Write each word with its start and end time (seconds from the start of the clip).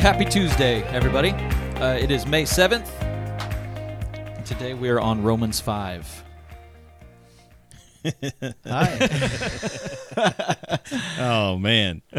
Happy, 0.00 0.24
Tuesday, 0.24 0.82
everybody. 0.84 1.32
Uh, 1.76 1.98
it 2.00 2.10
is 2.10 2.26
May 2.26 2.44
7th. 2.44 2.88
Today 4.46 4.72
we 4.72 4.88
are 4.88 4.98
on 4.98 5.22
Romans 5.22 5.60
5. 5.60 6.24
Hi. 8.66 9.08
Oh 11.18 11.58
man. 11.58 12.00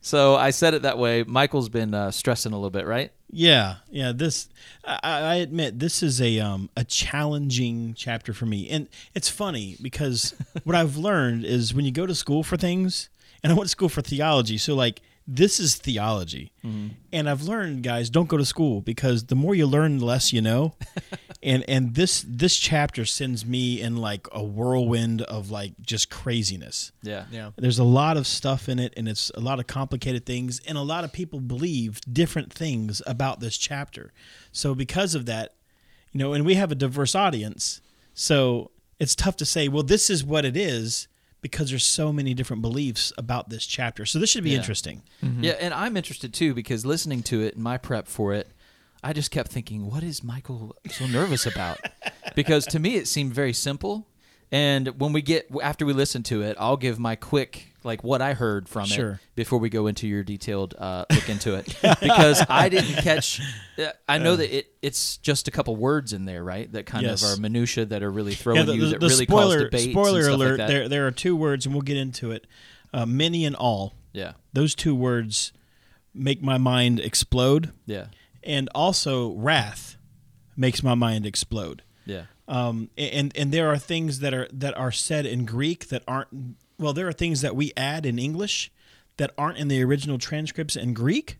So 0.00 0.34
I 0.34 0.50
said 0.50 0.74
it 0.74 0.82
that 0.82 0.98
way. 0.98 1.22
Michael's 1.22 1.70
been 1.70 1.94
uh, 1.94 2.10
stressing 2.10 2.52
a 2.52 2.56
little 2.56 2.68
bit, 2.68 2.86
right? 2.86 3.10
Yeah, 3.30 3.76
yeah. 3.90 4.12
This 4.12 4.48
I, 4.84 4.98
I 5.02 5.34
admit 5.36 5.78
this 5.78 6.02
is 6.02 6.20
a 6.20 6.40
um 6.40 6.68
a 6.76 6.84
challenging 6.84 7.94
chapter 7.96 8.34
for 8.34 8.44
me, 8.44 8.68
and 8.68 8.86
it's 9.14 9.30
funny 9.30 9.76
because 9.80 10.34
what 10.64 10.76
I've 10.76 10.98
learned 10.98 11.46
is 11.46 11.72
when 11.72 11.86
you 11.86 11.90
go 11.90 12.04
to 12.04 12.14
school 12.14 12.42
for 12.42 12.58
things, 12.58 13.08
and 13.42 13.50
I 13.50 13.56
went 13.56 13.64
to 13.64 13.70
school 13.70 13.88
for 13.88 14.02
theology, 14.02 14.58
so 14.58 14.74
like 14.74 15.00
this 15.26 15.58
is 15.58 15.76
theology, 15.76 16.52
mm-hmm. 16.64 16.88
and 17.12 17.30
I've 17.30 17.42
learned, 17.42 17.82
guys, 17.82 18.10
don't 18.10 18.28
go 18.28 18.36
to 18.36 18.44
school 18.44 18.82
because 18.82 19.24
the 19.24 19.34
more 19.34 19.54
you 19.54 19.66
learn, 19.66 19.98
the 19.98 20.04
less 20.04 20.32
you 20.32 20.42
know, 20.42 20.74
and 21.42 21.64
and 21.66 21.94
this 21.94 22.24
this 22.28 22.56
chapter 22.56 23.06
sends 23.06 23.46
me 23.46 23.80
in 23.80 23.96
like 23.96 24.26
a 24.32 24.42
whirlwind 24.42 25.22
of 25.22 25.50
like 25.50 25.72
just 25.80 26.10
craziness. 26.10 26.92
Yeah. 27.02 27.24
Yeah. 27.30 27.50
There's 27.56 27.78
a 27.78 27.84
lot 27.84 28.18
of 28.18 28.26
stuff 28.26 28.68
in 28.68 28.78
it, 28.78 28.92
and 28.96 29.08
it's 29.08 29.30
a 29.34 29.40
lot 29.40 29.58
of 29.58 29.66
complicated 29.66 30.26
things, 30.26 30.60
and 30.66 30.76
a 30.76 30.82
lot 30.82 31.04
of 31.04 31.12
people 31.12 31.40
believe 31.40 32.00
different 32.10 32.52
things 32.52 33.00
about 33.06 33.40
this 33.40 33.56
chapter. 33.56 34.12
So, 34.52 34.74
because 34.74 35.14
of 35.14 35.24
that, 35.26 35.54
you 36.12 36.18
know, 36.18 36.34
and 36.34 36.44
we 36.44 36.54
have 36.54 36.70
a 36.70 36.74
diverse 36.76 37.14
audience, 37.14 37.80
so 38.12 38.70
it's 39.00 39.14
tough 39.14 39.36
to 39.36 39.44
say, 39.46 39.68
well, 39.68 39.82
this 39.82 40.10
is 40.10 40.22
what 40.22 40.44
it 40.44 40.56
is, 40.56 41.08
because 41.44 41.68
there's 41.68 41.84
so 41.84 42.10
many 42.10 42.32
different 42.32 42.62
beliefs 42.62 43.12
about 43.18 43.50
this 43.50 43.66
chapter. 43.66 44.06
So, 44.06 44.18
this 44.18 44.30
should 44.30 44.42
be 44.44 44.50
Yeah. 44.52 44.56
interesting. 44.56 45.02
Mm-hmm. 45.22 45.44
Yeah, 45.44 45.52
and 45.60 45.74
I'm 45.74 45.94
interested 45.96 46.32
too 46.32 46.54
because 46.54 46.86
listening 46.86 47.22
to 47.24 47.42
it 47.42 47.54
and 47.54 47.62
my 47.62 47.76
prep 47.76 48.08
for 48.08 48.32
it, 48.32 48.48
I 49.02 49.12
just 49.12 49.30
kept 49.30 49.52
thinking, 49.52 49.90
what 49.90 50.02
is 50.02 50.24
Michael 50.24 50.74
so 50.90 51.06
nervous 51.06 51.44
about? 51.44 51.78
because 52.34 52.64
to 52.68 52.78
me, 52.78 52.96
it 52.96 53.06
seemed 53.06 53.34
very 53.34 53.52
simple. 53.52 54.08
And 54.50 54.98
when 54.98 55.12
we 55.12 55.20
get 55.20 55.50
after 55.62 55.84
we 55.84 55.92
listen 55.92 56.22
to 56.24 56.40
it, 56.42 56.56
I'll 56.58 56.78
give 56.78 56.98
my 56.98 57.14
quick 57.14 57.73
like 57.84 58.02
what 58.02 58.22
I 58.22 58.32
heard 58.34 58.68
from 58.68 58.86
Sure. 58.86 59.12
it 59.12 59.18
before 59.34 59.58
we 59.58 59.68
go 59.68 59.86
into 59.86 60.08
your 60.08 60.22
detailed 60.24 60.74
uh, 60.78 61.04
look 61.12 61.28
into 61.28 61.54
it 61.54 61.66
because 62.00 62.44
I 62.48 62.68
didn't 62.68 63.02
catch. 63.02 63.40
uh, 63.78 63.90
I 64.08 64.18
know 64.18 64.36
that 64.36 64.56
it 64.56 64.72
it's 64.82 65.18
just 65.18 65.46
a 65.48 65.50
couple 65.50 65.76
words 65.76 66.12
in 66.12 66.24
there, 66.24 66.42
right? 66.42 66.70
That 66.72 66.86
kind 66.86 67.04
Yes. 67.04 67.22
of 67.22 67.38
are 67.38 67.40
minutia 67.40 67.84
that 67.86 68.02
are 68.02 68.10
really 68.10 68.34
throwing 68.34 68.60
Yeah, 68.60 68.64
the, 68.64 68.74
you 68.76 68.86
that 68.88 69.00
the 69.00 69.08
really 69.08 69.26
cause 69.26 69.42
spoiler 69.44 69.64
debates. 69.64 69.84
and 69.84 69.92
spoiler 69.92 70.22
like 70.22 70.30
alert. 70.32 70.56
that. 70.58 70.68
there 70.68 70.88
there 70.88 71.06
are 71.06 71.10
two 71.12 71.36
words, 71.36 71.66
and 71.66 71.74
we'll 71.74 71.82
get 71.82 71.96
into 71.98 72.30
it. 72.32 72.46
Uh, 72.92 73.04
many 73.06 73.44
and 73.44 73.56
all. 73.56 73.92
yeah, 74.12 74.32
Those 74.52 74.74
two 74.74 74.94
words 74.94 75.52
make 76.14 76.40
my 76.42 76.58
mind 76.58 77.00
explode, 77.00 77.72
yeah, 77.86 78.06
and 78.42 78.68
also 78.74 79.32
wrath 79.32 79.96
makes 80.56 80.82
my 80.82 80.94
mind 80.94 81.26
explode. 81.26 81.82
yeah, 82.06 82.26
um, 82.46 82.88
and 82.96 83.36
and 83.36 83.50
there 83.52 83.68
are 83.68 83.76
things 83.78 84.20
that 84.20 84.32
are 84.32 84.46
that 84.52 84.76
are 84.78 84.92
said 84.92 85.26
in 85.26 85.44
Greek 85.44 85.88
that 85.88 86.02
aren't 86.06 86.56
well. 86.78 86.92
There 86.92 87.08
are 87.08 87.12
things 87.12 87.40
that 87.40 87.54
we 87.56 87.72
add 87.76 88.06
in 88.06 88.18
English 88.18 88.70
that 89.16 89.30
aren't 89.38 89.58
in 89.58 89.68
the 89.68 89.82
original 89.82 90.18
transcripts 90.18 90.76
in 90.76 90.92
Greek. 90.94 91.38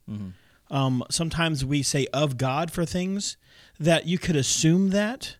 Um, 0.70 1.04
sometimes 1.10 1.64
we 1.64 1.82
say 1.82 2.06
of 2.12 2.36
God 2.38 2.70
for 2.70 2.84
things 2.84 3.36
that 3.78 4.06
you 4.06 4.18
could 4.18 4.36
assume 4.36 4.90
that, 4.90 5.36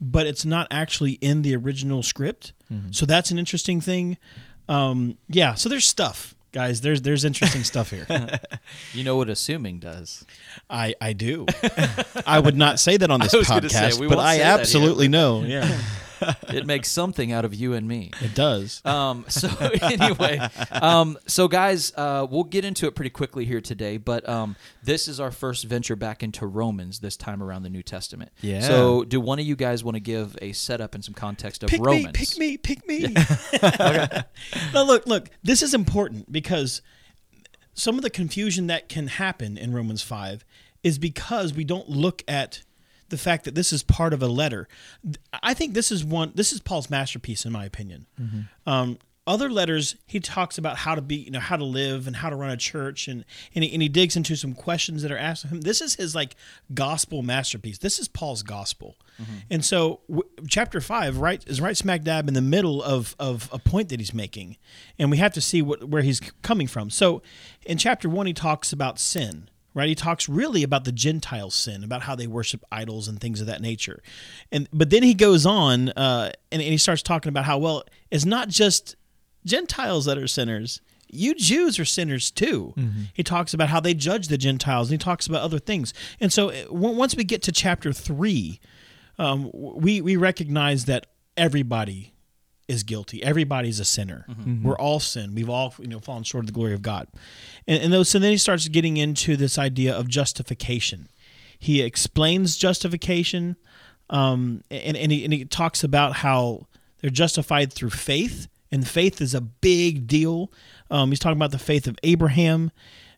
but 0.00 0.26
it's 0.26 0.44
not 0.44 0.66
actually 0.70 1.12
in 1.12 1.42
the 1.42 1.54
original 1.56 2.02
script. 2.02 2.52
So 2.92 3.04
that's 3.04 3.30
an 3.32 3.38
interesting 3.38 3.80
thing. 3.80 4.16
Um, 4.68 5.18
yeah. 5.28 5.54
So 5.54 5.68
there's 5.68 5.86
stuff, 5.86 6.36
guys. 6.52 6.82
There's 6.82 7.02
there's 7.02 7.24
interesting 7.24 7.64
stuff 7.64 7.90
here. 7.90 8.06
you 8.92 9.02
know 9.02 9.16
what 9.16 9.28
assuming 9.28 9.80
does. 9.80 10.24
I 10.70 10.94
I 11.00 11.12
do. 11.14 11.46
I 12.26 12.38
would 12.38 12.56
not 12.56 12.78
say 12.78 12.96
that 12.96 13.10
on 13.10 13.18
this 13.22 13.34
I 13.34 13.38
was 13.38 13.48
gonna 13.48 13.68
say, 13.68 13.78
podcast, 13.88 14.00
we 14.00 14.06
but 14.06 14.20
I 14.20 14.36
say 14.36 14.42
absolutely 14.44 15.08
know. 15.08 15.42
Yeah, 15.42 15.80
It 16.50 16.66
makes 16.66 16.90
something 16.90 17.32
out 17.32 17.44
of 17.44 17.54
you 17.54 17.74
and 17.74 17.86
me. 17.86 18.10
it 18.20 18.34
does. 18.34 18.84
Um, 18.84 19.24
so 19.28 19.48
anyway, 19.82 20.40
um, 20.72 21.16
so 21.26 21.48
guys, 21.48 21.92
uh, 21.96 22.26
we'll 22.28 22.44
get 22.44 22.64
into 22.64 22.86
it 22.86 22.94
pretty 22.94 23.10
quickly 23.10 23.44
here 23.44 23.60
today. 23.60 23.96
But 23.98 24.28
um, 24.28 24.56
this 24.82 25.06
is 25.06 25.20
our 25.20 25.30
first 25.30 25.64
venture 25.64 25.96
back 25.96 26.22
into 26.22 26.46
Romans 26.46 26.98
this 26.98 27.16
time 27.16 27.42
around 27.42 27.62
the 27.62 27.70
New 27.70 27.82
Testament. 27.82 28.32
Yeah. 28.40 28.60
So, 28.60 29.04
do 29.04 29.20
one 29.20 29.38
of 29.38 29.46
you 29.46 29.56
guys 29.56 29.84
want 29.84 29.94
to 29.94 30.00
give 30.00 30.36
a 30.42 30.52
setup 30.52 30.94
and 30.94 31.04
some 31.04 31.14
context 31.14 31.62
of 31.62 31.70
pick 31.70 31.80
Romans? 31.80 32.06
me, 32.06 32.12
pick 32.12 32.38
me, 32.38 32.56
pick 32.56 32.88
me. 32.88 33.14
okay. 33.54 34.22
now 34.74 34.82
look, 34.82 35.06
look. 35.06 35.30
This 35.42 35.62
is 35.62 35.72
important 35.72 36.30
because 36.32 36.82
some 37.74 37.96
of 37.96 38.02
the 38.02 38.10
confusion 38.10 38.66
that 38.66 38.88
can 38.88 39.06
happen 39.06 39.56
in 39.56 39.72
Romans 39.72 40.02
five 40.02 40.44
is 40.82 40.98
because 40.98 41.54
we 41.54 41.64
don't 41.64 41.88
look 41.88 42.22
at 42.26 42.62
the 43.10 43.18
fact 43.18 43.44
that 43.44 43.54
this 43.54 43.72
is 43.72 43.82
part 43.82 44.12
of 44.12 44.22
a 44.22 44.26
letter. 44.28 44.68
I 45.42 45.54
think 45.54 45.74
this 45.74 45.92
is 45.92 46.04
one. 46.04 46.32
This 46.34 46.52
is 46.52 46.60
Paul's 46.60 46.90
masterpiece, 46.90 47.44
in 47.44 47.52
my 47.52 47.64
opinion. 47.64 48.06
Um, 48.66 48.98
other 49.26 49.50
letters, 49.50 49.96
he 50.06 50.18
talks 50.18 50.58
about 50.58 50.78
how 50.78 50.94
to 50.96 51.02
be, 51.02 51.14
you 51.16 51.30
know, 51.30 51.38
how 51.40 51.56
to 51.56 51.64
live 51.64 52.06
and 52.08 52.16
how 52.16 52.30
to 52.30 52.36
run 52.36 52.50
a 52.50 52.56
church, 52.56 53.06
and 53.06 53.24
and 53.54 53.62
he, 53.62 53.72
and 53.72 53.82
he 53.82 53.88
digs 53.88 54.16
into 54.16 54.34
some 54.34 54.54
questions 54.54 55.02
that 55.02 55.12
are 55.12 55.18
asked 55.18 55.44
of 55.44 55.50
him. 55.50 55.60
This 55.60 55.80
is 55.80 55.94
his 55.94 56.14
like 56.14 56.34
gospel 56.74 57.22
masterpiece. 57.22 57.78
This 57.78 57.98
is 58.00 58.08
Paul's 58.08 58.42
gospel, 58.42 58.96
and 59.50 59.64
so 59.64 60.00
w- 60.08 60.28
chapter 60.48 60.80
five, 60.80 61.18
right, 61.18 61.46
is 61.46 61.60
right 61.60 61.76
smack 61.76 62.02
dab 62.02 62.26
in 62.28 62.34
the 62.34 62.40
middle 62.40 62.82
of 62.82 63.14
of 63.20 63.48
a 63.52 63.58
point 63.58 63.90
that 63.90 64.00
he's 64.00 64.14
making, 64.14 64.56
and 64.98 65.10
we 65.10 65.18
have 65.18 65.34
to 65.34 65.40
see 65.40 65.60
what 65.62 65.84
where 65.84 66.02
he's 66.02 66.20
coming 66.42 66.66
from. 66.66 66.90
So, 66.90 67.22
in 67.66 67.78
chapter 67.78 68.08
one, 68.08 68.26
he 68.26 68.32
talks 68.32 68.72
about 68.72 68.98
sin, 68.98 69.48
right? 69.74 69.88
He 69.88 69.94
talks 69.94 70.28
really 70.28 70.62
about 70.62 70.84
the 70.84 70.92
Gentile 70.92 71.50
sin, 71.50 71.84
about 71.84 72.02
how 72.02 72.14
they 72.14 72.26
worship 72.26 72.64
idols 72.72 73.08
and 73.08 73.20
things 73.20 73.40
of 73.40 73.46
that 73.46 73.60
nature. 73.60 74.02
And 74.50 74.68
but 74.72 74.90
then 74.90 75.02
he 75.02 75.14
goes 75.14 75.46
on 75.46 75.90
uh, 75.90 76.32
and, 76.50 76.60
and 76.62 76.70
he 76.70 76.78
starts 76.78 77.02
talking 77.02 77.28
about 77.28 77.44
how 77.44 77.58
well 77.58 77.84
it's 78.10 78.24
not 78.24 78.48
just 78.48 78.96
Gentiles 79.44 80.04
that 80.04 80.18
are 80.18 80.26
sinners. 80.26 80.80
You 81.12 81.34
Jews 81.34 81.78
are 81.78 81.84
sinners 81.84 82.30
too. 82.30 82.72
He 83.12 83.22
talks 83.22 83.52
about 83.52 83.68
how 83.68 83.80
they 83.80 83.94
judge 83.94 84.28
the 84.28 84.38
Gentiles, 84.38 84.90
and 84.90 85.00
he 85.00 85.04
talks 85.04 85.26
about 85.26 85.42
other 85.42 85.58
things. 85.58 85.92
And 86.20 86.32
so, 86.32 86.50
uh, 86.50 86.64
w- 86.66 86.96
once 86.96 87.16
we 87.16 87.24
get 87.24 87.42
to 87.42 87.52
chapter 87.52 87.92
three, 87.92 88.60
um, 89.18 89.50
we 89.52 90.00
we 90.00 90.16
recognize 90.16 90.84
that 90.84 91.06
everybody 91.36 92.14
is 92.70 92.84
guilty. 92.84 93.22
Everybody's 93.22 93.80
a 93.80 93.84
sinner. 93.84 94.24
We're 94.62 94.78
all 94.78 95.00
sin. 95.00 95.34
We've 95.34 95.50
all 95.50 95.74
you 95.78 95.88
know 95.88 96.00
fallen 96.00 96.22
short 96.22 96.44
of 96.44 96.46
the 96.46 96.52
glory 96.52 96.72
of 96.72 96.82
God. 96.82 97.08
And, 97.66 97.82
and 97.82 97.92
those, 97.92 98.08
so 98.08 98.18
then 98.18 98.30
he 98.30 98.38
starts 98.38 98.68
getting 98.68 98.96
into 98.96 99.36
this 99.36 99.58
idea 99.58 99.94
of 99.94 100.08
justification. 100.08 101.08
He 101.58 101.82
explains 101.82 102.56
justification, 102.56 103.56
um, 104.08 104.62
and 104.70 104.96
and 104.96 105.12
he, 105.12 105.24
and 105.24 105.32
he 105.32 105.44
talks 105.44 105.84
about 105.84 106.14
how 106.16 106.66
they're 107.00 107.10
justified 107.10 107.72
through 107.72 107.90
faith, 107.90 108.48
and 108.72 108.86
faith 108.86 109.20
is 109.20 109.34
a 109.34 109.40
big 109.40 110.06
deal. 110.06 110.50
Um, 110.90 111.10
he's 111.10 111.18
talking 111.18 111.38
about 111.38 111.50
the 111.50 111.58
faith 111.58 111.86
of 111.86 111.98
Abraham 112.02 112.70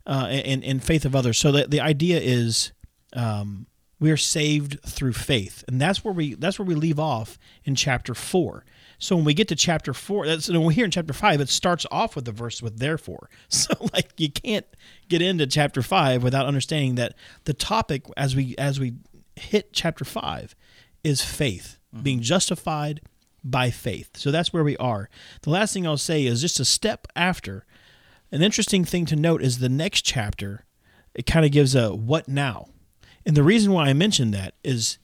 uh, 0.06 0.26
and 0.30 0.64
and 0.64 0.82
faith 0.82 1.04
of 1.04 1.14
others. 1.14 1.38
So 1.38 1.52
the 1.52 1.66
the 1.66 1.80
idea 1.80 2.18
is. 2.20 2.72
Um, 3.14 3.66
we 4.00 4.10
are 4.10 4.16
saved 4.16 4.80
through 4.84 5.12
faith, 5.12 5.62
and 5.68 5.80
that's 5.80 6.04
where 6.04 6.12
we 6.12 6.34
that's 6.34 6.58
where 6.58 6.66
we 6.66 6.74
leave 6.74 6.98
off 6.98 7.38
in 7.64 7.76
chapter 7.76 8.14
four. 8.14 8.64
So 9.02 9.16
when 9.16 9.24
we 9.24 9.34
get 9.34 9.48
to 9.48 9.56
chapter 9.56 9.92
four, 9.92 10.28
that's 10.28 10.48
when 10.48 10.62
we're 10.62 10.70
here 10.70 10.84
in 10.84 10.92
chapter 10.92 11.12
five. 11.12 11.40
It 11.40 11.48
starts 11.48 11.84
off 11.90 12.14
with 12.14 12.24
the 12.24 12.30
verse 12.30 12.62
with 12.62 12.78
therefore. 12.78 13.28
So 13.48 13.74
like 13.92 14.12
you 14.16 14.30
can't 14.30 14.64
get 15.08 15.20
into 15.20 15.46
chapter 15.48 15.82
five 15.82 16.22
without 16.22 16.46
understanding 16.46 16.94
that 16.94 17.16
the 17.44 17.52
topic 17.52 18.04
as 18.16 18.36
we 18.36 18.54
as 18.56 18.78
we 18.78 18.94
hit 19.34 19.72
chapter 19.72 20.04
five 20.04 20.54
is 21.02 21.20
faith, 21.20 21.78
mm-hmm. 21.92 22.04
being 22.04 22.20
justified 22.20 23.00
by 23.42 23.70
faith. 23.70 24.16
So 24.16 24.30
that's 24.30 24.52
where 24.52 24.62
we 24.62 24.76
are. 24.76 25.10
The 25.42 25.50
last 25.50 25.74
thing 25.74 25.84
I'll 25.84 25.96
say 25.96 26.24
is 26.24 26.40
just 26.40 26.60
a 26.60 26.64
step 26.64 27.08
after. 27.16 27.66
An 28.30 28.40
interesting 28.40 28.84
thing 28.84 29.04
to 29.06 29.16
note 29.16 29.42
is 29.42 29.58
the 29.58 29.68
next 29.68 30.02
chapter. 30.02 30.64
It 31.12 31.26
kind 31.26 31.44
of 31.44 31.50
gives 31.50 31.74
a 31.74 31.92
what 31.92 32.28
now. 32.28 32.68
And 33.26 33.36
the 33.36 33.42
reason 33.42 33.72
why 33.72 33.88
I 33.88 33.94
mentioned 33.94 34.32
that 34.34 34.54
is 34.62 34.98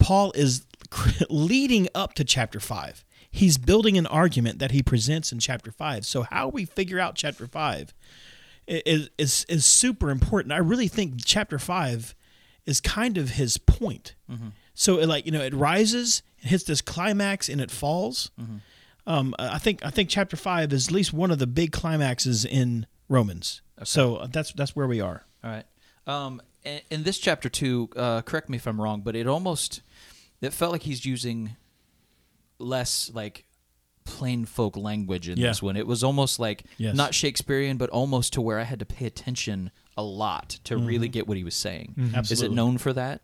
Paul 0.00 0.32
is 0.34 0.66
leading 1.30 1.86
up 1.94 2.14
to 2.14 2.24
chapter 2.24 2.58
5. 2.58 3.04
He's 3.30 3.58
building 3.58 3.98
an 3.98 4.06
argument 4.06 4.58
that 4.58 4.70
he 4.70 4.82
presents 4.82 5.32
in 5.32 5.38
chapter 5.38 5.70
5. 5.70 6.06
So 6.06 6.22
how 6.22 6.48
we 6.48 6.64
figure 6.64 6.98
out 6.98 7.14
chapter 7.14 7.46
5 7.46 7.94
is 8.66 9.10
is 9.18 9.46
is 9.48 9.64
super 9.64 10.10
important. 10.10 10.52
I 10.52 10.58
really 10.58 10.88
think 10.88 11.24
chapter 11.24 11.58
5 11.58 12.14
is 12.66 12.80
kind 12.80 13.16
of 13.18 13.30
his 13.30 13.58
point. 13.58 14.14
So 14.74 14.98
it 14.98 15.06
like, 15.08 15.26
you 15.26 15.32
know, 15.32 15.40
it 15.42 15.54
rises, 15.54 16.22
it 16.38 16.48
hits 16.48 16.64
this 16.64 16.80
climax 16.80 17.48
and 17.48 17.60
it 17.60 17.70
falls. 17.70 18.30
Um, 19.06 19.34
I 19.38 19.58
think 19.58 19.84
I 19.84 19.90
think 19.90 20.08
chapter 20.10 20.36
5 20.36 20.72
is 20.72 20.88
at 20.88 20.92
least 20.92 21.12
one 21.12 21.30
of 21.30 21.38
the 21.38 21.46
big 21.46 21.72
climaxes 21.72 22.44
in 22.44 22.86
Romans. 23.08 23.62
So 23.84 24.26
that's 24.30 24.52
that's 24.52 24.74
where 24.76 24.86
we 24.86 25.00
are. 25.00 25.24
All 25.44 25.50
right. 25.50 25.64
Um, 26.06 26.42
in, 26.64 26.80
in 26.90 27.02
this 27.04 27.18
chapter 27.18 27.48
two, 27.48 27.88
uh, 27.96 28.22
correct 28.22 28.48
me 28.48 28.56
if 28.56 28.66
I'm 28.66 28.80
wrong, 28.80 29.00
but 29.02 29.14
it 29.16 29.26
almost 29.26 29.82
it 30.40 30.52
felt 30.52 30.72
like 30.72 30.82
he's 30.82 31.04
using 31.06 31.56
less 32.58 33.10
like 33.14 33.44
plain 34.04 34.44
folk 34.46 34.76
language 34.76 35.28
in 35.28 35.38
Yeah. 35.38 35.48
this 35.48 35.62
one. 35.62 35.76
It 35.76 35.86
was 35.86 36.02
almost 36.02 36.38
like 36.38 36.64
Yes. 36.78 36.94
not 36.96 37.14
Shakespearean, 37.14 37.76
but 37.76 37.90
almost 37.90 38.32
to 38.34 38.40
where 38.40 38.58
I 38.58 38.64
had 38.64 38.78
to 38.78 38.86
pay 38.86 39.04
attention 39.06 39.70
a 39.96 40.02
lot 40.02 40.58
to 40.64 40.76
really 40.78 41.08
get 41.08 41.26
what 41.28 41.36
he 41.36 41.44
was 41.44 41.54
saying. 41.54 41.94
Is 41.96 42.02
it 42.04 42.06
Mm-hmm. 42.08 42.14
Absolutely. 42.16 42.56
known 42.56 42.78
for 42.78 42.92
that? 42.94 43.20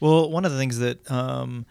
Well, 0.00 0.30
one 0.30 0.44
of 0.44 0.52
the 0.52 0.58
things 0.58 0.78
that 0.78 1.08
um, 1.10 1.66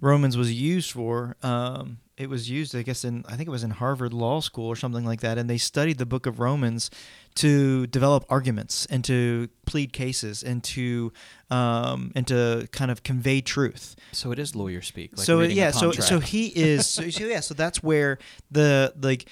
Romans 0.00 0.36
was 0.36 0.52
used 0.52 0.92
for, 0.92 1.36
um, 1.42 1.98
it 2.20 2.28
was 2.28 2.50
used, 2.50 2.76
I 2.76 2.82
guess, 2.82 3.04
in 3.04 3.24
I 3.26 3.34
think 3.36 3.48
it 3.48 3.50
was 3.50 3.64
in 3.64 3.70
Harvard 3.70 4.12
Law 4.12 4.40
School 4.40 4.66
or 4.66 4.76
something 4.76 5.04
like 5.06 5.20
that, 5.22 5.38
and 5.38 5.48
they 5.48 5.56
studied 5.58 5.96
the 5.98 6.04
Book 6.06 6.26
of 6.26 6.38
Romans 6.38 6.90
to 7.36 7.86
develop 7.86 8.24
arguments 8.28 8.86
and 8.86 9.02
to 9.04 9.48
plead 9.64 9.92
cases 9.92 10.42
and 10.42 10.62
to 10.64 11.12
um, 11.50 12.12
and 12.14 12.26
to 12.26 12.68
kind 12.72 12.90
of 12.90 13.02
convey 13.02 13.40
truth. 13.40 13.96
So 14.12 14.32
it 14.32 14.38
is 14.38 14.54
lawyer 14.54 14.82
speak. 14.82 15.16
Like 15.16 15.24
so 15.24 15.40
yeah, 15.40 15.70
so 15.70 15.92
so 15.92 16.20
he 16.20 16.48
is. 16.48 16.86
So, 16.86 17.08
so 17.08 17.24
yeah, 17.24 17.40
so 17.40 17.54
that's 17.54 17.82
where 17.82 18.18
the 18.50 18.92
like 19.00 19.26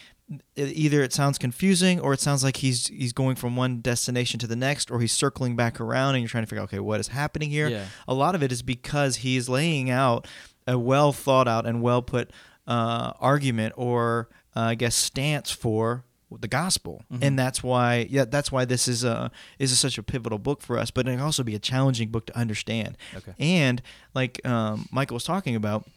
either 0.57 1.03
it 1.03 1.13
sounds 1.13 1.39
confusing 1.39 2.01
or 2.01 2.13
it 2.13 2.21
sounds 2.21 2.43
like 2.45 2.57
he's 2.57 2.89
he's 2.89 3.13
going 3.13 3.37
from 3.37 3.55
one 3.57 3.81
destination 3.81 4.39
to 4.41 4.47
the 4.47 4.57
next 4.57 4.91
or 4.91 5.01
he's 5.01 5.13
circling 5.13 5.57
back 5.57 5.81
around 5.81 6.15
and 6.15 6.23
you're 6.23 6.29
trying 6.29 6.43
to 6.45 6.47
figure 6.47 6.61
out 6.63 6.69
okay 6.69 6.79
what 6.81 7.01
is 7.01 7.09
happening 7.09 7.49
here 7.51 7.69
Yeah. 7.69 7.87
a 8.07 8.13
lot 8.13 8.35
of 8.35 8.43
it 8.43 8.53
is 8.53 8.61
because 8.61 9.17
he's 9.17 9.49
laying 9.49 9.89
out 9.89 10.27
a 10.67 10.79
well 10.79 11.15
thought 11.15 11.49
out 11.49 11.65
and 11.67 11.81
well 11.81 12.03
put 12.03 12.31
uh, 12.69 13.13
argument 13.19 13.73
or 13.77 14.29
uh, 14.55 14.61
I 14.61 14.75
guess 14.77 14.95
stance 14.95 15.51
for 15.51 16.05
the 16.31 16.49
gospel, 16.49 17.03
Mhm. 17.11 17.23
and 17.23 17.39
that's 17.39 17.63
why 17.63 18.07
yeah 18.11 18.27
that's 18.27 18.53
why 18.53 18.67
this 18.67 18.87
is 18.87 19.03
a 19.03 19.31
is 19.59 19.73
a, 19.73 19.77
such 19.77 19.97
a 19.99 20.03
pivotal 20.03 20.39
book 20.39 20.61
for 20.61 20.79
us. 20.79 20.91
But 20.91 21.09
it 21.09 21.13
can 21.13 21.21
also 21.21 21.43
be 21.43 21.55
a 21.55 21.59
challenging 21.59 22.11
book 22.11 22.27
to 22.27 22.37
understand. 22.37 22.99
Okay. 23.17 23.33
And 23.39 23.81
like 24.15 24.47
um, 24.47 24.87
Michael 24.93 25.15
was 25.15 25.25
talking 25.25 25.57
about, 25.57 25.89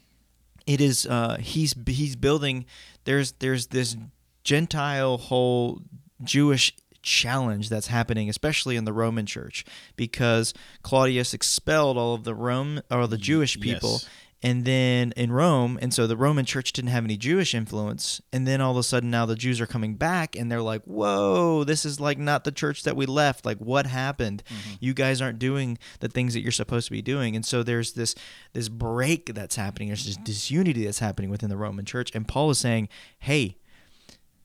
it 0.65 0.79
is 0.79 1.05
uh, 1.05 1.35
he's 1.41 1.75
he's 1.85 2.15
building. 2.15 2.65
There's 3.03 3.33
there's 3.39 3.67
this 3.67 3.97
Gentile 4.45 5.17
whole 5.17 5.81
Jewish 6.23 6.73
challenge 7.03 7.67
that's 7.69 7.87
happening, 7.87 8.29
especially 8.29 8.75
in 8.75 8.85
the 8.85 8.93
Roman 8.93 9.25
Church, 9.25 9.65
because 9.95 10.53
Claudius 10.83 11.33
expelled 11.33 11.97
all 11.97 12.13
of 12.13 12.23
the 12.23 12.35
Rome 12.35 12.81
or 12.91 13.07
the 13.07 13.17
Jewish 13.17 13.59
people. 13.59 13.93
Yes. 13.93 14.09
And 14.43 14.65
then 14.65 15.13
in 15.15 15.31
Rome, 15.31 15.77
and 15.81 15.93
so 15.93 16.07
the 16.07 16.17
Roman 16.17 16.45
church 16.45 16.73
didn't 16.73 16.89
have 16.89 17.03
any 17.03 17.15
Jewish 17.15 17.53
influence. 17.53 18.21
And 18.33 18.47
then 18.47 18.59
all 18.59 18.71
of 18.71 18.77
a 18.77 18.83
sudden 18.83 19.11
now 19.11 19.27
the 19.27 19.35
Jews 19.35 19.61
are 19.61 19.67
coming 19.67 19.95
back 19.95 20.35
and 20.35 20.51
they're 20.51 20.63
like, 20.63 20.83
whoa, 20.83 21.63
this 21.63 21.85
is 21.85 21.99
like 21.99 22.17
not 22.17 22.43
the 22.43 22.51
church 22.51 22.81
that 22.83 22.95
we 22.95 23.05
left. 23.05 23.45
Like, 23.45 23.59
what 23.59 23.85
happened? 23.85 24.41
Mm-hmm. 24.47 24.75
You 24.79 24.93
guys 24.95 25.21
aren't 25.21 25.37
doing 25.37 25.77
the 25.99 26.07
things 26.07 26.33
that 26.33 26.41
you're 26.41 26.51
supposed 26.51 26.87
to 26.87 26.91
be 26.91 27.03
doing. 27.03 27.35
And 27.35 27.45
so 27.45 27.61
there's 27.61 27.93
this 27.93 28.15
this 28.53 28.67
break 28.67 29.35
that's 29.35 29.55
happening. 29.55 29.89
There's 29.89 30.05
this 30.05 30.17
disunity 30.17 30.85
that's 30.85 30.99
happening 30.99 31.29
within 31.29 31.49
the 31.49 31.57
Roman 31.57 31.85
church. 31.85 32.09
And 32.15 32.27
Paul 32.27 32.49
is 32.49 32.57
saying, 32.57 32.89
hey, 33.19 33.57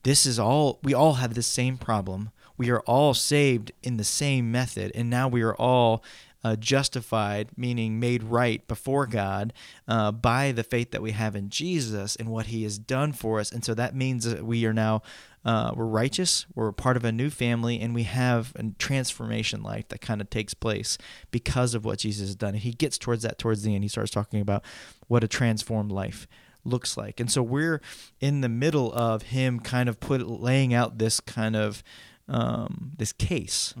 this 0.03 0.27
is 0.27 0.37
all 0.37 0.79
we 0.83 0.93
all 0.93 1.13
have 1.13 1.33
the 1.33 1.41
same 1.41 1.77
problem 1.77 2.31
we 2.57 2.71
are 2.71 2.79
all 2.81 3.13
saved 3.13 3.71
in 3.83 3.97
the 3.97 4.03
same 4.03 4.51
method 4.51 4.91
and 4.95 5.09
now 5.09 5.27
we 5.27 5.41
are 5.41 5.55
all 5.55 6.03
uh, 6.43 6.55
justified 6.55 7.49
meaning 7.57 7.99
made 7.99 8.23
right 8.23 8.67
before 8.67 9.05
god 9.05 9.53
uh, 9.87 10.11
by 10.11 10.51
the 10.51 10.63
faith 10.63 10.91
that 10.91 11.01
we 11.01 11.11
have 11.11 11.35
in 11.35 11.49
jesus 11.49 12.15
and 12.15 12.29
what 12.29 12.47
he 12.47 12.63
has 12.63 12.77
done 12.77 13.11
for 13.11 13.39
us. 13.39 13.51
And 13.51 13.63
so 13.63 13.73
that 13.73 13.95
means 13.95 14.25
that 14.25 14.45
we 14.45 14.65
are 14.65 14.73
now 14.73 15.01
uh, 15.45 15.71
we're 15.75 15.85
righteous 15.85 16.45
we're 16.55 16.71
part 16.71 16.97
of 16.97 17.05
a 17.05 17.11
new 17.11 17.29
family 17.29 17.79
and 17.79 17.95
we 17.95 18.03
have 18.03 18.53
a 18.55 18.63
transformation 18.77 19.63
life 19.63 19.87
that 19.89 20.01
kind 20.01 20.19
of 20.19 20.29
takes 20.29 20.53
place 20.53 20.97
because 21.31 21.73
of 21.73 21.85
what 21.85 21.99
jesus 21.99 22.27
has 22.27 22.35
done. 22.35 22.53
And 22.53 22.63
he 22.63 22.71
gets 22.71 22.97
towards 22.97 23.23
that 23.23 23.37
towards 23.37 23.63
the 23.63 23.73
end. 23.73 23.83
He 23.83 23.87
starts 23.89 24.11
talking 24.11 24.41
about 24.41 24.63
what 25.07 25.23
a 25.23 25.27
transformed 25.27 25.91
life 25.91 26.27
looks 26.65 26.97
like. 26.97 27.19
And 27.19 27.31
so 27.31 27.41
we're 27.41 27.81
in 28.19 28.41
the 28.41 28.49
middle 28.49 28.91
of 28.93 29.23
him 29.23 29.59
kind 29.59 29.87
of 29.87 29.99
put 29.99 30.27
laying 30.27 30.73
out 30.73 30.97
this 30.97 31.19
kind 31.19 31.55
of 31.55 31.81
um, 32.27 32.91
this 32.97 33.13
case 33.13 33.73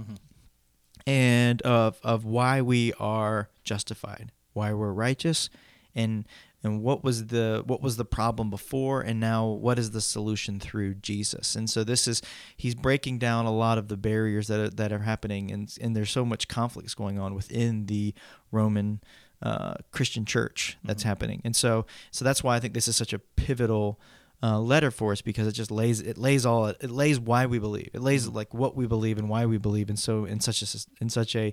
and 1.07 1.61
of 1.63 1.99
of 2.03 2.25
why 2.25 2.61
we 2.61 2.93
are 2.99 3.49
justified, 3.63 4.31
why 4.53 4.73
we're 4.73 4.91
righteous, 4.91 5.49
and 5.95 6.25
and 6.63 6.83
what 6.83 7.03
was 7.03 7.27
the 7.27 7.63
what 7.65 7.81
was 7.81 7.95
the 7.95 8.05
problem 8.05 8.49
before 8.49 9.01
and 9.01 9.19
now 9.19 9.47
what 9.47 9.79
is 9.79 9.91
the 9.91 10.01
solution 10.01 10.59
through 10.59 10.95
Jesus. 10.95 11.55
And 11.55 11.69
so 11.69 11.83
this 11.83 12.07
is 12.07 12.21
he's 12.55 12.75
breaking 12.75 13.19
down 13.19 13.45
a 13.45 13.53
lot 13.53 13.77
of 13.77 13.87
the 13.87 13.97
barriers 13.97 14.47
that 14.47 14.59
are, 14.59 14.69
that 14.69 14.91
are 14.91 14.99
happening 14.99 15.49
and 15.49 15.73
and 15.81 15.95
there's 15.95 16.11
so 16.11 16.25
much 16.25 16.47
conflicts 16.47 16.93
going 16.93 17.17
on 17.17 17.33
within 17.33 17.85
the 17.85 18.13
Roman 18.51 19.01
uh, 19.41 19.75
Christian 19.91 20.25
church 20.25 20.77
that's 20.83 21.03
happening. 21.03 21.41
And 21.45 21.55
so 21.55 21.85
so 22.11 22.25
that's 22.25 22.43
why 22.43 22.57
I 22.57 22.59
think 22.59 22.73
this 22.73 22.87
is 22.87 22.97
such 22.97 23.13
a 23.13 23.19
pivotal 23.19 23.99
uh, 24.43 24.59
letter 24.59 24.91
for 24.91 25.11
us 25.11 25.21
because 25.21 25.47
it 25.47 25.53
just 25.53 25.71
lays 25.71 25.99
it 25.99 26.17
lays 26.17 26.45
all 26.45 26.67
it 26.67 26.91
lays 26.91 27.19
why 27.19 27.45
we 27.47 27.57
believe 27.57 27.89
it 27.93 28.01
lays 28.01 28.27
like 28.27 28.53
what 28.53 28.75
we 28.75 28.85
believe 28.85 29.17
and 29.17 29.29
why 29.29 29.45
we 29.45 29.57
believe 29.57 29.89
and 29.89 29.97
so 29.97 30.25
in 30.25 30.39
such 30.39 30.61
a 30.61 30.79
in 31.01 31.09
such 31.09 31.35
a 31.35 31.51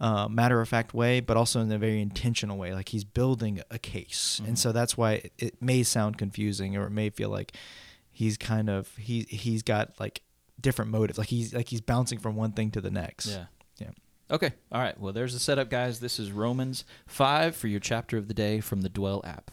uh, 0.00 0.28
matter 0.28 0.60
of 0.60 0.68
fact 0.68 0.92
way 0.92 1.20
but 1.20 1.36
also 1.38 1.60
in 1.60 1.72
a 1.72 1.78
very 1.78 2.02
intentional 2.02 2.58
way 2.58 2.74
like 2.74 2.90
he's 2.90 3.04
building 3.04 3.62
a 3.70 3.78
case 3.78 4.40
and 4.46 4.58
so 4.58 4.70
that's 4.70 4.98
why 4.98 5.12
it, 5.12 5.32
it 5.38 5.62
may 5.62 5.82
sound 5.82 6.18
confusing 6.18 6.76
or 6.76 6.86
it 6.86 6.90
may 6.90 7.08
feel 7.08 7.30
like 7.30 7.52
he's 8.12 8.36
kind 8.36 8.68
of 8.68 8.94
he 8.96 9.22
he's 9.30 9.62
got 9.62 9.98
like 9.98 10.20
different 10.60 10.90
motives 10.90 11.18
like 11.18 11.28
he's 11.28 11.54
like 11.54 11.68
he's 11.68 11.80
bouncing 11.80 12.18
from 12.18 12.36
one 12.36 12.52
thing 12.52 12.70
to 12.70 12.82
the 12.82 12.90
next 12.90 13.26
Yeah. 13.28 13.46
yeah 13.78 13.90
Okay. 14.28 14.52
All 14.72 14.80
right. 14.80 14.98
Well, 14.98 15.12
there's 15.12 15.34
the 15.34 15.38
setup, 15.38 15.70
guys. 15.70 16.00
This 16.00 16.18
is 16.18 16.32
Romans 16.32 16.84
5 17.06 17.54
for 17.54 17.68
your 17.68 17.78
chapter 17.78 18.18
of 18.18 18.26
the 18.26 18.34
day 18.34 18.58
from 18.58 18.80
the 18.80 18.88
Dwell 18.88 19.22
app. 19.24 19.52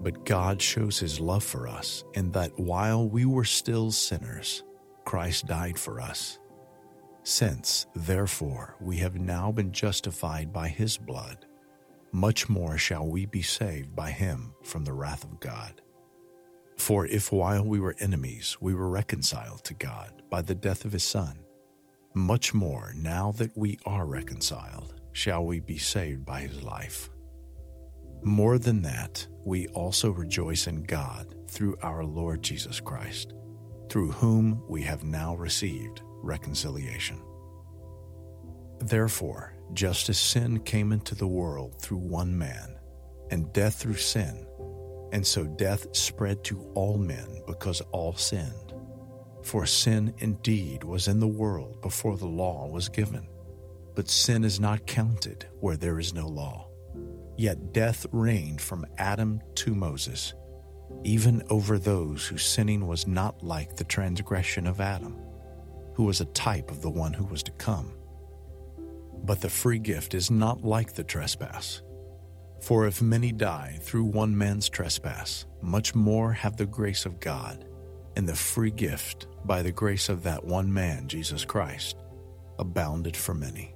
But 0.00 0.24
God 0.24 0.62
shows 0.62 0.98
his 0.98 1.20
love 1.20 1.42
for 1.42 1.66
us 1.66 2.04
in 2.14 2.30
that 2.32 2.58
while 2.58 3.08
we 3.08 3.24
were 3.24 3.44
still 3.44 3.90
sinners, 3.90 4.62
Christ 5.04 5.46
died 5.46 5.78
for 5.78 6.00
us. 6.00 6.38
Since, 7.22 7.86
therefore, 7.94 8.76
we 8.80 8.98
have 8.98 9.16
now 9.16 9.50
been 9.50 9.72
justified 9.72 10.52
by 10.52 10.68
his 10.68 10.96
blood, 10.96 11.46
much 12.12 12.48
more 12.48 12.78
shall 12.78 13.06
we 13.06 13.26
be 13.26 13.42
saved 13.42 13.96
by 13.96 14.10
him 14.10 14.54
from 14.62 14.84
the 14.84 14.92
wrath 14.92 15.24
of 15.24 15.40
God. 15.40 15.82
For 16.76 17.06
if 17.06 17.32
while 17.32 17.64
we 17.64 17.80
were 17.80 17.96
enemies 17.98 18.56
we 18.60 18.74
were 18.74 18.88
reconciled 18.88 19.64
to 19.64 19.74
God 19.74 20.22
by 20.30 20.42
the 20.42 20.54
death 20.54 20.84
of 20.84 20.92
his 20.92 21.04
Son, 21.04 21.38
much 22.14 22.54
more 22.54 22.92
now 22.96 23.32
that 23.32 23.56
we 23.56 23.78
are 23.84 24.06
reconciled 24.06 24.94
shall 25.12 25.44
we 25.44 25.60
be 25.60 25.78
saved 25.78 26.24
by 26.24 26.40
his 26.42 26.62
life. 26.62 27.10
More 28.22 28.58
than 28.58 28.82
that, 28.82 29.26
we 29.44 29.68
also 29.68 30.10
rejoice 30.10 30.66
in 30.66 30.82
God 30.82 31.34
through 31.48 31.76
our 31.82 32.04
Lord 32.04 32.42
Jesus 32.42 32.80
Christ, 32.80 33.34
through 33.88 34.10
whom 34.12 34.62
we 34.68 34.82
have 34.82 35.04
now 35.04 35.36
received 35.36 36.02
reconciliation. 36.22 37.20
Therefore, 38.80 39.54
just 39.72 40.08
as 40.08 40.18
sin 40.18 40.60
came 40.60 40.92
into 40.92 41.14
the 41.14 41.26
world 41.26 41.80
through 41.80 41.98
one 41.98 42.36
man, 42.36 42.78
and 43.30 43.52
death 43.52 43.76
through 43.76 43.94
sin, 43.94 44.46
and 45.12 45.26
so 45.26 45.44
death 45.44 45.94
spread 45.96 46.44
to 46.44 46.60
all 46.74 46.98
men 46.98 47.42
because 47.46 47.80
all 47.92 48.14
sinned. 48.14 48.74
For 49.42 49.64
sin 49.66 50.12
indeed 50.18 50.82
was 50.82 51.08
in 51.08 51.20
the 51.20 51.26
world 51.26 51.80
before 51.80 52.16
the 52.16 52.26
law 52.26 52.66
was 52.66 52.88
given, 52.88 53.28
but 53.94 54.08
sin 54.08 54.44
is 54.44 54.58
not 54.58 54.86
counted 54.86 55.46
where 55.60 55.76
there 55.76 55.98
is 55.98 56.12
no 56.12 56.26
law. 56.26 56.65
Yet 57.36 57.72
death 57.72 58.06
reigned 58.12 58.60
from 58.60 58.86
Adam 58.98 59.40
to 59.56 59.74
Moses, 59.74 60.34
even 61.04 61.42
over 61.50 61.78
those 61.78 62.26
whose 62.26 62.44
sinning 62.44 62.86
was 62.86 63.06
not 63.06 63.42
like 63.42 63.76
the 63.76 63.84
transgression 63.84 64.66
of 64.66 64.80
Adam, 64.80 65.18
who 65.94 66.04
was 66.04 66.20
a 66.20 66.26
type 66.26 66.70
of 66.70 66.80
the 66.80 66.90
one 66.90 67.12
who 67.12 67.24
was 67.24 67.42
to 67.42 67.52
come. 67.52 67.92
But 69.24 69.40
the 69.40 69.50
free 69.50 69.78
gift 69.78 70.14
is 70.14 70.30
not 70.30 70.64
like 70.64 70.94
the 70.94 71.04
trespass. 71.04 71.82
For 72.62 72.86
if 72.86 73.02
many 73.02 73.32
die 73.32 73.78
through 73.82 74.04
one 74.04 74.36
man's 74.36 74.68
trespass, 74.68 75.44
much 75.60 75.94
more 75.94 76.32
have 76.32 76.56
the 76.56 76.66
grace 76.66 77.04
of 77.04 77.20
God 77.20 77.66
and 78.16 78.26
the 78.26 78.34
free 78.34 78.70
gift 78.70 79.26
by 79.44 79.62
the 79.62 79.72
grace 79.72 80.08
of 80.08 80.22
that 80.22 80.44
one 80.44 80.72
man, 80.72 81.06
Jesus 81.06 81.44
Christ, 81.44 81.96
abounded 82.58 83.16
for 83.16 83.34
many. 83.34 83.75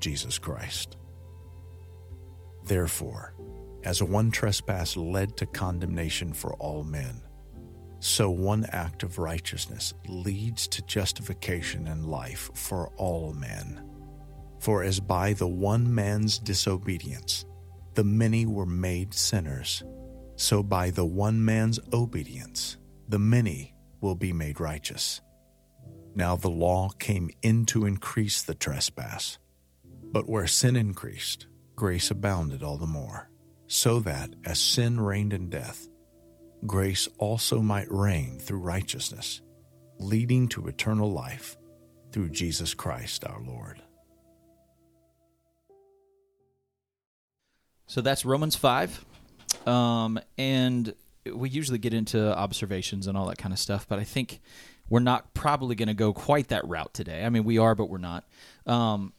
Jesus 0.00 0.38
Christ. 0.38 0.96
Therefore, 2.64 3.34
as 3.84 4.02
one 4.02 4.30
trespass 4.30 4.96
led 4.96 5.36
to 5.36 5.46
condemnation 5.46 6.32
for 6.32 6.54
all 6.54 6.84
men, 6.84 7.22
so 8.00 8.30
one 8.30 8.64
act 8.66 9.02
of 9.02 9.18
righteousness 9.18 9.94
leads 10.06 10.68
to 10.68 10.82
justification 10.82 11.88
and 11.88 12.06
life 12.06 12.50
for 12.54 12.88
all 12.96 13.32
men. 13.32 13.82
For 14.60 14.82
as 14.82 15.00
by 15.00 15.32
the 15.32 15.48
one 15.48 15.94
man's 15.94 16.38
disobedience 16.38 17.44
the 17.94 18.04
many 18.04 18.46
were 18.46 18.66
made 18.66 19.14
sinners, 19.14 19.82
so 20.36 20.62
by 20.62 20.90
the 20.90 21.04
one 21.04 21.44
man's 21.44 21.80
obedience 21.92 22.76
the 23.08 23.18
many 23.18 23.74
will 24.00 24.14
be 24.14 24.32
made 24.32 24.60
righteous. 24.60 25.20
Now 26.14 26.36
the 26.36 26.50
law 26.50 26.90
came 26.90 27.30
in 27.42 27.64
to 27.66 27.86
increase 27.86 28.42
the 28.42 28.54
trespass, 28.54 29.38
but 30.10 30.28
where 30.28 30.46
sin 30.46 30.76
increased, 30.76 31.46
grace 31.76 32.10
abounded 32.10 32.62
all 32.62 32.78
the 32.78 32.86
more, 32.86 33.30
so 33.66 34.00
that 34.00 34.30
as 34.44 34.58
sin 34.58 35.00
reigned 35.00 35.32
in 35.32 35.48
death, 35.48 35.88
grace 36.66 37.08
also 37.18 37.60
might 37.60 37.90
reign 37.90 38.38
through 38.38 38.58
righteousness, 38.58 39.40
leading 39.98 40.48
to 40.48 40.66
eternal 40.66 41.10
life 41.12 41.56
through 42.12 42.30
Jesus 42.30 42.74
Christ 42.74 43.24
our 43.24 43.40
Lord. 43.40 43.82
So 47.86 48.00
that's 48.00 48.24
Romans 48.24 48.54
5. 48.54 49.04
Um, 49.66 50.20
and 50.36 50.94
we 51.32 51.48
usually 51.48 51.78
get 51.78 51.94
into 51.94 52.36
observations 52.36 53.06
and 53.06 53.16
all 53.16 53.26
that 53.26 53.38
kind 53.38 53.52
of 53.52 53.58
stuff, 53.58 53.86
but 53.88 53.98
I 53.98 54.04
think 54.04 54.40
we're 54.88 55.00
not 55.00 55.34
probably 55.34 55.74
going 55.74 55.88
to 55.88 55.94
go 55.94 56.12
quite 56.12 56.48
that 56.48 56.66
route 56.66 56.94
today. 56.94 57.24
I 57.24 57.28
mean, 57.28 57.44
we 57.44 57.58
are, 57.58 57.74
but 57.74 57.90
we're 57.90 57.98
not. 57.98 58.24
Um, 58.66 59.12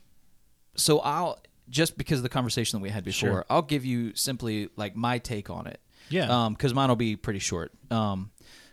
so 0.80 1.00
I'll 1.00 1.40
just 1.70 1.98
because 1.98 2.20
of 2.20 2.24
the 2.24 2.30
conversation 2.30 2.80
that 2.80 2.84
we 2.84 2.90
had 2.90 3.04
before, 3.04 3.30
Sure. 3.30 3.46
I'll 3.50 3.62
give 3.62 3.86
you 3.86 4.16
simply 4.16 4.70
like 4.76 4.96
my 4.96 5.20
take 5.20 5.50
on 5.50 5.68
it. 5.68 5.80
Yeah. 6.10 6.46
Um, 6.46 6.54
because 6.54 6.74
mine 6.74 6.90
will 6.90 6.96
be 6.96 7.16
pretty 7.16 7.40
short. 7.40 7.72
Um, 7.92 8.32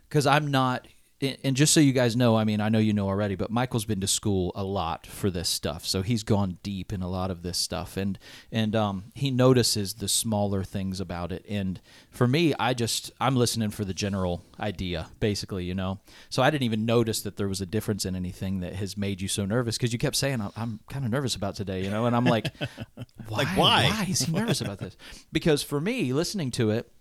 because 0.09 0.27
I'm 0.27 0.51
not. 0.51 0.87
And 1.21 1.57
just 1.57 1.73
so 1.73 1.81
you 1.81 1.93
guys 1.93 2.15
know, 2.15 2.37
I 2.37 2.45
mean, 2.45 2.61
I 2.61 2.69
know 2.69 2.79
you 2.79 2.93
know 2.93 3.07
already, 3.07 3.37
but 3.37 3.51
Michael's 3.51 3.87
been 3.87 4.01
to 4.01 4.07
school 4.07 4.53
a 4.55 4.63
lot 4.63 5.07
for 5.07 5.31
this 5.31 5.49
stuff, 5.49 5.87
so 5.87 6.03
he's 6.03 6.23
gone 6.23 6.59
deep 6.63 6.93
in 6.93 7.01
a 7.01 7.09
lot 7.09 7.31
of 7.31 7.43
this 7.43 7.57
stuff, 7.57 7.97
and 7.97 8.19
and 8.53 8.77
um, 8.77 9.05
he 9.15 9.31
notices 9.31 9.95
the 9.95 10.09
smaller 10.09 10.63
things 10.63 11.01
about 11.01 11.33
it. 11.33 11.45
And 11.49 11.81
for 12.11 12.29
me, 12.29 12.53
I 12.59 12.75
just 12.75 13.13
I'm 13.19 13.35
listening 13.35 13.71
for 13.71 13.85
the 13.85 13.95
general 13.95 14.45
idea, 14.61 15.09
basically, 15.19 15.65
you 15.65 15.75
know. 15.75 16.01
So 16.29 16.43
I 16.43 16.51
didn't 16.51 16.65
even 16.65 16.85
notice 16.85 17.23
that 17.23 17.39
there 17.39 17.49
was 17.49 17.63
a 17.63 17.67
difference 17.67 18.05
in 18.05 18.15
anything 18.15 18.61
that 18.61 18.75
has 18.75 18.97
made 18.99 19.23
you 19.23 19.29
so 19.29 19.47
nervous 19.47 19.79
because 19.79 19.95
you 19.95 19.99
kept 19.99 20.17
saying 20.17 20.43
I'm, 20.43 20.53
I'm 20.55 20.81
kind 20.91 21.07
of 21.07 21.11
nervous 21.11 21.35
about 21.35 21.55
today, 21.55 21.83
you 21.83 21.91
know, 21.91 22.05
and 22.05 22.15
I'm 22.15 22.27
like, 22.27 22.49
why? 23.29 23.39
Like, 23.39 23.49
why? 23.57 23.89
Why 23.89 24.07
is 24.09 24.21
he 24.21 24.33
nervous 24.33 24.61
about 24.61 24.79
this? 24.79 24.99
Because 25.33 25.63
for 25.63 25.81
me, 25.81 26.13
listening 26.13 26.51
to 26.53 26.71
it, 26.71 26.93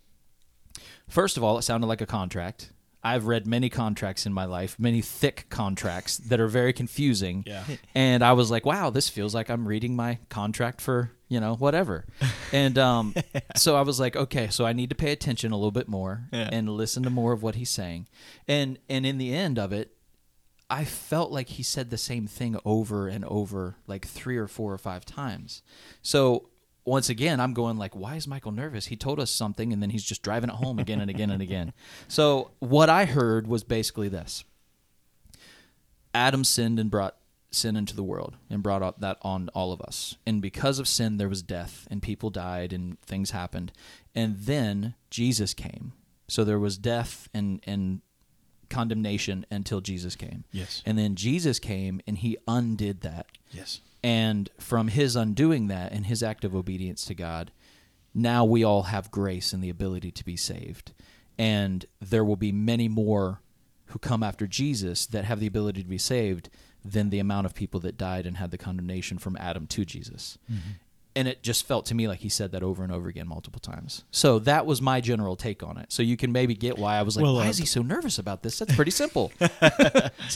First 1.08 1.38
of 1.38 1.44
all, 1.44 1.58
it 1.58 1.62
sounded 1.62 1.88
like 1.88 2.02
a 2.02 2.06
contract. 2.06 2.72
I've 3.06 3.28
read 3.28 3.46
many 3.46 3.70
contracts 3.70 4.26
in 4.26 4.34
my 4.34 4.46
life, 4.46 4.76
many 4.80 5.02
thick 5.02 5.46
contracts 5.50 6.18
that 6.18 6.40
are 6.40 6.48
very 6.48 6.74
confusing. 6.74 7.44
Yeah. 7.46 7.64
And 7.96 8.24
I 8.24 8.34
was 8.34 8.50
like, 8.52 8.66
wow, 8.66 8.90
this 8.90 9.08
feels 9.10 9.34
like 9.36 9.50
I'm 9.50 9.68
reading 9.68 9.96
my 9.96 10.18
contract 10.30 10.82
for, 10.82 11.12
you 11.30 11.40
know, 11.40 11.54
whatever. 11.56 12.06
And 12.52 12.78
um, 12.78 13.14
so 13.56 13.76
I 13.76 13.82
was 13.82 14.00
like, 14.00 14.16
okay, 14.16 14.48
so 14.50 14.66
I 14.66 14.74
need 14.74 14.90
to 14.90 14.96
pay 14.96 15.12
attention 15.12 15.52
a 15.52 15.56
little 15.56 15.72
bit 15.72 15.88
more 15.88 16.28
Yeah. 16.32 16.50
and 16.52 16.70
listen 16.70 17.04
to 17.04 17.10
more 17.10 17.32
of 17.34 17.44
what 17.44 17.56
he's 17.56 17.70
saying. 17.70 18.08
And 18.48 18.80
and 18.90 19.06
in 19.06 19.18
the 19.18 19.34
end 19.36 19.60
of 19.60 19.72
it, 19.72 19.92
I 20.70 20.84
felt 20.86 21.32
like 21.32 21.50
he 21.50 21.64
said 21.64 21.90
the 21.92 21.98
same 21.98 22.26
thing 22.28 22.58
over 22.66 23.08
and 23.08 23.24
over, 23.26 23.76
like 23.88 24.06
three 24.08 24.38
or 24.38 24.48
four 24.48 24.74
or 24.74 24.78
five 24.80 25.06
times. 25.06 25.62
So 26.02 26.50
once 26.86 27.10
again, 27.10 27.40
I'm 27.40 27.54
going 27.54 27.78
like, 27.78 27.96
why 27.96 28.16
is 28.16 28.28
Michael 28.28 28.52
nervous? 28.52 28.86
He 28.86 28.96
told 28.96 29.20
us 29.20 29.32
something, 29.32 29.74
and 29.74 29.82
then 29.82 29.90
he's 29.90 30.04
just 30.04 30.22
driving 30.22 30.50
it 30.50 30.56
home 30.56 30.80
again 30.80 31.02
and 31.02 31.10
again 31.10 31.32
and 31.32 31.42
again. 31.42 31.74
So 32.08 32.52
what 32.60 32.90
I 32.90 33.06
heard 33.06 33.48
was 33.48 33.64
basically 33.64 34.08
this: 34.10 34.44
Adam 36.14 36.44
sinned 36.44 36.80
and 36.80 36.92
brought 36.92 37.16
sin 37.52 37.76
into 37.76 37.96
the 37.96 38.04
world 38.04 38.36
and 38.50 38.62
brought 38.62 38.84
up 38.84 39.00
that 39.00 39.18
on 39.22 39.50
all 39.56 39.72
of 39.72 39.82
us. 39.82 40.18
And 40.26 40.42
because 40.42 40.78
of 40.78 40.88
sin, 40.88 41.18
there 41.18 41.30
was 41.30 41.42
death, 41.42 41.88
and 41.90 42.02
people 42.02 42.30
died, 42.30 42.74
and 42.74 43.02
things 43.02 43.32
happened. 43.32 43.72
And 44.14 44.38
then 44.40 44.94
Jesus 45.10 45.54
came. 45.54 45.94
So 46.28 46.44
there 46.44 46.60
was 46.60 46.78
death 46.78 47.28
and 47.34 47.60
and 47.66 48.02
condemnation 48.70 49.46
until 49.52 49.82
Jesus 49.82 50.16
came. 50.16 50.44
Yes. 50.52 50.84
And 50.86 50.98
then 50.98 51.16
Jesus 51.16 51.60
came 51.60 52.02
and 52.08 52.18
he 52.18 52.38
undid 52.48 53.02
that. 53.02 53.28
Yes. 53.52 53.82
And 54.06 54.52
from 54.60 54.90
his 54.90 55.16
undoing 55.16 55.66
that 55.70 55.92
and 55.92 56.06
his 56.06 56.22
act 56.22 56.46
of 56.46 56.54
obedience 56.54 57.06
to 57.06 57.16
God, 57.16 57.52
now 58.14 58.46
we 58.46 58.64
all 58.64 58.84
have 58.84 59.10
grace 59.10 59.52
and 59.52 59.64
the 59.64 59.70
ability 59.72 60.12
to 60.12 60.24
be 60.24 60.38
saved. 60.38 60.94
And 61.40 61.88
there 62.00 62.24
will 62.24 62.36
be 62.36 62.52
many 62.52 62.88
more 62.88 63.42
who 63.88 63.98
come 63.98 64.22
after 64.22 64.46
Jesus 64.46 65.08
that 65.08 65.26
have 65.26 65.40
the 65.40 65.48
ability 65.48 65.82
to 65.82 65.90
be 65.90 65.98
saved 65.98 66.52
than 66.84 67.10
the 67.10 67.18
amount 67.18 67.48
of 67.48 67.56
people 67.56 67.80
that 67.80 67.98
died 67.98 68.28
and 68.28 68.38
had 68.38 68.52
the 68.52 68.60
condemnation 68.60 69.18
from 69.18 69.36
Adam 69.38 69.66
to 69.66 69.84
Jesus. 69.84 70.38
Mm-hmm. 70.52 70.74
And 71.18 71.30
it 71.30 71.42
just 71.42 71.66
felt 71.66 71.86
to 71.86 71.96
me 71.96 72.10
like 72.10 72.20
he 72.20 72.28
said 72.28 72.52
that 72.52 72.62
over 72.62 72.84
and 72.84 72.92
over 72.92 73.08
again 73.08 73.26
multiple 73.28 73.62
times. 73.62 74.04
So 74.12 74.38
that 74.40 74.66
was 74.66 74.82
my 74.82 75.00
general 75.00 75.38
take 75.38 75.64
on 75.64 75.78
it. 75.78 75.94
So 75.94 76.04
you 76.04 76.18
can 76.18 76.34
maybe 76.34 76.56
get 76.56 76.78
why 76.78 76.98
I 76.98 77.04
was 77.04 77.16
like, 77.16 77.24
Well, 77.24 77.36
why 77.36 77.46
uh, 77.46 77.50
is 77.50 77.58
he 77.58 77.66
so 77.66 77.82
nervous 77.82 78.20
about 78.20 78.44
this? 78.44 78.60
That's 78.60 78.76
pretty 78.76 78.92
simple. 78.92 79.32
so 79.40 79.50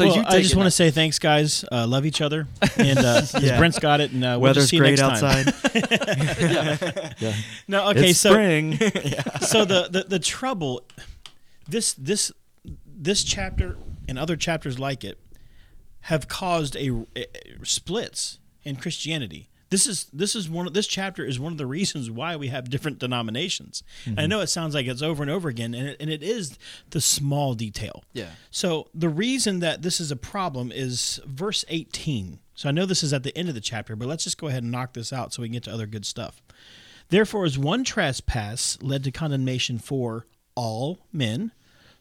well, 0.06 0.16
you 0.16 0.24
I 0.26 0.42
just 0.42 0.56
want 0.56 0.68
to 0.68 0.72
say 0.72 0.90
thanks, 0.90 1.20
guys. 1.20 1.66
Uh, 1.70 1.86
love 1.86 2.06
each 2.06 2.22
other, 2.22 2.48
and 2.78 2.98
uh, 2.98 3.04
'cause 3.20 3.44
Yeah. 3.44 3.58
Brent's 3.58 3.78
got 3.80 4.00
it, 4.00 4.12
and 4.12 4.24
uh, 4.24 4.28
we'll 4.40 4.52
Weather's 4.54 4.64
just 4.64 4.70
see 4.70 4.78
you 4.78 4.82
great 4.84 5.00
next 5.00 5.20
time. 5.20 5.48
outside. 5.50 7.16
Yeah. 7.20 7.34
No, 7.68 7.90
okay, 7.90 8.12
it's 8.12 8.20
so 8.20 8.32
spring. 8.32 8.78
so 9.42 9.66
the, 9.66 9.90
the 9.92 10.06
the 10.08 10.20
trouble, 10.20 10.84
this 11.68 11.94
this 11.94 12.32
this 12.86 13.24
chapter 13.26 13.76
and 14.08 14.18
other 14.18 14.38
chapters 14.38 14.80
like 14.80 15.04
it 15.04 15.20
have 16.04 16.30
caused 16.30 16.78
a, 16.78 16.90
a- 17.18 17.28
splits 17.64 18.40
in 18.64 18.78
Christianity. 18.78 19.49
This 19.70 19.86
is 19.86 20.06
this 20.12 20.36
is 20.36 20.50
one 20.50 20.66
of 20.66 20.74
this 20.74 20.88
chapter 20.88 21.24
is 21.24 21.40
one 21.40 21.52
of 21.52 21.58
the 21.58 21.66
reasons 21.66 22.10
why 22.10 22.36
we 22.36 22.48
have 22.48 22.70
different 22.70 23.00
denominations. 23.00 23.84
And 24.06 24.20
I 24.20 24.24
mm-hmm. 24.24 24.30
know 24.30 24.42
it 24.42 24.48
sounds 24.48 24.74
like 24.74 24.88
it's 24.88 25.02
over 25.02 25.22
and 25.22 25.32
over 25.32 25.48
again, 25.48 25.74
and 25.74 25.90
it, 25.90 25.98
and 26.00 26.10
it 26.10 26.24
is 26.24 26.58
the 26.90 27.02
small 27.02 27.54
detail. 27.54 28.04
Yeah. 28.14 28.32
So 28.50 28.88
the 28.94 29.10
reason 29.10 29.60
that 29.60 29.82
this 29.82 30.00
is 30.00 30.12
a 30.12 30.16
problem 30.16 30.72
is 30.72 31.20
verse 31.26 31.66
18. 31.70 32.40
So 32.56 32.68
I 32.68 32.72
know 32.72 32.86
this 32.86 33.04
is 33.04 33.14
at 33.14 33.24
the 33.24 33.36
end 33.38 33.48
of 33.48 33.56
the 33.56 33.62
chapter, 33.62 33.96
but 33.96 34.08
let's 34.08 34.24
just 34.24 34.38
go 34.38 34.48
ahead 34.48 34.64
and 34.64 34.72
knock 34.72 34.94
this 34.94 35.14
out 35.14 35.34
so 35.34 35.42
we 35.42 35.48
can 35.48 35.54
get 35.54 35.64
to 35.64 35.74
other 35.74 35.86
good 35.88 36.06
stuff. 36.06 36.42
Therefore, 37.10 37.46
as 37.46 37.58
one 37.58 37.84
trespass 37.84 38.78
led 38.82 39.04
to 39.04 39.12
condemnation 39.12 39.80
for 39.80 40.26
all 40.56 41.00
men, 41.12 41.52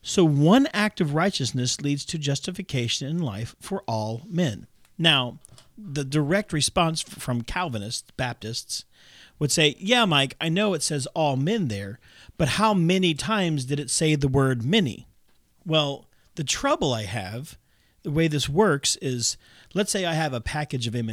so 0.02 0.24
one 0.24 0.68
act 0.72 1.00
of 1.00 1.14
righteousness 1.14 1.80
leads 1.80 2.04
to 2.06 2.18
justification 2.18 3.08
in 3.08 3.18
life 3.18 3.54
for 3.60 3.82
all 3.86 4.22
men. 4.28 4.66
Now, 4.96 5.38
the 5.78 6.04
direct 6.04 6.52
response 6.52 7.00
from 7.00 7.42
Calvinists, 7.42 8.10
Baptists, 8.16 8.84
would 9.38 9.52
say, 9.52 9.76
Yeah, 9.78 10.04
Mike, 10.04 10.36
I 10.40 10.48
know 10.48 10.74
it 10.74 10.82
says 10.82 11.06
all 11.14 11.36
men 11.36 11.68
there, 11.68 12.00
but 12.36 12.48
how 12.48 12.74
many 12.74 13.14
times 13.14 13.64
did 13.64 13.78
it 13.78 13.90
say 13.90 14.14
the 14.14 14.28
word 14.28 14.64
many? 14.64 15.06
Well, 15.64 16.06
the 16.34 16.44
trouble 16.44 16.92
I 16.92 17.04
have, 17.04 17.56
the 18.02 18.10
way 18.10 18.28
this 18.28 18.48
works 18.48 18.96
is, 18.96 19.36
let's 19.74 19.92
say 19.92 20.04
I 20.04 20.14
have 20.14 20.32
a 20.32 20.40
package 20.40 20.86
of 20.86 20.94
M 20.94 21.08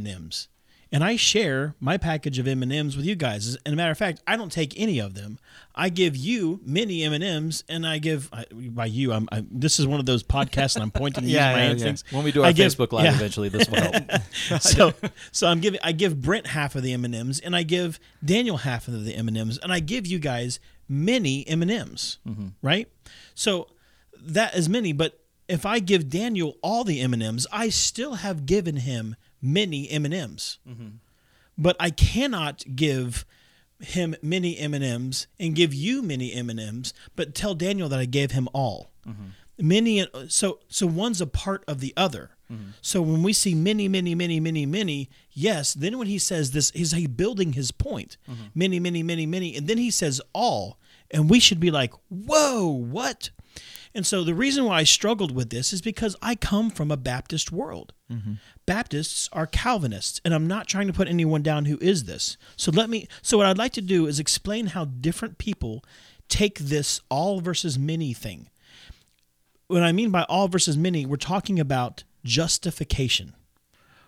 and 0.96 1.04
I 1.04 1.18
share 1.18 1.76
my 1.82 1.98
package 1.98 2.40
of 2.40 2.48
M 2.48 2.64
and 2.64 2.72
M's 2.72 2.96
with 2.96 3.06
you 3.06 3.16
guys. 3.18 3.58
And 3.66 3.74
a 3.74 3.76
matter 3.76 3.92
of 3.92 3.98
fact, 3.98 4.22
I 4.26 4.38
don't 4.38 4.50
take 4.50 4.80
any 4.80 5.00
of 5.00 5.14
them. 5.14 5.40
I 5.76 5.90
give 5.90 6.16
you 6.16 6.62
many 6.64 7.04
M 7.04 7.12
and 7.68 7.86
I 7.86 7.98
give 7.98 8.30
I, 8.32 8.46
by 8.54 8.86
you. 8.86 9.12
I'm, 9.12 9.28
I, 9.30 9.44
this 9.52 9.78
is 9.78 9.86
one 9.86 10.00
of 10.00 10.06
those 10.06 10.24
podcasts, 10.24 10.76
and 10.76 10.84
I'm 10.84 10.92
pointing 10.92 11.24
Yeah, 11.26 11.50
yeah, 11.50 11.52
my 11.52 11.58
yeah, 11.58 11.68
hands 11.68 11.82
yeah. 11.82 11.88
things. 11.88 12.04
When 12.12 12.24
we 12.24 12.32
do 12.32 12.44
our 12.44 12.48
I 12.48 12.54
give- 12.54 12.72
Facebook 12.72 12.94
Live 12.94 13.06
yeah. 13.08 13.16
eventually, 13.16 13.50
this 13.50 13.68
will 13.68 13.82
help. 13.82 14.62
so 14.62 14.94
so 15.34 15.48
I'm 15.48 15.60
giving 15.60 15.82
I 15.84 15.92
give 15.92 16.22
Brent 16.22 16.48
half 16.48 16.76
of 16.76 16.84
the 16.84 16.94
M 16.94 17.04
and 17.04 17.54
I 17.54 17.64
give 17.64 18.00
Daniel 18.24 18.56
half 18.56 18.88
of 18.88 19.04
the 19.04 19.16
M 19.16 19.28
and 19.28 19.74
I 19.74 19.82
give 19.82 20.08
you 20.08 20.18
guys 20.18 20.62
many 20.88 21.46
M 21.46 21.62
and 21.62 21.72
M's, 21.72 22.20
mm-hmm. 22.26 22.48
right? 22.62 22.88
So 23.34 23.68
that 24.18 24.56
is 24.56 24.70
many, 24.70 24.94
but 24.94 25.20
if 25.50 25.66
I 25.66 25.80
give 25.80 26.10
Daniel 26.10 26.56
all 26.62 26.86
the 26.86 27.02
M 27.02 27.12
and 27.12 27.22
M's, 27.22 27.48
I 27.52 27.68
still 27.68 28.16
have 28.16 28.46
given 28.46 28.78
him 28.78 29.18
many 29.46 29.90
M 29.90 30.06
and 30.06 30.14
M's, 30.14 30.60
mm-hmm. 30.68 30.88
but 31.58 31.76
I 31.80 31.90
cannot 31.90 32.64
give 32.76 33.26
him 33.80 34.16
many 34.22 34.58
M 34.58 34.74
and 34.74 34.84
M's 34.84 35.28
and 35.40 35.56
give 35.56 35.74
you 35.74 36.02
many 36.02 36.34
M 36.34 36.50
and 36.50 36.60
M's, 36.60 36.94
but 37.16 37.36
tell 37.36 37.56
Daniel 37.56 37.90
that 37.90 38.00
I 38.00 38.06
gave 38.06 38.32
him 38.32 38.48
all. 38.54 38.92
Mm-hmm. 39.08 39.24
Many, 39.58 40.08
so 40.28 40.60
so 40.68 40.86
one's 40.86 41.22
a 41.22 41.28
part 41.28 41.64
of 41.68 41.80
the 41.80 41.94
other. 41.96 42.32
Mm-hmm. 42.52 42.72
So 42.82 43.02
when 43.02 43.24
we 43.24 43.34
see 43.34 43.56
many, 43.56 43.88
many, 43.88 44.14
many, 44.14 44.40
many, 44.40 44.66
many, 44.66 45.10
yes, 45.32 45.74
then 45.74 45.98
when 45.98 46.08
he 46.08 46.20
says 46.20 46.52
this, 46.52 46.72
he's 46.72 46.92
he 46.92 47.08
building 47.08 47.54
his 47.54 47.72
point. 47.72 48.18
Many, 48.54 48.80
many, 48.80 49.02
many, 49.02 49.26
many, 49.26 49.56
and 49.56 49.68
then 49.68 49.78
he 49.78 49.92
says 49.92 50.22
all, 50.34 50.78
and 51.12 51.30
we 51.30 51.40
should 51.40 51.60
be 51.60 51.72
like, 51.72 51.94
whoa, 52.10 52.68
what? 52.68 53.30
And 53.96 54.06
so 54.06 54.26
the 54.26 54.36
reason 54.36 54.66
why 54.66 54.80
I 54.80 54.84
struggled 54.84 55.34
with 55.34 55.52
this 55.52 55.72
is 55.72 55.82
because 55.82 56.18
I 56.22 56.36
come 56.36 56.70
from 56.70 56.92
a 56.92 56.98
Baptist 56.98 57.50
world. 57.50 57.94
Mm-hmm. 58.12 58.34
Baptists 58.66 59.30
are 59.32 59.48
Calvinists, 59.48 60.20
and 60.26 60.34
I'm 60.34 60.48
not 60.48 60.68
trying 60.68 60.88
to 60.88 60.94
put 60.94 61.08
anyone 61.08 61.42
down 61.42 61.64
who 61.64 61.78
is 61.80 62.04
this. 62.04 62.36
So 62.58 62.72
let 62.72 62.90
me. 62.90 63.08
So 63.22 63.38
what 63.38 63.48
I'd 63.48 63.58
like 63.58 63.72
to 63.74 63.82
do 63.82 64.06
is 64.06 64.20
explain 64.20 64.68
how 64.68 64.84
different 64.84 65.38
people 65.38 65.82
take 66.28 66.60
this 66.60 67.00
all 67.10 67.40
versus 67.40 67.80
many 67.80 68.14
thing. 68.14 68.50
What 69.68 69.82
I 69.82 69.94
mean 69.94 70.12
by 70.12 70.24
all 70.24 70.50
versus 70.50 70.78
many, 70.78 71.06
we're 71.06 71.16
talking 71.16 71.58
about 71.58 72.04
justification. 72.26 73.34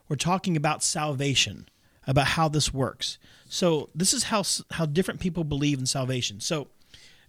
We're 0.09 0.17
talking 0.17 0.57
about 0.57 0.83
salvation, 0.83 1.69
about 2.05 2.27
how 2.27 2.49
this 2.49 2.73
works. 2.73 3.17
So 3.47 3.89
this 3.95 4.13
is 4.13 4.23
how 4.23 4.43
how 4.71 4.85
different 4.85 5.21
people 5.21 5.45
believe 5.45 5.79
in 5.79 5.85
salvation. 5.85 6.41
So 6.41 6.67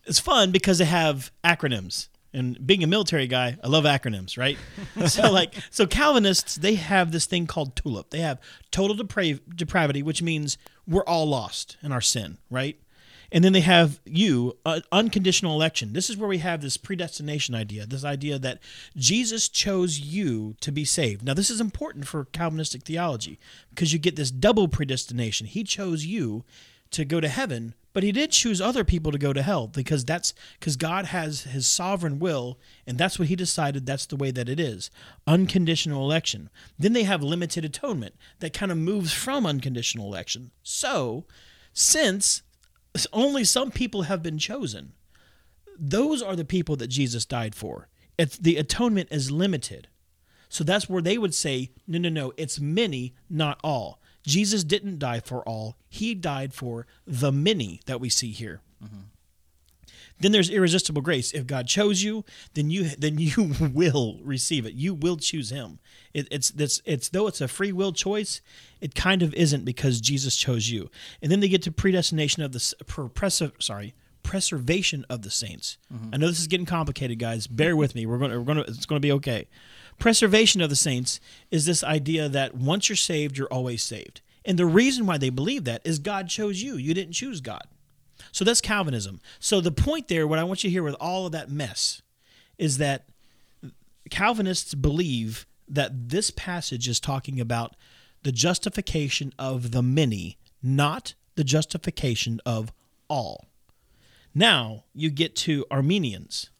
it's 0.04 0.18
fun 0.18 0.50
because 0.50 0.78
they 0.78 0.86
have 0.86 1.30
acronyms. 1.44 2.08
And 2.32 2.66
being 2.66 2.84
a 2.84 2.86
military 2.86 3.26
guy, 3.26 3.56
I 3.62 3.68
love 3.68 3.84
acronyms, 3.84 4.36
right? 4.36 4.58
so 5.06 5.30
like 5.30 5.54
so 5.70 5.86
Calvinists, 5.86 6.56
they 6.56 6.74
have 6.74 7.10
this 7.10 7.26
thing 7.26 7.46
called 7.46 7.74
TULIP. 7.74 8.10
They 8.10 8.20
have 8.20 8.40
total 8.70 8.96
depra- 8.96 9.40
depravity, 9.54 10.02
which 10.02 10.22
means 10.22 10.58
we're 10.86 11.04
all 11.04 11.26
lost 11.26 11.76
in 11.82 11.92
our 11.92 12.00
sin, 12.00 12.38
right? 12.50 12.78
And 13.30 13.44
then 13.44 13.52
they 13.52 13.60
have 13.60 14.00
you, 14.06 14.56
uh, 14.64 14.80
unconditional 14.90 15.54
election. 15.54 15.92
This 15.92 16.08
is 16.08 16.16
where 16.16 16.28
we 16.28 16.38
have 16.38 16.62
this 16.62 16.78
predestination 16.78 17.54
idea, 17.54 17.84
this 17.84 18.04
idea 18.04 18.38
that 18.38 18.58
Jesus 18.96 19.48
chose 19.48 19.98
you 19.98 20.54
to 20.60 20.72
be 20.72 20.84
saved. 20.84 21.24
Now, 21.24 21.34
this 21.34 21.50
is 21.50 21.60
important 21.60 22.06
for 22.06 22.24
Calvinistic 22.24 22.84
theology 22.84 23.38
because 23.68 23.92
you 23.92 23.98
get 23.98 24.16
this 24.16 24.30
double 24.30 24.66
predestination. 24.66 25.46
He 25.46 25.62
chose 25.62 26.06
you 26.06 26.44
to 26.90 27.04
go 27.04 27.20
to 27.20 27.28
heaven, 27.28 27.74
but 27.92 28.02
he 28.02 28.12
did 28.12 28.30
choose 28.30 28.60
other 28.60 28.84
people 28.84 29.12
to 29.12 29.18
go 29.18 29.32
to 29.32 29.42
hell 29.42 29.66
because 29.66 30.04
that's 30.04 30.34
because 30.58 30.76
God 30.76 31.06
has 31.06 31.42
his 31.42 31.66
sovereign 31.66 32.18
will, 32.18 32.58
and 32.86 32.98
that's 32.98 33.18
what 33.18 33.28
he 33.28 33.36
decided 33.36 33.86
that's 33.86 34.06
the 34.06 34.16
way 34.16 34.30
that 34.30 34.48
it 34.48 34.60
is. 34.60 34.90
Unconditional 35.26 36.04
election. 36.04 36.50
Then 36.78 36.92
they 36.92 37.04
have 37.04 37.22
limited 37.22 37.64
atonement 37.64 38.14
that 38.40 38.52
kind 38.52 38.70
of 38.70 38.78
moves 38.78 39.12
from 39.12 39.46
unconditional 39.46 40.06
election. 40.06 40.50
So, 40.62 41.24
since 41.72 42.42
only 43.12 43.44
some 43.44 43.70
people 43.70 44.02
have 44.02 44.22
been 44.22 44.38
chosen. 44.38 44.92
Those 45.78 46.22
are 46.22 46.36
the 46.36 46.44
people 46.44 46.76
that 46.76 46.88
Jesus 46.88 47.24
died 47.24 47.54
for. 47.54 47.88
It's, 48.18 48.36
the 48.36 48.56
atonement 48.56 49.08
is 49.12 49.30
limited. 49.30 49.88
So 50.48 50.64
that's 50.64 50.88
where 50.88 51.02
they 51.02 51.18
would 51.18 51.34
say, 51.34 51.70
no, 51.86 51.98
no, 51.98 52.08
no, 52.08 52.32
it's 52.36 52.58
many, 52.58 53.14
not 53.30 53.60
all. 53.62 54.00
Jesus 54.24 54.64
didn't 54.64 54.98
die 54.98 55.20
for 55.20 55.42
all, 55.42 55.76
he 55.88 56.14
died 56.14 56.52
for 56.52 56.86
the 57.06 57.32
many 57.32 57.80
that 57.86 58.00
we 58.00 58.08
see 58.08 58.30
here. 58.30 58.60
Mm-hmm. 58.82 59.00
Then 60.20 60.32
there's 60.32 60.50
irresistible 60.50 61.02
grace. 61.02 61.32
If 61.32 61.46
God 61.46 61.68
chose 61.68 62.02
you, 62.02 62.24
then 62.54 62.70
you 62.70 62.88
then 62.88 63.18
you 63.18 63.54
will 63.72 64.18
receive 64.22 64.66
it. 64.66 64.74
You 64.74 64.94
will 64.94 65.16
choose 65.16 65.50
Him. 65.50 65.78
It, 66.12 66.26
it's 66.30 66.50
it's 66.58 66.82
it's 66.84 67.08
though 67.08 67.28
it's 67.28 67.40
a 67.40 67.48
free 67.48 67.72
will 67.72 67.92
choice, 67.92 68.40
it 68.80 68.94
kind 68.94 69.22
of 69.22 69.32
isn't 69.34 69.64
because 69.64 70.00
Jesus 70.00 70.36
chose 70.36 70.70
you. 70.70 70.90
And 71.22 71.30
then 71.30 71.40
they 71.40 71.48
get 71.48 71.62
to 71.62 71.72
predestination 71.72 72.42
of 72.42 72.52
the 72.52 72.56
s- 72.56 72.74
sorry 73.60 73.94
preservation 74.24 75.06
of 75.08 75.22
the 75.22 75.30
saints. 75.30 75.78
Mm-hmm. 75.92 76.10
I 76.12 76.16
know 76.18 76.26
this 76.26 76.40
is 76.40 76.48
getting 76.48 76.66
complicated, 76.66 77.18
guys. 77.18 77.46
Bear 77.46 77.76
with 77.76 77.94
me. 77.94 78.04
We're 78.04 78.18
going 78.18 78.32
we're 78.32 78.54
going 78.54 78.58
it's 78.58 78.86
going 78.86 79.00
to 79.00 79.06
be 79.06 79.12
okay. 79.12 79.48
Preservation 79.98 80.60
of 80.60 80.70
the 80.70 80.76
saints 80.76 81.20
is 81.50 81.66
this 81.66 81.82
idea 81.82 82.28
that 82.28 82.54
once 82.54 82.88
you're 82.88 82.96
saved, 82.96 83.36
you're 83.36 83.52
always 83.52 83.82
saved. 83.82 84.20
And 84.44 84.58
the 84.58 84.66
reason 84.66 85.06
why 85.06 85.18
they 85.18 85.30
believe 85.30 85.64
that 85.64 85.82
is 85.84 85.98
God 85.98 86.28
chose 86.28 86.62
you. 86.62 86.76
You 86.76 86.94
didn't 86.94 87.12
choose 87.12 87.40
God. 87.40 87.64
So 88.32 88.44
that's 88.44 88.60
Calvinism. 88.60 89.20
So 89.38 89.60
the 89.60 89.72
point 89.72 90.08
there, 90.08 90.26
what 90.26 90.38
I 90.38 90.44
want 90.44 90.62
you 90.62 90.70
to 90.70 90.72
hear 90.72 90.82
with 90.82 90.96
all 91.00 91.26
of 91.26 91.32
that 91.32 91.50
mess, 91.50 92.02
is 92.56 92.78
that 92.78 93.06
Calvinists 94.10 94.74
believe 94.74 95.46
that 95.68 96.08
this 96.08 96.30
passage 96.30 96.88
is 96.88 97.00
talking 97.00 97.40
about 97.40 97.76
the 98.22 98.32
justification 98.32 99.32
of 99.38 99.70
the 99.70 99.82
many, 99.82 100.38
not 100.62 101.14
the 101.34 101.44
justification 101.44 102.40
of 102.46 102.72
all. 103.08 103.46
Now 104.34 104.84
you 104.94 105.10
get 105.10 105.36
to 105.36 105.66
Arminians, 105.70 106.50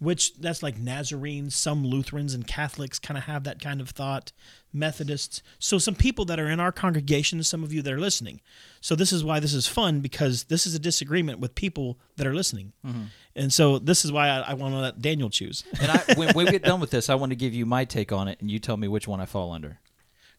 which 0.00 0.34
that's 0.36 0.62
like 0.62 0.76
Nazarenes, 0.76 1.54
some 1.54 1.84
Lutherans 1.86 2.34
and 2.34 2.46
Catholics 2.46 2.98
kind 2.98 3.16
of 3.16 3.24
have 3.24 3.44
that 3.44 3.60
kind 3.60 3.80
of 3.80 3.90
thought, 3.90 4.32
Methodists. 4.72 5.42
So 5.58 5.78
some 5.78 5.94
people 5.94 6.24
that 6.24 6.40
are 6.40 6.48
in 6.48 6.58
our 6.58 6.72
congregation, 6.72 7.42
some 7.42 7.62
of 7.62 7.72
you 7.72 7.82
that 7.82 7.92
are 7.92 8.00
listening. 8.00 8.40
So 8.80 8.94
this 8.94 9.12
is 9.12 9.22
why 9.22 9.40
this 9.40 9.52
is 9.52 9.66
fun 9.66 10.00
because 10.00 10.44
this 10.44 10.66
is 10.66 10.74
a 10.74 10.78
disagreement 10.78 11.38
with 11.38 11.54
people 11.54 11.98
that 12.16 12.26
are 12.26 12.34
listening. 12.34 12.72
Mm-hmm. 12.84 13.02
And 13.36 13.52
so 13.52 13.78
this 13.78 14.04
is 14.04 14.10
why 14.10 14.28
I, 14.28 14.38
I 14.40 14.54
want 14.54 14.74
to 14.74 14.80
let 14.80 15.00
Daniel 15.02 15.28
choose. 15.28 15.64
And 15.80 15.90
I, 15.90 16.14
when 16.14 16.34
we 16.34 16.46
get 16.46 16.62
done 16.62 16.80
with 16.80 16.90
this, 16.90 17.10
I 17.10 17.14
want 17.14 17.30
to 17.30 17.36
give 17.36 17.52
you 17.52 17.66
my 17.66 17.84
take 17.84 18.10
on 18.10 18.26
it, 18.26 18.40
and 18.40 18.50
you 18.50 18.58
tell 18.58 18.76
me 18.76 18.88
which 18.88 19.06
one 19.06 19.20
I 19.20 19.26
fall 19.26 19.52
under. 19.52 19.78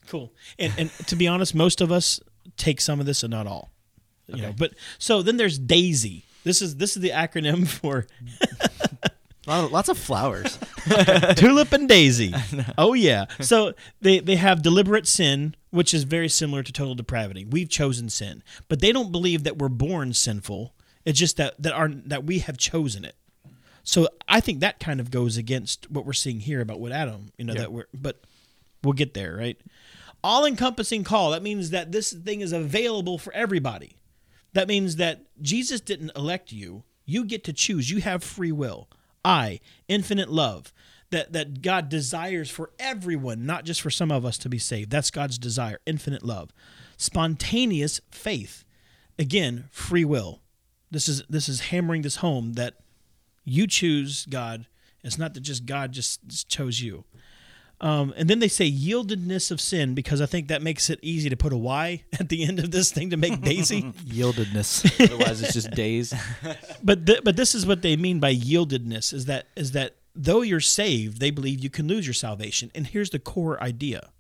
Cool. 0.08 0.34
And 0.58 0.74
and 0.78 0.92
to 1.08 1.16
be 1.16 1.28
honest, 1.28 1.54
most 1.54 1.80
of 1.80 1.92
us 1.92 2.20
take 2.58 2.82
some 2.82 3.00
of 3.00 3.06
this 3.06 3.24
and 3.24 3.32
not 3.32 3.46
all. 3.48 3.72
You 4.28 4.42
know, 4.42 4.54
but 4.58 4.74
so 4.98 5.22
then 5.22 5.38
there's 5.38 5.60
Daisy. 5.60 6.24
This 6.44 6.62
is 6.62 6.78
this 6.78 6.96
is 6.96 7.02
the 7.02 7.10
acronym 7.10 7.68
for 7.82 8.08
Lots 9.48 9.90
of 9.90 9.98
flowers. 9.98 10.60
Tulip 11.36 11.72
and 11.74 11.90
Daisy. 11.90 12.34
Oh 12.78 12.94
yeah. 12.94 13.26
So 13.40 13.74
they 14.00 14.20
they 14.20 14.36
have 14.36 14.62
deliberate 14.62 15.08
sin, 15.08 15.56
which 15.72 15.94
is 15.94 16.04
very 16.04 16.30
similar 16.30 16.62
to 16.64 16.72
total 16.72 16.94
depravity. 16.96 17.46
We've 17.46 17.70
chosen 17.70 18.10
sin, 18.10 18.44
but 18.68 18.82
they 18.82 18.92
don't 18.92 19.12
believe 19.12 19.44
that 19.44 19.58
we're 19.58 19.70
born 19.70 20.14
sinful. 20.14 20.74
It's 21.06 21.18
just 21.18 21.38
that 21.38 21.62
that 21.62 21.74
our 21.74 21.90
that 21.90 22.24
we 22.24 22.40
have 22.40 22.58
chosen 22.58 23.04
it. 23.04 23.16
So 23.84 24.08
I 24.28 24.42
think 24.42 24.60
that 24.60 24.80
kind 24.80 25.00
of 25.00 25.10
goes 25.10 25.38
against 25.38 25.90
what 25.90 26.06
we're 26.06 26.14
seeing 26.14 26.40
here 26.42 26.62
about 26.62 26.80
what 26.80 26.92
Adam, 26.92 27.28
you 27.38 27.46
know, 27.46 27.54
that 27.62 27.72
we're 27.72 27.88
but 27.94 28.22
we'll 28.84 28.94
get 28.94 29.16
there, 29.16 29.36
right? 29.36 29.60
All 30.24 30.46
encompassing 30.46 31.04
call. 31.04 31.32
That 31.32 31.42
means 31.42 31.72
that 31.72 31.92
this 31.92 32.14
thing 32.14 32.42
is 32.42 32.52
available 32.54 33.18
for 33.18 33.34
everybody. 33.34 33.98
That 34.54 34.68
means 34.68 34.98
that 34.98 35.22
Jesus 35.42 35.82
didn't 35.82 36.12
elect 36.16 36.52
you. 36.52 36.84
You 37.06 37.26
get 37.26 37.44
to 37.46 37.54
choose. 37.54 37.90
You 37.90 38.02
have 38.02 38.24
free 38.24 38.52
will. 38.52 38.88
I, 39.24 39.60
infinite 39.88 40.30
love. 40.30 40.74
That 41.10 41.34
that 41.34 41.62
God 41.62 41.90
desires 41.90 42.50
for 42.50 42.72
everyone, 42.80 43.46
not 43.46 43.66
just 43.66 43.82
for 43.82 43.90
some 43.90 44.12
of 44.12 44.24
us 44.24 44.38
to 44.40 44.50
be 44.50 44.58
saved. 44.58 44.92
That's 44.92 45.12
God's 45.12 45.38
desire, 45.38 45.80
infinite 45.86 46.24
love. 46.24 46.52
Spontaneous 46.96 48.00
faith. 48.12 48.64
Again, 49.20 49.66
free 49.72 50.06
will. 50.06 50.40
This 50.90 51.10
is 51.10 51.24
this 51.30 51.50
is 51.50 51.62
hammering 51.62 52.04
this 52.04 52.18
home 52.18 52.54
that 52.54 52.76
you 53.44 53.68
choose 53.68 54.26
God. 54.26 54.68
It's 55.04 55.18
not 55.18 55.34
that 55.34 55.42
just 55.42 55.66
God 55.66 55.92
just, 55.92 56.48
chose 56.48 56.82
you. 56.82 57.06
Um, 57.82 58.14
and 58.16 58.30
then 58.30 58.38
they 58.38 58.48
say 58.48 58.72
yieldedness 58.72 59.50
of 59.50 59.60
sin 59.60 59.96
because 59.96 60.22
I 60.22 60.28
think 60.28 60.48
that 60.50 60.62
makes 60.62 60.90
it 60.92 61.00
easy 61.02 61.30
to 61.30 61.36
put 61.36 61.52
a 61.52 61.58
Y 61.58 62.04
at 62.20 62.30
the 62.30 62.44
end 62.44 62.60
of 62.60 62.70
this 62.70 62.92
thing 62.92 63.10
to 63.10 63.18
make 63.18 63.42
Daisy. 63.42 63.82
Yieldedness. 64.06 64.86
Otherwise, 65.12 65.42
it's 65.42 65.54
just 65.54 65.72
days. 65.72 66.14
but 66.84 67.06
th- 67.08 67.24
but 67.24 67.36
this 67.36 67.56
is 67.56 67.66
what 67.66 67.82
they 67.82 67.98
mean 67.98 68.20
by 68.20 68.34
yieldedness 68.34 69.14
is 69.14 69.26
that 69.26 69.48
is 69.56 69.72
that 69.72 69.96
though 70.16 70.42
you're 70.42 70.60
saved, 70.60 71.20
they 71.20 71.32
believe 71.32 71.64
you 71.64 71.72
can 71.72 71.88
lose 71.88 72.06
your 72.06 72.14
salvation. 72.14 72.72
And 72.76 72.86
here's 72.88 73.10
the 73.10 73.20
core 73.20 73.62
idea 73.64 74.12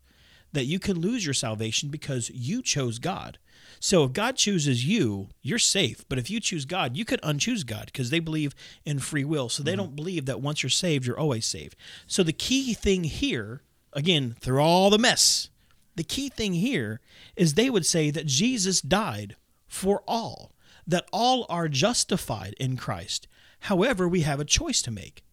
that 0.54 0.66
you 0.66 0.80
can 0.80 1.00
lose 1.00 1.26
your 1.26 1.34
salvation 1.34 1.90
because 1.90 2.30
you 2.32 2.62
chose 2.62 3.00
God. 3.00 3.38
So 3.84 4.04
if 4.04 4.14
God 4.14 4.36
chooses 4.36 4.86
you, 4.86 5.30
you're 5.42 5.58
safe. 5.58 6.06
But 6.08 6.20
if 6.20 6.30
you 6.30 6.40
choose 6.40 6.66
God, 6.66 6.96
you 6.96 7.04
could 7.04 7.20
unchoose 7.24 7.66
God 7.66 7.88
because 7.88 8.12
they 8.12 8.20
believe 8.20 8.54
in 8.86 9.00
free 9.00 9.24
will. 9.24 9.50
So 9.50 9.64
they 9.64 9.72
mm-hmm. 9.72 9.80
don't 9.80 9.96
believe 9.96 10.28
that 10.28 10.40
once 10.40 10.62
you're 10.62 10.70
saved, 10.70 11.08
you're 11.08 11.20
always 11.20 11.48
saved. 11.48 11.76
So 12.06 12.22
the 12.22 12.32
key 12.32 12.76
thing 12.76 13.06
here, 13.06 13.64
again, 13.92 14.36
through 14.40 14.62
all 14.62 14.92
the 14.92 15.00
mess, 15.00 15.50
the 15.96 16.04
key 16.04 16.30
thing 16.30 16.54
here 16.54 17.02
is 17.36 17.56
they 17.56 17.72
would 17.72 17.86
say 17.88 18.12
that 18.12 18.28
Jesus 18.28 18.82
died 18.82 19.36
for 19.68 20.04
all, 20.08 20.52
that 20.86 21.08
all 21.12 21.48
are 21.50 21.68
justified 21.68 22.54
in 22.60 22.78
Christ. 22.78 23.28
However, 23.62 24.08
we 24.08 24.22
have 24.22 24.40
a 24.40 24.46
choice 24.46 24.84
to 24.84 24.92
make. 24.92 25.24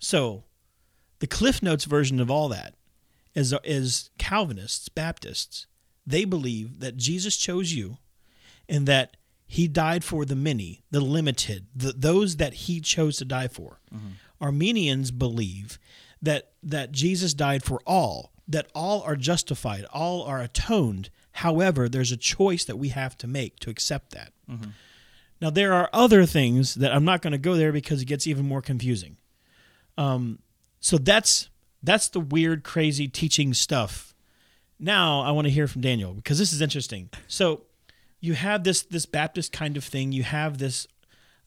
So, 0.00 0.42
the 1.20 1.28
Cliff 1.28 1.62
Notes 1.62 1.84
version 1.84 2.18
of 2.18 2.32
all 2.32 2.48
that 2.48 2.74
is, 3.32 3.54
is 3.62 4.10
Calvinists, 4.18 4.88
Baptists. 4.88 5.68
They 6.06 6.24
believe 6.24 6.80
that 6.80 6.96
Jesus 6.96 7.36
chose 7.36 7.72
you 7.72 7.98
and 8.68 8.86
that 8.86 9.16
he 9.46 9.68
died 9.68 10.02
for 10.02 10.24
the 10.24 10.34
many, 10.36 10.82
the 10.90 11.00
limited, 11.00 11.66
the, 11.76 11.92
those 11.92 12.36
that 12.36 12.54
he 12.54 12.80
chose 12.80 13.18
to 13.18 13.24
die 13.24 13.48
for. 13.48 13.80
Arminians 14.40 15.10
believe 15.10 15.78
that 16.20 16.50
that 16.62 16.90
Jesus 16.92 17.34
died 17.34 17.62
for 17.62 17.80
all, 17.86 18.32
that 18.48 18.68
all 18.74 19.02
are 19.02 19.16
justified, 19.16 19.84
all 19.92 20.22
are 20.24 20.40
atoned. 20.40 21.10
However, 21.32 21.88
there's 21.88 22.12
a 22.12 22.16
choice 22.16 22.64
that 22.64 22.76
we 22.78 22.88
have 22.88 23.16
to 23.18 23.26
make 23.26 23.58
to 23.60 23.70
accept 23.70 24.12
that. 24.12 24.32
Now 25.40 25.50
there 25.50 25.72
are 25.72 25.88
other 25.92 26.24
things 26.26 26.74
that 26.76 26.92
I'm 26.92 27.04
not 27.04 27.22
going 27.22 27.32
to 27.32 27.38
go 27.38 27.54
there 27.56 27.72
because 27.72 28.00
it 28.02 28.06
gets 28.06 28.26
even 28.26 28.46
more 28.46 28.62
confusing. 28.62 29.16
Um, 29.98 30.38
so 30.80 30.98
that's 30.98 31.48
that's 31.82 32.08
the 32.08 32.20
weird, 32.20 32.62
crazy 32.64 33.08
teaching 33.08 33.52
stuff. 33.54 34.11
Now 34.82 35.20
I 35.22 35.30
want 35.30 35.46
to 35.46 35.50
hear 35.50 35.66
from 35.66 35.80
Daniel 35.80 36.12
because 36.12 36.38
this 36.38 36.52
is 36.52 36.60
interesting. 36.60 37.08
So 37.28 37.62
you 38.20 38.34
have 38.34 38.64
this 38.64 38.82
this 38.82 39.06
Baptist 39.06 39.52
kind 39.52 39.76
of 39.76 39.84
thing. 39.84 40.12
You 40.12 40.24
have 40.24 40.58
this 40.58 40.86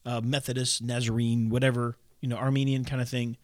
uh, 0.05 0.21
Methodist, 0.21 0.81
Nazarene, 0.81 1.49
whatever 1.49 1.97
you 2.21 2.29
know, 2.29 2.37
Arminian 2.37 2.85
kind 2.85 3.01
of 3.01 3.09
thing. 3.09 3.37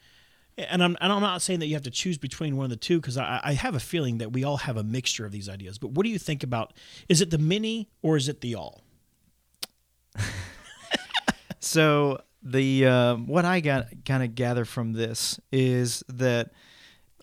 And 0.57 0.83
I'm 0.83 0.97
and 0.99 1.13
I'm 1.13 1.21
not 1.21 1.41
saying 1.41 1.59
that 1.59 1.67
you 1.67 1.75
have 1.75 1.83
to 1.83 1.91
choose 1.91 2.17
between 2.17 2.57
one 2.57 2.63
of 2.63 2.69
the 2.71 2.77
two 2.77 2.99
because 2.99 3.17
I, 3.17 3.39
I 3.43 3.53
have 3.53 3.75
a 3.75 3.79
feeling 3.79 4.17
that 4.19 4.31
we 4.31 4.43
all 4.43 4.57
have 4.57 4.77
a 4.77 4.83
mixture 4.83 5.25
of 5.25 5.31
these 5.31 5.47
ideas. 5.49 5.77
But 5.77 5.91
what 5.91 6.03
do 6.03 6.09
you 6.09 6.19
think 6.19 6.41
about? 6.41 6.73
Is 7.09 7.21
it 7.21 7.29
the 7.29 7.37
many 7.37 7.89
or 8.01 8.17
is 8.17 8.27
it 8.29 8.41
the 8.41 8.55
all? 8.55 8.83
So 11.61 12.19
the 12.41 12.87
uh, 12.87 13.15
what 13.15 13.45
I 13.45 13.59
got 13.59 13.87
kind 14.03 14.23
of 14.23 14.35
gather 14.35 14.65
from 14.65 14.93
this 14.93 15.39
is 15.51 16.03
that, 16.09 16.51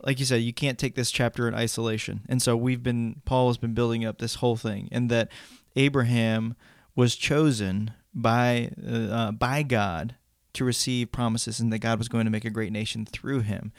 like 0.02 0.18
you 0.18 0.24
said, 0.24 0.42
you 0.42 0.52
can't 0.52 0.78
take 0.78 0.94
this 0.94 1.10
chapter 1.10 1.48
in 1.48 1.54
isolation, 1.54 2.22
and 2.28 2.40
so 2.40 2.56
we've 2.56 2.82
been 2.82 3.22
Paul 3.24 3.48
has 3.48 3.58
been 3.58 3.74
building 3.74 4.04
up 4.04 4.18
this 4.18 4.36
whole 4.36 4.56
thing, 4.56 4.88
and 4.92 5.10
that 5.10 5.30
Abraham 5.76 6.54
was 6.94 7.16
chosen 7.16 7.92
by 8.14 8.70
uh, 8.86 8.96
uh, 8.96 9.32
by 9.32 9.62
God 9.62 10.16
to 10.54 10.64
receive 10.64 11.12
promises, 11.12 11.60
and 11.60 11.72
that 11.72 11.78
God 11.78 11.98
was 11.98 12.08
going 12.08 12.24
to 12.24 12.30
make 12.30 12.44
a 12.44 12.50
great 12.50 12.72
nation 12.72 13.06
through 13.06 13.40
him. 13.40 13.72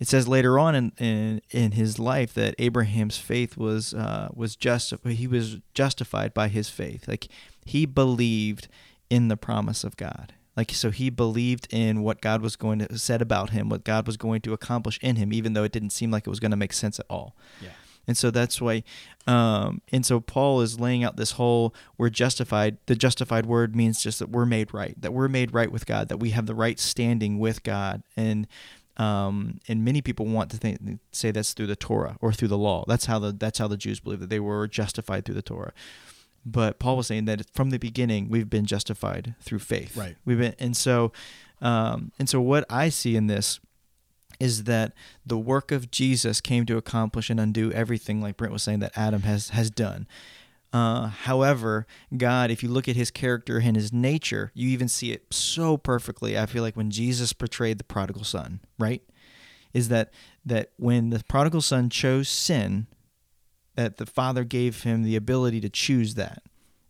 It 0.00 0.08
says 0.08 0.26
later 0.26 0.58
on 0.58 0.74
in, 0.74 0.92
in, 0.98 1.40
in 1.50 1.72
his 1.72 1.98
life 1.98 2.34
that 2.34 2.54
Abraham's 2.58 3.16
faith 3.16 3.56
was 3.56 3.94
uh, 3.94 4.28
was 4.34 4.56
just 4.56 4.92
he 5.06 5.26
was 5.26 5.58
justified 5.72 6.34
by 6.34 6.48
his 6.48 6.68
faith, 6.68 7.08
like 7.08 7.28
he 7.64 7.86
believed 7.86 8.68
in 9.10 9.28
the 9.28 9.36
promise 9.36 9.84
of 9.84 9.96
God. 9.96 10.34
Like 10.56 10.70
so 10.72 10.90
he 10.90 11.10
believed 11.10 11.66
in 11.70 12.02
what 12.02 12.20
God 12.20 12.42
was 12.42 12.56
going 12.56 12.78
to 12.80 12.98
said 12.98 13.20
about 13.20 13.50
him, 13.50 13.68
what 13.68 13.84
God 13.84 14.06
was 14.06 14.16
going 14.16 14.40
to 14.42 14.52
accomplish 14.52 14.98
in 15.02 15.16
him, 15.16 15.32
even 15.32 15.52
though 15.52 15.64
it 15.64 15.72
didn't 15.72 15.90
seem 15.90 16.10
like 16.10 16.26
it 16.26 16.30
was 16.30 16.40
going 16.40 16.52
to 16.52 16.56
make 16.56 16.72
sense 16.72 17.00
at 17.00 17.06
all. 17.10 17.34
Yeah. 17.60 17.70
And 18.06 18.16
so 18.16 18.30
that's 18.30 18.60
why, 18.60 18.82
um, 19.26 19.80
and 19.90 20.04
so 20.04 20.20
Paul 20.20 20.60
is 20.60 20.78
laying 20.78 21.04
out 21.04 21.16
this 21.16 21.32
whole 21.32 21.74
we're 21.96 22.10
justified. 22.10 22.76
The 22.86 22.94
justified 22.94 23.46
word 23.46 23.74
means 23.74 24.02
just 24.02 24.18
that 24.18 24.28
we're 24.28 24.44
made 24.44 24.74
right, 24.74 25.00
that 25.00 25.12
we're 25.12 25.28
made 25.28 25.54
right 25.54 25.72
with 25.72 25.86
God, 25.86 26.08
that 26.08 26.18
we 26.18 26.30
have 26.30 26.46
the 26.46 26.54
right 26.54 26.78
standing 26.78 27.38
with 27.38 27.62
God. 27.62 28.02
And 28.16 28.46
um, 28.96 29.58
and 29.66 29.84
many 29.84 30.02
people 30.02 30.26
want 30.26 30.50
to 30.50 30.56
think, 30.56 31.00
say 31.10 31.32
that's 31.32 31.52
through 31.52 31.66
the 31.66 31.76
Torah 31.76 32.16
or 32.20 32.32
through 32.32 32.48
the 32.48 32.58
law. 32.58 32.84
That's 32.86 33.06
how 33.06 33.18
the 33.18 33.32
that's 33.32 33.58
how 33.58 33.68
the 33.68 33.76
Jews 33.76 34.00
believe 34.00 34.20
that 34.20 34.30
they 34.30 34.40
were 34.40 34.68
justified 34.68 35.24
through 35.24 35.34
the 35.34 35.42
Torah. 35.42 35.72
But 36.46 36.78
Paul 36.78 36.98
was 36.98 37.06
saying 37.06 37.24
that 37.26 37.48
from 37.50 37.70
the 37.70 37.78
beginning 37.78 38.28
we've 38.28 38.50
been 38.50 38.66
justified 38.66 39.34
through 39.40 39.60
faith. 39.60 39.96
Right. 39.96 40.16
We've 40.24 40.38
been, 40.38 40.54
and 40.58 40.76
so, 40.76 41.12
um, 41.62 42.12
and 42.18 42.28
so 42.28 42.40
what 42.40 42.64
I 42.68 42.88
see 42.90 43.16
in 43.16 43.26
this 43.26 43.60
is 44.40 44.64
that 44.64 44.92
the 45.24 45.38
work 45.38 45.72
of 45.72 45.90
Jesus 45.90 46.40
came 46.40 46.66
to 46.66 46.76
accomplish 46.76 47.30
and 47.30 47.40
undo 47.40 47.72
everything, 47.72 48.20
like 48.20 48.36
Brent 48.36 48.52
was 48.52 48.62
saying, 48.62 48.80
that 48.80 48.92
Adam 48.96 49.22
has 49.22 49.50
has 49.50 49.70
done. 49.70 50.06
Uh, 50.72 51.06
however, 51.06 51.86
God, 52.16 52.50
if 52.50 52.60
you 52.62 52.68
look 52.68 52.88
at 52.88 52.96
his 52.96 53.12
character 53.12 53.60
and 53.60 53.76
his 53.76 53.92
nature, 53.92 54.50
you 54.54 54.68
even 54.70 54.88
see 54.88 55.12
it 55.12 55.32
so 55.32 55.76
perfectly. 55.76 56.36
I 56.36 56.46
feel 56.46 56.64
like 56.64 56.76
when 56.76 56.90
Jesus 56.90 57.32
portrayed 57.32 57.78
the 57.78 57.84
prodigal 57.84 58.24
son, 58.24 58.58
right? 58.76 59.00
Is 59.72 59.88
that 59.88 60.12
that 60.44 60.72
when 60.76 61.10
the 61.10 61.22
prodigal 61.28 61.60
son 61.60 61.90
chose 61.90 62.28
sin, 62.28 62.88
that 63.76 63.96
the 63.96 64.06
father 64.06 64.44
gave 64.44 64.82
him 64.82 65.02
the 65.02 65.16
ability 65.16 65.60
to 65.60 65.68
choose 65.68 66.14
that. 66.14 66.42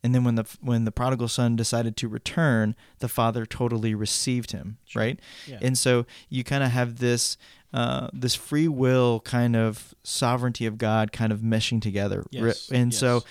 And 0.02 0.14
then 0.14 0.22
when 0.22 0.34
the 0.34 0.44
when 0.60 0.84
the 0.84 0.92
prodigal 0.92 1.28
son 1.28 1.56
decided 1.56 1.96
to 1.96 2.08
return, 2.08 2.76
the 2.98 3.08
father 3.08 3.46
totally 3.46 3.94
received 3.94 4.52
him, 4.52 4.76
right? 4.94 5.18
Yeah. 5.46 5.58
And 5.62 5.78
so 5.78 6.04
you 6.28 6.44
kind 6.44 6.62
of 6.62 6.70
have 6.70 6.98
this 6.98 7.38
uh, 7.72 8.08
this 8.12 8.34
free 8.34 8.68
will 8.68 9.20
kind 9.20 9.56
of 9.56 9.94
sovereignty 10.02 10.66
of 10.66 10.76
God 10.78 11.10
kind 11.10 11.32
of 11.32 11.40
meshing 11.40 11.80
together. 11.80 12.24
Yes, 12.30 12.70
And 12.70 12.92
yes. 12.92 13.00
so 13.00 13.24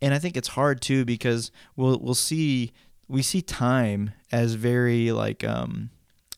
and 0.00 0.14
I 0.14 0.18
think 0.18 0.36
it's 0.36 0.48
hard 0.48 0.80
too 0.80 1.04
because 1.04 1.50
we'll 1.76 1.98
we'll 1.98 2.14
see 2.14 2.72
we 3.06 3.20
see 3.22 3.42
time 3.42 4.12
as 4.32 4.54
very 4.54 5.12
like 5.12 5.44
um 5.44 5.90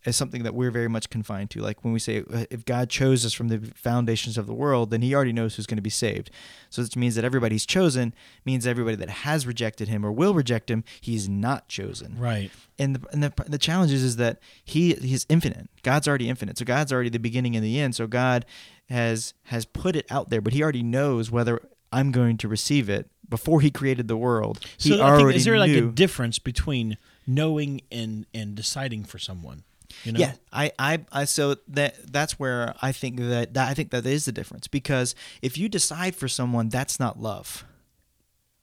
as 0.04 0.16
something 0.16 0.42
that 0.42 0.54
we're 0.54 0.70
very 0.70 0.88
much 0.88 1.10
confined 1.10 1.50
to. 1.50 1.60
Like 1.60 1.84
when 1.84 1.92
we 1.92 1.98
say 1.98 2.24
if 2.50 2.64
God 2.64 2.90
chose 2.90 3.24
us 3.24 3.32
from 3.32 3.48
the 3.48 3.72
foundations 3.74 4.36
of 4.36 4.46
the 4.46 4.54
world, 4.54 4.90
then 4.90 5.02
He 5.02 5.14
already 5.14 5.32
knows 5.32 5.56
who's 5.56 5.66
going 5.66 5.76
to 5.76 5.82
be 5.82 5.90
saved. 5.90 6.30
So 6.70 6.82
this 6.82 6.96
means 6.96 7.14
that 7.14 7.24
everybody's 7.24 7.64
chosen 7.64 8.14
means 8.44 8.66
everybody 8.66 8.96
that 8.96 9.10
has 9.10 9.46
rejected 9.46 9.88
Him 9.88 10.04
or 10.04 10.12
will 10.12 10.34
reject 10.34 10.70
Him, 10.70 10.84
He's 11.00 11.28
not 11.28 11.68
chosen. 11.68 12.18
Right. 12.18 12.50
And 12.78 12.96
the, 12.96 13.08
and 13.12 13.22
the 13.22 13.32
the 13.46 13.58
challenge 13.58 13.92
is, 13.92 14.02
is 14.02 14.16
that 14.16 14.40
He 14.64 14.94
He's 14.94 15.26
infinite. 15.28 15.68
God's 15.82 16.08
already 16.08 16.28
infinite. 16.28 16.58
So 16.58 16.64
God's 16.64 16.92
already 16.92 17.10
the 17.10 17.18
beginning 17.18 17.54
and 17.54 17.64
the 17.64 17.78
end. 17.78 17.94
So 17.94 18.06
God 18.06 18.44
has 18.88 19.34
has 19.44 19.64
put 19.64 19.94
it 19.94 20.06
out 20.10 20.30
there, 20.30 20.40
but 20.40 20.52
He 20.52 20.62
already 20.62 20.82
knows 20.82 21.30
whether 21.30 21.60
I'm 21.92 22.10
going 22.10 22.38
to 22.38 22.48
receive 22.48 22.88
it 22.88 23.08
before 23.28 23.60
He 23.60 23.70
created 23.70 24.08
the 24.08 24.16
world. 24.16 24.60
He 24.78 24.90
So 24.90 24.96
I 24.96 25.10
already 25.10 25.24
think, 25.24 25.36
is 25.36 25.44
there 25.44 25.58
like 25.58 25.70
a 25.70 25.82
difference 25.82 26.40
between 26.40 26.98
knowing 27.26 27.82
and 27.92 28.26
and 28.34 28.56
deciding 28.56 29.04
for 29.04 29.18
someone? 29.18 29.62
You 30.04 30.12
know? 30.12 30.20
Yeah, 30.20 30.34
I, 30.52 30.72
I, 30.78 31.04
I, 31.10 31.24
so 31.24 31.56
that 31.68 32.12
that's 32.12 32.38
where 32.38 32.74
I 32.82 32.92
think 32.92 33.18
that, 33.18 33.54
that 33.54 33.68
I 33.68 33.74
think 33.74 33.90
that 33.90 34.06
is 34.06 34.24
the 34.24 34.32
difference 34.32 34.68
because 34.68 35.14
if 35.40 35.56
you 35.56 35.68
decide 35.68 36.14
for 36.14 36.28
someone, 36.28 36.68
that's 36.68 36.98
not 36.98 37.20
love. 37.20 37.64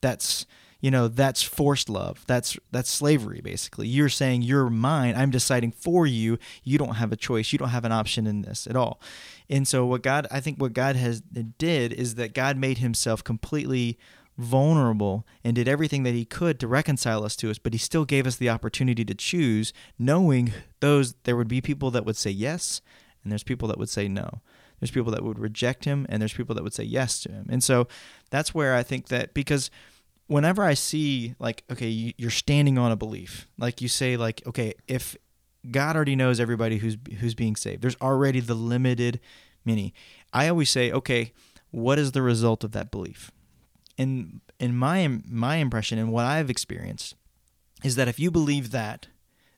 That's 0.02 0.46
you 0.80 0.92
know 0.92 1.08
that's 1.08 1.44
forced 1.44 1.90
love. 1.90 2.24
That's 2.28 2.58
that's 2.72 2.90
slavery 2.90 3.42
basically. 3.42 3.88
You're 3.88 4.10
saying 4.10 4.44
you're 4.44 4.70
mine. 4.70 5.16
I'm 5.16 5.30
deciding 5.30 5.72
for 5.72 6.08
you. 6.08 6.38
You 6.64 6.78
don't 6.78 6.96
have 6.96 7.12
a 7.12 7.18
choice. 7.18 7.52
You 7.52 7.60
don't 7.60 7.70
have 7.70 7.86
an 7.86 7.92
option 7.92 8.28
in 8.28 8.44
this 8.44 8.66
at 8.68 8.76
all. 8.76 9.02
And 9.50 9.68
so 9.68 9.86
what 9.86 10.04
God, 10.04 10.28
I 10.32 10.40
think 10.40 10.62
what 10.62 10.74
God 10.74 10.96
has 10.96 11.22
did 11.22 11.92
is 11.92 12.16
that 12.16 12.34
God 12.34 12.56
made 12.56 12.78
Himself 12.78 13.24
completely 13.24 13.98
vulnerable 14.40 15.28
and 15.44 15.54
did 15.56 15.68
everything 15.68 16.04
that 16.04 16.14
he 16.14 16.24
could 16.24 16.60
to 16.62 16.68
reconcile 16.68 17.26
us 17.26 17.36
to 17.36 17.50
us 17.52 17.60
but 17.60 17.74
he 17.74 17.78
still 17.78 18.06
gave 18.06 18.26
us 18.26 18.38
the 18.38 18.50
opportunity 18.50 19.04
to 19.04 19.14
choose 19.14 19.74
knowing 20.00 20.54
those 20.80 21.14
there 21.26 21.36
would 21.36 21.50
be 21.50 21.60
people 21.60 21.92
that 21.92 22.06
would 22.06 22.16
say 22.16 22.30
yes 22.32 22.82
and 23.22 23.32
there's 23.32 23.44
people 23.44 23.68
that 23.68 23.78
would 23.78 23.90
say 23.90 24.08
no. 24.08 24.40
There's 24.80 24.92
people 24.92 25.12
that 25.12 25.24
would 25.26 25.38
reject 25.38 25.84
him 25.84 26.06
and 26.08 26.22
there's 26.22 26.32
people 26.34 26.56
that 26.56 26.64
would 26.64 26.74
say 26.74 26.86
yes 26.86 27.20
to 27.24 27.30
him. 27.30 27.48
And 27.50 27.62
so 27.62 27.90
that's 28.30 28.56
where 28.56 28.76
i 28.76 28.82
think 28.82 29.10
that 29.10 29.34
because 29.34 29.70
whenever 30.28 30.64
i 30.64 30.74
see 30.74 31.36
like 31.38 31.64
okay 31.70 31.90
you- 31.90 32.14
you're 32.18 32.32
standing 32.32 32.78
on 32.78 32.92
a 32.94 32.96
belief 32.96 33.46
like 33.58 33.82
you 33.82 33.90
say 33.90 34.16
like 34.16 34.42
okay 34.48 34.74
if 34.88 35.18
god 35.70 35.98
already 35.98 36.16
knows 36.16 36.40
everybody 36.40 36.78
who's 36.78 36.96
who's 37.20 37.36
being 37.36 37.58
saved 37.58 37.82
there's 37.82 37.98
already 38.02 38.40
the 38.40 38.56
limited 38.56 39.20
many. 39.66 39.94
I 40.32 40.48
always 40.48 40.70
say 40.70 40.92
okay 40.94 41.34
what 41.72 42.00
is 42.00 42.14
the 42.14 42.22
result 42.22 42.64
of 42.64 42.72
that 42.72 42.90
belief 42.90 43.32
in 44.00 44.40
in 44.60 44.76
my 44.76 45.20
my 45.28 45.58
impression 45.58 46.00
and 46.00 46.12
what 46.12 46.26
I've 46.26 46.50
experienced 46.50 47.16
is 47.84 47.96
that 47.98 48.08
if 48.08 48.20
you 48.20 48.32
believe 48.32 48.72
that, 48.72 49.08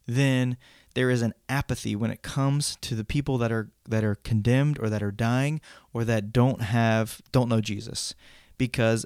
then 0.06 0.58
there 0.95 1.10
is 1.10 1.21
an 1.21 1.34
apathy 1.47 1.95
when 1.95 2.12
it 2.12 2.23
comes 2.23 2.75
to 2.82 2.95
the 2.95 3.06
people 3.06 3.38
that 3.38 3.51
are 3.51 3.69
that 3.88 4.04
are 4.04 4.15
condemned 4.15 4.80
or 4.80 4.89
that 4.89 5.04
are 5.04 5.12
dying 5.12 5.62
or 5.93 6.04
that 6.04 6.34
don't 6.34 6.62
have 6.62 7.21
don't 7.32 7.49
know 7.49 7.62
Jesus 7.62 8.15
because 8.58 9.06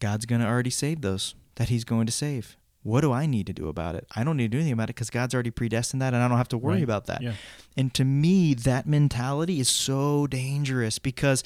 God's 0.00 0.26
going 0.26 0.42
to 0.42 0.46
already 0.46 0.70
save 0.70 1.00
those 1.00 1.34
that 1.56 1.70
he's 1.70 1.84
going 1.84 2.06
to 2.06 2.12
save. 2.12 2.56
What 2.88 3.02
do 3.02 3.12
I 3.12 3.26
need 3.26 3.46
to 3.48 3.52
do 3.52 3.68
about 3.68 3.94
it? 3.94 4.06
I 4.16 4.24
don't 4.24 4.36
need 4.36 4.44
to 4.44 4.48
do 4.48 4.56
anything 4.58 4.72
about 4.72 4.84
it 4.90 4.96
because 4.96 5.10
God's 5.10 5.34
already 5.34 5.50
predestined 5.50 6.00
that 6.02 6.14
and 6.14 6.22
I 6.22 6.28
don't 6.28 6.38
have 6.38 6.48
to 6.48 6.58
worry 6.58 6.76
Right. 6.76 6.84
about 6.84 7.06
that. 7.06 7.22
Yeah. 7.22 7.34
And 7.76 7.92
to 7.94 8.04
me, 8.04 8.54
that 8.54 8.86
mentality 8.86 9.60
is 9.60 9.68
so 9.68 10.26
dangerous 10.26 10.98
because 10.98 11.44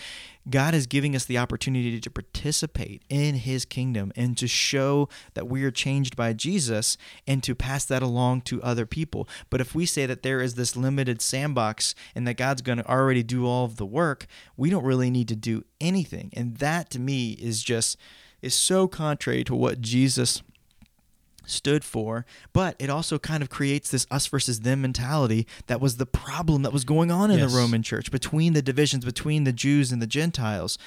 God 0.48 0.72
is 0.74 0.86
giving 0.86 1.14
us 1.14 1.24
the 1.26 1.36
opportunity 1.38 2.00
to 2.00 2.10
participate 2.10 3.02
in 3.08 3.34
his 3.34 3.64
kingdom 3.64 4.12
and 4.16 4.36
to 4.38 4.46
show 4.48 5.08
that 5.34 5.46
we 5.48 5.62
are 5.64 5.70
changed 5.70 6.16
by 6.16 6.32
Jesus 6.32 6.96
and 7.26 7.42
to 7.42 7.54
pass 7.54 7.84
that 7.84 8.02
along 8.02 8.42
to 8.42 8.62
other 8.62 8.86
people. 8.86 9.28
But 9.50 9.60
if 9.60 9.74
we 9.74 9.84
say 9.84 10.06
that 10.06 10.22
there 10.22 10.40
is 10.40 10.54
this 10.54 10.74
limited 10.76 11.20
sandbox 11.20 11.94
and 12.14 12.26
that 12.26 12.34
God's 12.38 12.62
going 12.62 12.78
to 12.78 12.88
already 12.90 13.22
do 13.22 13.46
all 13.46 13.64
of 13.66 13.76
the 13.76 13.86
work, 13.86 14.26
we 14.56 14.70
don't 14.70 14.84
really 14.84 15.10
need 15.10 15.28
to 15.28 15.36
do 15.36 15.64
anything. 15.80 16.30
And 16.34 16.56
that 16.58 16.88
to 16.90 16.98
me 17.00 17.32
is 17.32 17.62
just 17.62 17.98
is 18.40 18.54
so 18.54 18.88
contrary 18.88 19.44
to 19.44 19.54
what 19.54 19.80
Jesus 19.80 20.42
stood 21.46 21.84
for, 21.84 22.24
but 22.52 22.76
it 22.78 22.88
also 22.90 23.18
kind 23.18 23.42
of 23.42 23.50
creates 23.50 23.90
this 23.90 24.06
us 24.10 24.26
versus 24.26 24.60
them 24.60 24.82
mentality 24.82 25.46
that 25.66 25.80
was 25.80 25.96
the 25.96 26.06
problem 26.06 26.62
that 26.62 26.72
was 26.72 26.84
going 26.84 27.10
on 27.10 27.30
in 27.30 27.38
Yes. 27.38 27.50
the 27.52 27.56
Roman 27.58 27.82
church 27.82 28.10
between 28.10 28.52
the 28.52 28.62
divisions 28.62 29.04
between 29.04 29.44
the 29.44 29.52
Jews 29.52 29.92
and 29.92 30.00
the 30.02 30.06
Gentiles. 30.06 30.78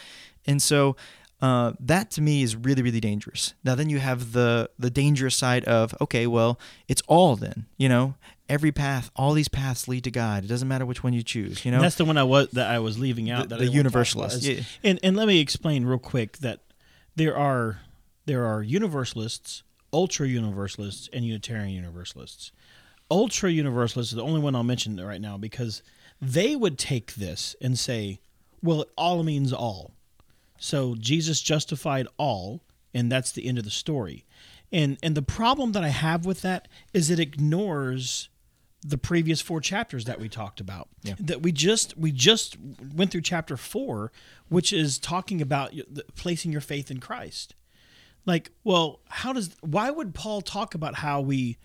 And 0.45 0.61
so 0.61 0.95
uh, 1.41 1.73
that 1.79 2.11
to 2.11 2.21
me 2.21 2.41
is 2.43 2.55
really, 2.55 2.81
really 2.81 2.99
dangerous. 3.01 3.53
Now, 3.63 3.75
then 3.75 3.89
you 3.89 3.99
have 3.99 4.31
the 4.31 4.69
the 4.79 4.89
dangerous 4.89 5.35
side 5.35 5.65
of 5.65 5.93
okay, 5.99 6.27
well, 6.27 6.57
it's 6.87 7.01
all 7.07 7.35
then, 7.35 7.65
you 7.77 7.89
know, 7.89 8.15
every 8.47 8.71
path, 8.71 9.11
all 9.17 9.33
these 9.33 9.49
paths 9.49 9.87
lead 9.87 10.03
to 10.05 10.11
God. 10.11 10.45
It 10.45 10.47
doesn't 10.47 10.67
matter 10.67 10.85
which 10.85 11.03
one 11.03 11.11
you 11.13 11.23
choose, 11.23 11.65
you 11.65 11.71
know. 11.71 11.81
That's 11.81 11.95
the 11.97 12.05
one 12.05 12.17
I 12.17 12.23
was 12.23 12.47
that 12.53 12.69
I 12.71 12.79
was 12.79 12.97
leaving 12.97 13.29
out. 13.29 13.49
The- 13.49 13.57
that 13.57 13.59
the 13.59 13.65
didn't 13.69 13.83
want 13.93 14.05
to 14.05 14.13
talk 14.13 14.23
about 14.23 14.33
universalist, 14.33 14.67
yeah. 14.83 14.89
And 14.89 14.99
and 15.03 15.17
let 15.17 15.27
me 15.27 15.39
explain 15.41 15.83
real 15.85 15.99
quick 15.99 16.37
that 16.37 16.61
there 17.17 17.35
are 17.37 17.79
there 18.25 18.45
are 18.45 18.63
universalists, 18.63 19.61
ultra 19.95 20.27
universalists, 20.27 21.09
and 21.13 21.23
Unitarian 21.23 21.69
universalists. 21.69 22.51
Ultra 23.09 23.49
universalists 23.49 24.11
is 24.11 24.17
the 24.17 24.23
only 24.23 24.41
one 24.41 24.55
I'll 24.55 24.63
mention 24.63 24.99
right 24.99 25.21
now 25.21 25.37
because 25.37 25.81
they 26.21 26.55
would 26.55 26.77
take 26.77 27.15
this 27.15 27.55
and 27.61 27.79
say, 27.79 28.19
well, 28.61 28.81
it 28.81 28.89
all 28.97 29.23
means 29.23 29.53
all. 29.53 29.93
So 30.57 30.95
Jesus 30.95 31.39
justified 31.41 32.07
all, 32.17 32.61
and 32.93 33.09
that's 33.09 33.31
the 33.31 33.47
end 33.47 33.57
of 33.57 33.63
the 33.63 33.69
story. 33.69 34.25
And 34.71 34.97
and 35.01 35.15
the 35.15 35.21
problem 35.21 35.71
that 35.71 35.83
I 35.83 35.89
have 35.89 36.25
with 36.25 36.41
that 36.41 36.67
is 36.93 37.09
it 37.09 37.19
ignores 37.19 38.29
the 38.81 38.97
previous 38.97 39.41
four 39.41 39.61
chapters 39.61 40.05
that 40.05 40.19
we 40.19 40.27
talked 40.27 40.59
about. 40.59 40.89
Yeah. 41.03 41.15
That 41.19 41.41
we 41.41 41.51
just 41.51 41.97
we 41.97 42.11
just 42.11 42.57
went 42.93 43.11
through 43.11 43.21
chapter 43.21 43.55
four, 43.55 44.11
which 44.49 44.73
is 44.73 44.99
talking 44.99 45.41
about 45.41 45.73
placing 46.15 46.51
your 46.51 46.61
faith 46.61 46.91
in 46.91 46.99
Christ. 46.99 47.55
Like, 48.25 48.51
well, 48.63 49.01
how 49.09 49.33
does 49.33 49.55
why 49.61 49.89
would 49.91 50.13
Paul 50.13 50.41
talk 50.41 50.73
about 50.73 50.95
how 50.95 51.21
we, 51.21 51.57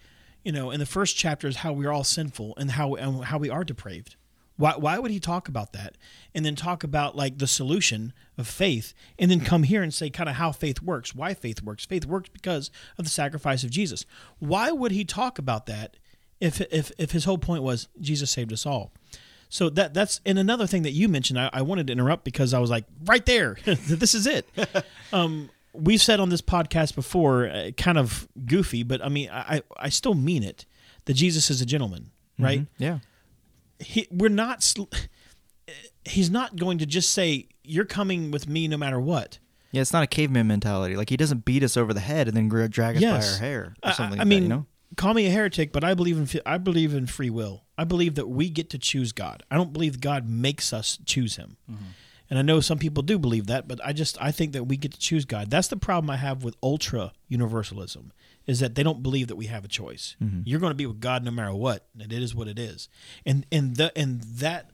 you 0.45 0.53
know, 0.53 0.71
in 0.71 0.81
the 0.81 0.87
first 0.87 1.17
chapters 1.17 1.57
how 1.57 1.73
we're 1.73 1.91
all 1.91 2.05
sinful 2.05 2.55
and 2.57 2.73
how 2.73 2.95
and 2.95 3.25
how 3.25 3.39
we 3.39 3.51
are 3.51 3.65
depraved? 3.65 4.17
Why 4.57 4.75
why 4.77 4.99
would 4.99 5.11
he 5.11 5.21
talk 5.21 5.49
about 5.49 5.73
that 5.73 5.97
and 6.35 6.45
then 6.45 6.55
talk 6.55 6.85
about 6.85 7.17
like 7.17 7.39
the 7.39 7.47
solution 7.47 8.13
of 8.37 8.47
faith 8.47 8.93
and 9.19 9.31
then 9.31 9.41
come 9.41 9.63
here 9.63 9.83
and 9.83 9.93
say 9.93 10.11
kind 10.11 10.29
of 10.29 10.37
how 10.37 10.53
faith 10.53 10.83
works, 10.83 11.15
why 11.15 11.33
faith 11.33 11.63
works? 11.63 11.87
Faith 11.87 12.05
works 12.05 12.29
because 12.29 12.71
of 12.99 13.05
the 13.07 13.11
sacrifice 13.11 13.65
of 13.65 13.71
Jesus. 13.71 14.05
Why 14.39 14.71
would 14.71 14.93
he 14.93 15.05
talk 15.05 15.39
about 15.39 15.65
that 15.67 15.97
if 16.41 16.61
if 16.73 16.93
if 16.99 17.13
his 17.13 17.25
whole 17.25 17.39
point 17.39 17.63
was 17.63 17.89
Jesus 18.01 18.31
saved 18.31 18.53
us 18.53 18.67
all? 18.67 18.93
So 19.49 19.69
that 19.71 19.95
that's 19.95 20.21
and 20.25 20.39
another 20.39 20.67
thing 20.67 20.83
that 20.83 20.93
you 20.93 21.09
mentioned, 21.09 21.41
I, 21.41 21.51
I 21.53 21.63
wanted 21.63 21.89
to 21.89 21.93
interrupt 21.93 22.25
because 22.25 22.55
I 22.55 22.59
was 22.59 22.71
like, 22.71 22.85
right 23.05 23.25
there, 23.25 23.57
this 23.65 24.15
is 24.15 24.27
it. 24.27 24.47
um, 25.13 25.51
we've 25.73 26.01
said 26.03 26.21
on 26.21 26.29
this 26.29 26.41
podcast 26.43 26.95
before, 26.95 27.49
uh, 27.49 27.71
kind 27.77 27.99
of 27.99 28.29
goofy, 28.47 28.83
but 28.83 29.03
I 29.05 29.09
mean, 29.09 29.29
I 29.31 29.57
I 29.57 29.63
I 29.77 29.89
still 29.89 30.15
mean 30.15 30.43
it 30.43 30.67
that 31.07 31.15
Jesus 31.15 31.51
is 31.51 31.61
a 31.61 31.67
gentleman, 31.67 32.11
right? 32.39 32.61
Mhm. 32.61 32.67
Yeah. 32.79 32.99
He, 33.79 34.07
we're 34.11 34.29
not. 34.29 34.63
Sl- 34.63 34.85
he's 36.05 36.31
not 36.31 36.57
going 36.57 36.79
to 36.79 36.87
just 36.87 37.11
say 37.13 37.49
you're 37.63 37.85
coming 37.85 38.31
with 38.31 38.49
me 38.49 38.69
no 38.69 38.77
matter 38.77 39.01
what. 39.01 39.39
Yeah, 39.73 39.83
it's 39.83 39.93
not 39.93 40.03
a 40.03 40.07
caveman 40.09 40.47
mentality. 40.49 40.97
Like 40.97 41.09
he 41.11 41.17
doesn't 41.17 41.45
beat 41.45 41.63
us 41.63 41.77
over 41.77 41.95
the 41.95 42.01
head 42.01 42.27
and 42.29 42.37
then 42.37 42.49
drag 42.49 42.97
us 42.97 43.03
Yes. 43.03 43.27
by 43.29 43.33
our 43.35 43.39
hair 43.41 43.75
or 43.83 43.89
I- 43.91 43.93
something 43.93 44.19
I, 44.19 44.23
like 44.23 44.29
mean, 44.29 44.41
that, 44.41 44.43
you 44.45 44.49
know? 44.49 44.67
call 44.97 45.15
me 45.15 45.27
a 45.27 45.31
heretic, 45.31 45.73
but 45.73 45.85
I 45.85 45.95
believe 45.95 46.19
in 46.19 46.41
I 46.45 46.59
believe 46.59 46.95
in 46.95 47.07
free 47.07 47.31
will. 47.31 47.65
I 47.79 47.85
believe 47.85 48.17
that 48.17 48.29
we 48.29 48.51
get 48.51 48.69
to 48.71 48.79
choose 48.79 49.13
God. 49.13 49.43
I 49.51 49.57
don't 49.57 49.73
believe 49.73 50.01
God 50.01 50.29
makes 50.29 50.73
us 50.73 50.99
choose 51.07 51.37
Him. 51.37 51.57
And 52.31 52.39
I 52.39 52.43
know 52.43 52.61
some 52.61 52.79
people 52.79 53.03
do 53.03 53.19
believe 53.19 53.49
that, 53.49 53.67
but 53.67 53.85
I 53.85 53.93
just 53.93 54.17
I 54.23 54.31
think 54.31 54.53
that 54.53 54.65
we 54.65 54.77
get 54.77 54.93
to 54.93 54.99
choose 54.99 55.25
God. 55.25 55.51
That's 55.51 55.67
the 55.67 55.77
problem 55.77 56.09
I 56.11 56.17
have 56.17 56.45
with 56.45 56.57
ultra 56.63 57.13
universalism 57.29 58.13
is 58.47 58.61
that 58.61 58.77
they 58.77 58.85
don't 58.85 59.03
believe 59.03 59.27
that 59.27 59.37
we 59.37 59.47
have 59.47 59.65
a 59.65 59.69
choice. 59.69 60.17
Mm-hmm. 60.23 60.43
You're 60.45 60.61
going 60.61 60.71
to 60.71 60.77
be 60.77 60.87
with 60.87 61.01
God 61.01 61.25
no 61.25 61.33
matter 61.33 61.53
what, 61.53 61.87
and 61.99 62.13
it 62.13 62.23
is 62.23 62.35
what 62.35 62.47
it 62.47 62.59
is. 62.59 62.89
And 63.27 63.47
and 63.51 63.77
the 63.77 63.93
and 63.99 64.23
that 64.23 64.71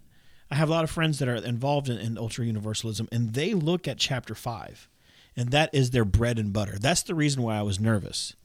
I 0.51 0.57
have 0.57 0.69
a 0.69 0.73
lot 0.73 0.85
of 0.85 0.91
friends 0.91 1.19
that 1.19 1.29
are 1.29 1.37
involved 1.37 1.89
in, 1.89 1.99
in 1.99 2.19
ultra 2.19 2.45
universalism, 2.45 3.09
and 3.11 3.33
they 3.33 3.55
look 3.55 3.89
at 3.89 3.99
chapter 3.99 4.35
five, 4.35 4.89
and 5.35 5.51
that 5.51 5.71
is 5.73 5.91
their 5.91 6.05
bread 6.05 6.39
and 6.39 6.53
butter. 6.53 6.79
That's 6.79 7.03
the 7.03 7.15
reason 7.15 7.43
why 7.43 7.57
I 7.57 7.63
was 7.63 7.81
nervous, 7.81 8.37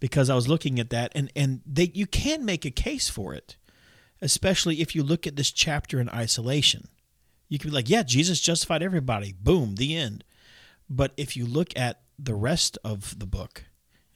because 0.00 0.30
I 0.30 0.34
was 0.34 0.48
looking 0.48 0.80
at 0.80 0.88
that, 0.88 1.12
and 1.14 1.30
and 1.36 1.60
they 1.66 1.90
you 1.92 2.06
can 2.06 2.46
make 2.46 2.64
a 2.64 2.70
case 2.70 3.10
for 3.10 3.34
it, 3.34 3.56
especially 4.22 4.80
if 4.80 4.94
you 4.94 5.02
look 5.02 5.26
at 5.26 5.36
this 5.36 5.52
chapter 5.52 6.00
in 6.00 6.08
isolation. 6.08 6.88
You 7.48 7.58
could 7.58 7.70
be 7.70 7.74
like, 7.74 7.90
yeah, 7.90 8.02
Jesus 8.02 8.40
justified 8.40 8.82
everybody. 8.82 9.34
Boom, 9.38 9.76
the 9.76 9.96
end. 9.96 10.24
But 10.88 11.12
if 11.16 11.36
you 11.36 11.46
look 11.46 11.76
at 11.76 12.00
the 12.18 12.34
rest 12.34 12.78
of 12.84 13.18
the 13.18 13.26
book 13.26 13.64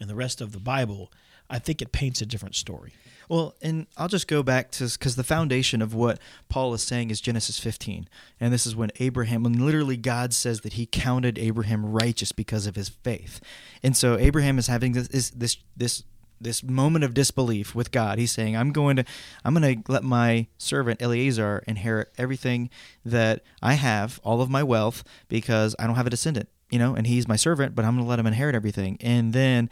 and 0.01 0.09
the 0.09 0.15
rest 0.15 0.41
of 0.41 0.53
the 0.53 0.61
Bible, 0.61 1.13
I 1.51 1.59
think 1.59 1.81
it 1.81 1.93
paints 1.93 2.21
a 2.21 2.27
different 2.27 2.55
story. 2.55 2.93
Well, 3.29 3.55
and 3.61 3.87
I'll 3.97 4.09
just 4.09 4.27
go 4.27 4.43
back 4.43 4.71
to 4.73 4.85
because 4.89 5.17
the 5.17 5.25
foundation 5.25 5.83
of 5.83 5.95
what 5.95 6.19
Paul 6.49 6.73
is 6.75 6.83
saying 6.83 7.11
is 7.11 7.21
Genesis 7.21 7.59
15, 7.59 8.09
and 8.41 8.53
this 8.53 8.67
is 8.67 8.75
when 8.75 8.91
Abraham, 9.01 9.43
when 9.43 9.65
literally 9.65 9.99
God 9.99 10.33
says 10.33 10.63
that 10.63 10.75
He 10.75 10.87
counted 10.87 11.39
Abraham 11.39 11.85
righteous 11.85 12.33
because 12.33 12.67
of 12.67 12.75
his 12.75 12.89
faith, 12.89 13.41
and 13.83 13.95
so 13.97 14.17
Abraham 14.17 14.59
is 14.59 14.67
having 14.67 14.93
this 14.93 15.09
this 15.09 15.31
this 15.31 15.57
this, 15.77 16.05
this 16.41 16.63
moment 16.63 17.05
of 17.05 17.15
disbelief 17.15 17.75
with 17.75 17.91
God. 17.91 18.19
He's 18.19 18.33
saying, 18.33 18.57
"I'm 18.57 18.73
going 18.73 18.97
to, 18.97 19.05
I'm 19.45 19.55
going 19.55 19.83
to 19.83 19.93
let 19.93 20.05
my 20.05 20.47
servant 20.59 21.03
Eleazar 21.03 21.63
inherit 21.67 22.13
everything 22.19 22.71
that 23.05 23.43
I 23.63 23.75
have, 23.75 24.21
all 24.25 24.41
of 24.41 24.51
my 24.51 24.63
wealth, 24.63 25.05
because 25.29 25.75
I 25.79 25.87
don't 25.87 25.97
have 25.97 26.07
a 26.07 26.11
descendant, 26.11 26.49
you 26.71 26.79
know, 26.79 26.95
and 26.95 27.07
he's 27.07 27.29
my 27.29 27.37
servant, 27.37 27.75
but 27.75 27.85
I'm 27.85 27.95
going 27.95 28.05
to 28.05 28.09
let 28.09 28.19
him 28.19 28.27
inherit 28.27 28.55
everything." 28.55 28.99
And 29.01 29.33
then 29.33 29.71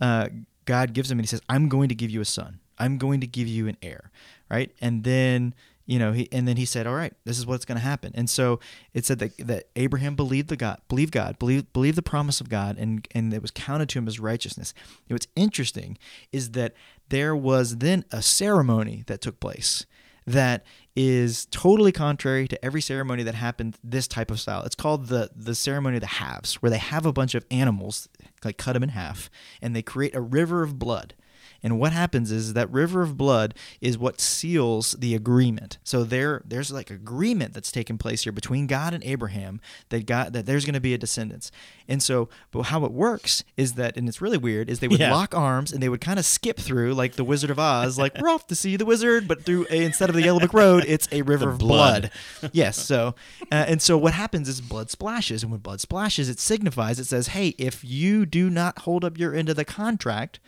uh, 0.00 0.28
God 0.64 0.92
gives 0.92 1.10
him 1.10 1.18
and 1.18 1.24
he 1.24 1.28
says, 1.28 1.40
I'm 1.48 1.68
going 1.68 1.88
to 1.88 1.94
give 1.94 2.10
you 2.10 2.20
a 2.20 2.26
son. 2.26 2.60
I'm 2.78 2.98
going 2.98 3.20
to 3.20 3.26
give 3.26 3.48
you 3.48 3.68
an 3.68 3.78
heir. 3.82 4.10
Right. 4.50 4.70
And 4.80 5.02
then, 5.02 5.54
you 5.88 5.98
know, 5.98 6.12
he 6.12 6.28
and 6.30 6.46
then 6.46 6.58
he 6.58 6.66
said, 6.66 6.86
All 6.86 6.94
right, 6.94 7.14
this 7.24 7.38
is 7.38 7.46
what's 7.46 7.64
going 7.64 7.78
to 7.78 7.84
happen. 7.84 8.12
And 8.14 8.28
so 8.28 8.60
it 8.92 9.06
said 9.06 9.20
that, 9.20 9.32
that 9.38 9.64
Abraham 9.74 10.16
believed 10.16 10.50
the 10.50 10.56
God, 10.56 10.82
believed 10.86 11.12
God, 11.12 11.38
believed 11.38 11.72
believed 11.72 11.96
the 11.96 12.02
promise 12.02 12.42
of 12.42 12.50
God, 12.50 12.76
and 12.76 13.08
and 13.12 13.32
it 13.32 13.40
was 13.40 13.50
counted 13.50 13.88
to 13.88 13.98
him 13.98 14.06
as 14.06 14.20
righteousness. 14.20 14.74
And 15.08 15.14
what's 15.14 15.28
interesting 15.34 15.96
is 16.30 16.50
that 16.50 16.74
there 17.08 17.34
was 17.34 17.78
then 17.78 18.04
a 18.12 18.20
ceremony 18.20 19.02
that 19.06 19.22
took 19.22 19.40
place 19.40 19.86
that 20.26 20.66
is 20.94 21.46
totally 21.46 21.90
contrary 21.90 22.46
to 22.48 22.62
every 22.62 22.82
ceremony 22.82 23.22
that 23.22 23.34
happened 23.34 23.78
this 23.82 24.06
type 24.06 24.30
of 24.30 24.38
style. 24.38 24.62
It's 24.64 24.74
called 24.74 25.06
the 25.06 25.30
the 25.34 25.54
ceremony 25.54 25.96
of 25.96 26.02
the 26.02 26.06
halves, 26.06 26.56
where 26.56 26.68
they 26.68 26.76
have 26.76 27.06
a 27.06 27.14
bunch 27.14 27.34
of 27.34 27.46
animals, 27.50 28.10
like 28.44 28.58
cut 28.58 28.74
them 28.74 28.82
in 28.82 28.90
half, 28.90 29.30
and 29.62 29.74
they 29.74 29.80
create 29.80 30.14
a 30.14 30.20
river 30.20 30.62
of 30.62 30.78
blood. 30.78 31.14
And 31.62 31.78
what 31.80 31.92
happens 31.92 32.30
is 32.30 32.52
that 32.52 32.70
river 32.70 33.02
of 33.02 33.16
blood 33.16 33.52
is 33.80 33.98
what 33.98 34.20
seals 34.20 34.92
the 34.92 35.14
agreement. 35.14 35.78
So 35.82 36.04
there 36.04 36.42
there's 36.44 36.70
like 36.70 36.90
agreement 36.90 37.52
that's 37.54 37.72
taken 37.72 37.98
place 37.98 38.22
here 38.22 38.32
between 38.32 38.66
God 38.68 38.94
and 38.94 39.02
Abraham 39.04 39.60
that 39.88 40.06
God 40.06 40.32
that 40.34 40.46
there's 40.46 40.64
going 40.64 40.74
to 40.74 40.80
be 40.80 40.94
a 40.94 40.98
descendants. 40.98 41.50
And 41.88 42.00
so 42.02 42.28
but 42.52 42.62
how 42.62 42.84
it 42.84 42.92
works 42.92 43.42
is 43.56 43.72
that 43.74 43.96
and 43.96 44.08
it's 44.08 44.20
really 44.20 44.38
weird 44.38 44.70
is 44.70 44.78
they 44.78 44.88
would 44.88 45.00
Yeah. 45.00 45.12
lock 45.12 45.34
arms 45.34 45.72
and 45.72 45.82
they 45.82 45.88
would 45.88 46.00
kind 46.00 46.18
of 46.18 46.24
skip 46.24 46.58
through 46.58 46.94
like 46.94 47.14
the 47.14 47.24
Wizard 47.24 47.50
of 47.50 47.58
Oz 47.58 47.98
like 47.98 48.16
we're 48.20 48.28
off 48.28 48.46
to 48.48 48.54
see 48.54 48.76
the 48.76 48.86
wizard 48.86 49.26
but 49.26 49.42
through 49.44 49.66
a, 49.70 49.84
instead 49.84 50.08
of 50.08 50.14
the 50.14 50.22
Yellow 50.22 50.38
Brick 50.38 50.54
Road 50.54 50.84
it's 50.86 51.08
a 51.10 51.22
river 51.22 51.50
of 51.50 51.58
blood. 51.58 52.12
blood. 52.40 52.50
yes, 52.54 52.76
so 52.78 53.14
uh, 53.50 53.54
and 53.66 53.82
so 53.82 53.98
what 53.98 54.14
happens 54.14 54.48
is 54.48 54.60
blood 54.60 54.90
splashes 54.90 55.42
and 55.42 55.50
when 55.50 55.60
blood 55.60 55.80
splashes 55.80 56.28
it 56.28 56.38
signifies 56.38 57.00
it 57.00 57.04
says 57.06 57.28
hey 57.28 57.48
if 57.58 57.84
you 57.84 58.24
do 58.26 58.48
not 58.48 58.80
hold 58.80 59.04
up 59.04 59.18
your 59.18 59.34
end 59.34 59.48
of 59.48 59.56
the 59.56 59.64
contract 59.64 60.38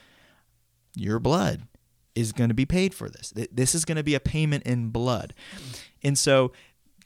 your 0.94 1.18
blood 1.18 1.62
is 2.14 2.32
going 2.32 2.48
to 2.48 2.54
be 2.54 2.66
paid 2.66 2.94
for 2.94 3.08
this. 3.08 3.32
This 3.52 3.74
is 3.74 3.84
going 3.84 3.96
to 3.96 4.02
be 4.02 4.14
a 4.14 4.20
payment 4.20 4.64
in 4.64 4.90
blood. 4.90 5.32
And 6.02 6.18
so 6.18 6.52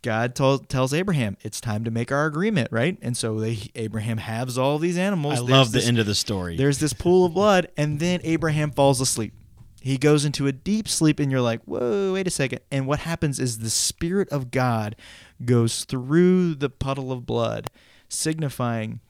God 0.02 0.34
told, 0.34 0.68
tells 0.68 0.92
Abraham, 0.94 1.36
it's 1.42 1.60
time 1.60 1.84
to 1.84 1.90
make 1.90 2.10
our 2.12 2.26
agreement, 2.26 2.68
right? 2.70 2.98
And 3.02 3.16
so 3.16 3.38
they, 3.40 3.58
Abraham 3.74 4.18
halves 4.18 4.56
all 4.58 4.78
these 4.78 4.98
animals. 4.98 5.34
I 5.34 5.36
There's 5.36 5.50
love 5.50 5.72
the 5.72 5.78
this- 5.78 5.88
end 5.88 5.98
of 5.98 6.06
the 6.06 6.14
story. 6.14 6.56
There's 6.56 6.78
this 6.78 6.92
pool 6.92 7.26
of 7.26 7.34
blood, 7.34 7.68
and 7.76 8.00
then 8.00 8.20
Abraham 8.24 8.70
falls 8.70 9.00
asleep. 9.00 9.34
He 9.80 9.98
goes 9.98 10.24
into 10.24 10.46
a 10.46 10.52
deep 10.52 10.88
sleep, 10.88 11.20
and 11.20 11.30
you're 11.30 11.42
like, 11.42 11.62
whoa, 11.64 12.14
wait 12.14 12.26
a 12.26 12.30
second. 12.30 12.60
And 12.70 12.86
what 12.86 13.00
happens 13.00 13.38
is 13.38 13.58
the 13.58 13.68
Spirit 13.70 14.28
of 14.30 14.50
God 14.50 14.96
goes 15.44 15.84
through 15.84 16.54
the 16.54 16.70
puddle 16.70 17.12
of 17.12 17.26
blood, 17.26 17.68
signifying 18.08 19.00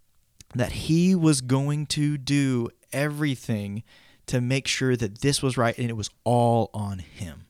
that 0.55 0.73
he 0.73 1.15
was 1.15 1.41
going 1.41 1.87
to 1.87 2.17
do 2.19 2.69
everything 2.93 3.83
to 4.27 4.41
make 4.41 4.67
sure 4.67 4.97
that 4.97 5.21
this 5.21 5.43
was 5.43 5.57
right, 5.57 5.77
and 5.77 5.91
it 5.91 5.97
was 5.97 6.11
all 6.25 6.71
on 6.73 6.99
him. 6.99 7.47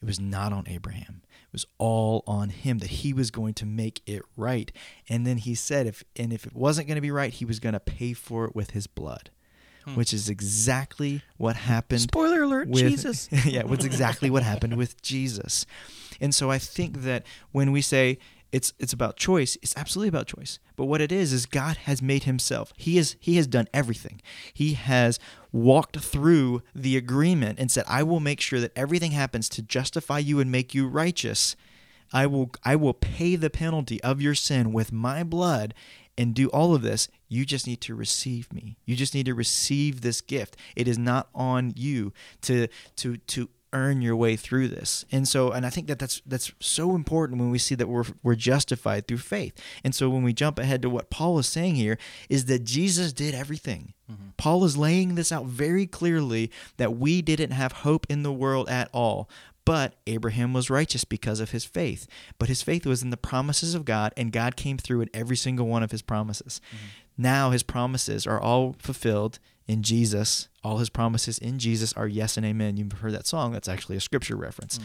It 0.00 0.06
was 0.06 0.20
not 0.20 0.52
on 0.52 0.64
Abraham. 0.68 1.22
It 1.24 1.52
was 1.52 1.66
all 1.78 2.24
on 2.26 2.48
him 2.48 2.78
that 2.78 2.90
he 2.90 3.12
was 3.12 3.30
going 3.30 3.54
to 3.54 3.66
make 3.66 4.00
it 4.06 4.22
right. 4.36 4.72
And 5.08 5.26
then 5.26 5.36
he 5.36 5.54
said 5.54 5.86
if 5.86 6.02
and 6.16 6.32
if 6.32 6.46
it 6.46 6.54
wasn't 6.54 6.88
going 6.88 6.96
to 6.96 7.02
be 7.02 7.10
right, 7.10 7.32
he 7.32 7.44
was 7.44 7.60
going 7.60 7.74
to 7.74 7.80
pay 7.80 8.12
for 8.12 8.46
it 8.46 8.56
with 8.56 8.70
his 8.70 8.86
blood. 8.86 9.30
Hmm. 9.84 9.96
Which 9.96 10.14
is 10.14 10.28
exactly 10.28 11.22
what 11.38 11.56
happened. 11.56 12.02
Spoiler 12.02 12.42
alert, 12.42 12.68
with, 12.68 12.82
Jesus. 12.82 13.28
yeah, 13.44 13.64
what's 13.64 13.84
exactly 13.84 14.30
what 14.30 14.44
happened 14.44 14.76
with 14.76 15.02
Jesus. 15.02 15.66
And 16.20 16.32
so 16.32 16.50
I 16.50 16.58
think 16.58 17.02
that 17.02 17.24
when 17.50 17.72
we 17.72 17.82
say 17.82 18.18
it's 18.52 18.72
it's 18.78 18.92
about 18.92 19.16
choice, 19.16 19.56
it's 19.62 19.76
absolutely 19.76 20.10
about 20.10 20.26
choice. 20.26 20.58
But 20.76 20.84
what 20.84 21.00
it 21.00 21.10
is 21.10 21.32
is 21.32 21.46
God 21.46 21.78
has 21.78 22.02
made 22.02 22.24
himself. 22.24 22.72
He 22.76 22.98
is 22.98 23.16
he 23.18 23.36
has 23.36 23.46
done 23.46 23.66
everything. 23.72 24.20
He 24.52 24.74
has 24.74 25.18
walked 25.50 25.98
through 25.98 26.62
the 26.74 26.96
agreement 26.96 27.58
and 27.58 27.70
said, 27.70 27.84
"I 27.88 28.02
will 28.02 28.20
make 28.20 28.40
sure 28.40 28.60
that 28.60 28.76
everything 28.76 29.12
happens 29.12 29.48
to 29.50 29.62
justify 29.62 30.18
you 30.18 30.38
and 30.38 30.52
make 30.52 30.74
you 30.74 30.86
righteous." 30.86 31.56
I 32.12 32.26
will 32.26 32.50
I 32.62 32.76
will 32.76 32.92
pay 32.92 33.36
the 33.36 33.50
penalty 33.50 34.00
of 34.02 34.20
your 34.20 34.34
sin 34.34 34.72
with 34.72 34.92
my 34.92 35.24
blood 35.24 35.72
and 36.18 36.34
do 36.34 36.48
all 36.48 36.74
of 36.74 36.82
this. 36.82 37.08
You 37.28 37.46
just 37.46 37.66
need 37.66 37.80
to 37.82 37.94
receive 37.94 38.52
me. 38.52 38.76
You 38.84 38.96
just 38.96 39.14
need 39.14 39.26
to 39.26 39.34
receive 39.34 40.02
this 40.02 40.20
gift. 40.20 40.56
It 40.76 40.86
is 40.86 40.98
not 40.98 41.28
on 41.34 41.72
you 41.74 42.12
to 42.42 42.68
to 42.96 43.16
to 43.16 43.48
earn 43.72 44.02
your 44.02 44.16
way 44.16 44.36
through 44.36 44.68
this. 44.68 45.04
And 45.10 45.26
so 45.26 45.50
and 45.52 45.64
I 45.64 45.70
think 45.70 45.86
that 45.86 45.98
that's 45.98 46.22
that's 46.26 46.52
so 46.60 46.94
important 46.94 47.40
when 47.40 47.50
we 47.50 47.58
see 47.58 47.74
that 47.74 47.88
we're 47.88 48.04
we're 48.22 48.34
justified 48.34 49.06
through 49.06 49.18
faith. 49.18 49.54
And 49.84 49.94
so 49.94 50.10
when 50.10 50.22
we 50.22 50.32
jump 50.32 50.58
ahead 50.58 50.82
to 50.82 50.90
what 50.90 51.10
Paul 51.10 51.38
is 51.38 51.46
saying 51.46 51.74
here 51.76 51.98
is 52.28 52.46
that 52.46 52.64
Jesus 52.64 53.12
did 53.12 53.34
everything. 53.34 53.94
Mm-hmm. 54.10 54.30
Paul 54.36 54.64
is 54.64 54.76
laying 54.76 55.14
this 55.14 55.32
out 55.32 55.46
very 55.46 55.86
clearly 55.86 56.50
that 56.76 56.96
we 56.96 57.22
didn't 57.22 57.52
have 57.52 57.72
hope 57.72 58.06
in 58.08 58.22
the 58.22 58.32
world 58.32 58.68
at 58.68 58.88
all. 58.92 59.28
But 59.64 59.94
Abraham 60.08 60.52
was 60.52 60.70
righteous 60.70 61.04
because 61.04 61.38
of 61.38 61.52
his 61.52 61.64
faith. 61.64 62.08
But 62.38 62.48
his 62.48 62.62
faith 62.62 62.84
was 62.84 63.02
in 63.02 63.10
the 63.10 63.16
promises 63.16 63.76
of 63.76 63.84
God, 63.84 64.12
and 64.16 64.32
God 64.32 64.56
came 64.56 64.76
through 64.76 65.02
in 65.02 65.10
every 65.14 65.36
single 65.36 65.68
one 65.68 65.84
of 65.84 65.92
his 65.92 66.02
promises. 66.02 66.60
Mm-hmm. 66.66 67.22
Now 67.22 67.50
his 67.50 67.62
promises 67.62 68.26
are 68.26 68.40
all 68.40 68.74
fulfilled 68.78 69.38
in 69.66 69.82
Jesus. 69.82 70.48
All 70.64 70.78
his 70.78 70.90
promises 70.90 71.38
in 71.38 71.58
Jesus 71.58 71.92
are 71.94 72.06
yes 72.06 72.36
and 72.36 72.46
amen. 72.46 72.76
You've 72.76 72.92
heard 72.92 73.14
that 73.14 73.26
song. 73.26 73.52
That's 73.52 73.68
actually 73.68 73.96
a 73.96 74.00
scripture 74.00 74.36
reference. 74.36 74.78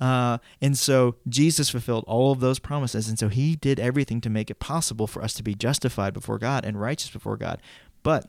Uh, 0.00 0.38
and 0.60 0.78
so 0.78 1.16
Jesus 1.28 1.70
fulfilled 1.70 2.04
all 2.06 2.32
of 2.32 2.40
those 2.40 2.58
promises. 2.58 3.08
And 3.08 3.18
so 3.18 3.28
he 3.28 3.56
did 3.56 3.80
everything 3.80 4.20
to 4.22 4.30
make 4.30 4.50
it 4.50 4.58
possible 4.58 5.06
for 5.06 5.22
us 5.22 5.34
to 5.34 5.42
be 5.42 5.54
justified 5.54 6.14
before 6.14 6.38
God 6.38 6.64
and 6.64 6.80
righteous 6.80 7.10
before 7.10 7.36
God. 7.36 7.60
But 8.02 8.28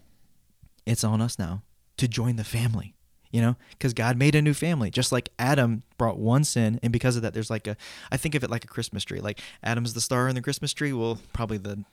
it's 0.85 1.03
on 1.03 1.21
us 1.21 1.37
now 1.37 1.63
to 1.97 2.07
join 2.07 2.35
the 2.35 2.43
family 2.43 2.95
you 3.31 3.41
know 3.41 3.55
because 3.71 3.93
god 3.93 4.17
made 4.17 4.33
a 4.33 4.41
new 4.41 4.53
family 4.53 4.89
just 4.89 5.11
like 5.11 5.29
adam 5.37 5.83
brought 5.97 6.17
one 6.17 6.43
sin 6.43 6.79
and 6.81 6.93
because 6.93 7.15
of 7.17 7.21
that 7.21 7.33
there's 7.33 7.49
like 7.49 7.67
a 7.67 7.75
i 8.11 8.17
think 8.17 8.33
of 8.33 8.43
it 8.43 8.49
like 8.49 8.63
a 8.63 8.67
christmas 8.67 9.03
tree 9.03 9.19
like 9.19 9.41
adam's 9.61 9.93
the 9.93 10.01
star 10.01 10.29
in 10.29 10.35
the 10.35 10.41
christmas 10.41 10.73
tree 10.73 10.93
well 10.93 11.17
probably 11.33 11.57
the 11.57 11.83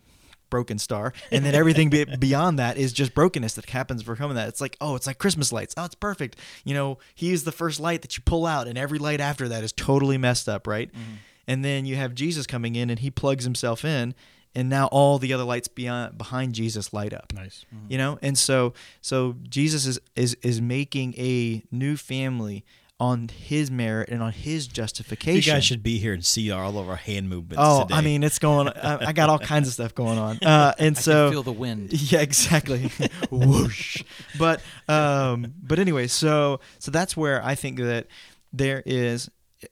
broken 0.52 0.78
star. 0.78 1.14
And 1.30 1.46
then 1.46 1.54
everything 1.54 1.88
be- 1.88 2.04
beyond 2.18 2.58
that 2.58 2.76
is 2.76 2.92
just 2.92 3.14
brokenness 3.14 3.54
that 3.54 3.64
happens 3.70 4.02
for 4.02 4.14
coming 4.14 4.36
that. 4.36 4.48
It's 4.48 4.60
like 4.60 4.76
oh 4.82 4.94
it's 4.94 5.06
like 5.06 5.16
christmas 5.16 5.50
lights. 5.50 5.72
Oh 5.78 5.84
it's 5.86 5.94
perfect. 5.94 6.36
You 6.62 6.74
know 6.74 6.98
he 7.14 7.32
is 7.32 7.44
the 7.44 7.52
first 7.52 7.80
light 7.80 8.02
that 8.02 8.18
you 8.18 8.22
pull 8.24 8.44
out 8.44 8.68
and 8.68 8.76
every 8.76 8.98
light 8.98 9.18
after 9.20 9.48
that 9.48 9.64
is 9.64 9.72
totally 9.72 10.18
messed 10.18 10.48
up 10.50 10.66
right? 10.66 10.92
Mm-hmm. 10.92 11.14
And 11.48 11.64
then 11.64 11.86
you 11.86 11.96
have 11.96 12.14
jesus 12.14 12.46
coming 12.46 12.76
in 12.76 12.90
and 12.90 12.98
he 13.00 13.10
plugs 13.10 13.44
himself 13.44 13.82
in 13.82 14.14
and 14.54 14.68
now 14.68 14.88
all 14.88 15.18
the 15.18 15.32
other 15.32 15.44
lights 15.44 15.68
beyond 15.68 16.18
behind 16.18 16.54
jesus 16.54 16.92
light 16.92 17.14
up. 17.14 17.32
Nice. 17.32 17.64
Mm-hmm. 17.74 17.92
you 17.92 17.98
know? 17.98 18.18
And 18.20 18.36
so 18.36 18.74
so 19.00 19.36
jesus 19.48 19.86
is 19.86 19.98
is 20.14 20.36
is 20.42 20.60
making 20.60 21.14
a 21.16 21.62
new 21.70 21.96
family 21.96 22.62
on 23.02 23.26
his 23.26 23.68
merit 23.68 24.08
and 24.10 24.22
on 24.22 24.30
his 24.30 24.68
justification. 24.68 25.34
You 25.34 25.40
justification 25.40 25.54
guys 25.56 25.64
should 25.64 25.82
be 25.82 25.98
here 25.98 26.12
and 26.12 26.24
see 26.24 26.52
all 26.52 26.78
of 26.78 26.88
our 26.88 26.94
hand 26.94 27.28
movements. 27.28 27.56
oh 27.58 27.82
today. 27.82 27.96
i 27.96 28.00
mean 28.00 28.22
it's 28.22 28.38
going 28.38 28.68
I, 28.68 29.06
I 29.06 29.12
got 29.12 29.28
all 29.28 29.40
kinds 29.40 29.66
of 29.66 29.74
stuff 29.74 29.92
going 29.92 30.18
on 30.18 30.38
uh 30.40 30.72
and 30.78 30.96
I 30.96 31.00
so 31.00 31.26
can 31.26 31.32
feel 31.32 31.42
the 31.42 31.50
wind. 31.50 31.92
yeah, 32.12 32.20
exactly. 32.20 32.92
Whoosh. 33.32 34.04
But 34.38 34.62
um 34.86 35.52
but 35.60 35.80
anyway, 35.80 36.06
so 36.06 36.60
so 36.78 36.92
that's 36.92 37.16
where 37.16 37.44
I 37.44 37.56
think 37.56 37.78
that 37.78 38.06
there 38.52 38.84
is 38.86 39.28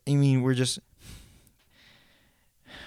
I 0.09 0.15
mean, 0.15 0.43
we're 0.43 0.55
just 0.55 0.81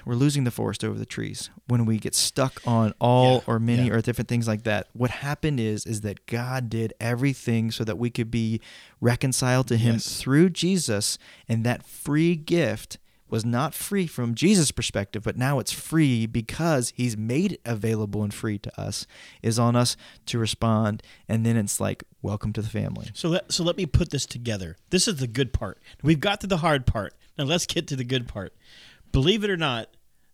we're 0.06 0.16
losing 0.16 0.44
the 0.44 0.52
forest 0.52 0.84
over 0.84 0.98
the 0.98 1.06
trees 1.06 1.50
when 1.68 1.86
we 1.86 1.98
get 1.98 2.14
stuck 2.16 2.62
on 2.66 2.94
all 3.00 3.36
Yeah, 3.36 3.42
or 3.54 3.60
many 3.60 3.88
yeah. 3.88 3.94
or 3.94 4.02
different 4.02 4.28
things 4.28 4.48
like 4.48 4.64
that. 4.64 4.88
What 4.94 5.10
happened 5.10 5.60
is 5.60 5.86
is 5.86 6.02
that 6.02 6.26
God 6.26 6.70
did 6.70 6.94
everything 7.00 7.72
so 7.72 7.84
that 7.84 7.98
we 7.98 8.10
could 8.10 8.30
be 8.32 8.62
reconciled 9.02 9.68
to 9.68 9.78
him 9.78 9.94
Yes. 9.96 10.22
through 10.22 10.50
Jesus 10.52 11.18
and 11.48 11.64
that 11.66 11.86
free 11.86 12.36
gift 12.36 12.98
was 13.30 13.44
not 13.44 13.74
free 13.74 14.06
from 14.06 14.36
Jesus' 14.36 14.70
perspective, 14.70 15.24
but 15.24 15.36
now 15.36 15.58
it's 15.58 15.72
free 15.72 16.28
because 16.28 16.94
he's 16.96 17.18
made 17.18 17.54
it 17.54 17.62
available 17.66 18.22
and 18.22 18.32
free 18.32 18.60
to 18.60 18.80
us, 18.80 19.08
is 19.42 19.58
on 19.58 19.76
us 19.76 19.98
to 20.28 20.38
respond. 20.38 21.02
And 21.28 21.44
then 21.44 21.58
it's 21.58 21.80
like, 21.80 22.04
welcome 22.22 22.54
to 22.54 22.62
the 22.62 22.70
family. 22.70 23.08
So 23.16 23.30
let 23.30 23.52
so 23.52 23.64
let 23.64 23.76
me 23.76 23.88
put 23.88 24.12
this 24.12 24.28
together. 24.28 24.76
This 24.92 25.08
is 25.08 25.16
the 25.16 25.26
good 25.26 25.52
part. 25.52 25.80
We've 26.04 26.20
got 26.20 26.42
to 26.42 26.48
the 26.48 26.58
hard 26.58 26.86
part. 26.86 27.16
Now 27.36 27.46
let's 27.46 27.66
get 27.66 27.88
to 27.88 27.96
the 27.96 28.04
good 28.04 28.28
part. 28.28 28.54
Believe 29.14 29.46
it 29.46 29.50
or 29.50 29.56
not, 29.58 29.88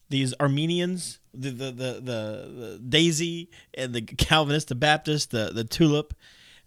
these 0.10 0.34
Arminians, 0.40 1.20
the 1.34 1.52
the 1.52 1.66
the, 1.66 1.94
the, 1.94 2.02
the 2.02 2.82
Daisy 2.90 3.52
and 3.76 3.94
the 3.94 4.02
Calvinist, 4.02 4.70
the 4.70 4.76
Baptist, 4.76 5.30
the 5.30 5.52
the 5.54 5.64
Tulip, 5.64 6.16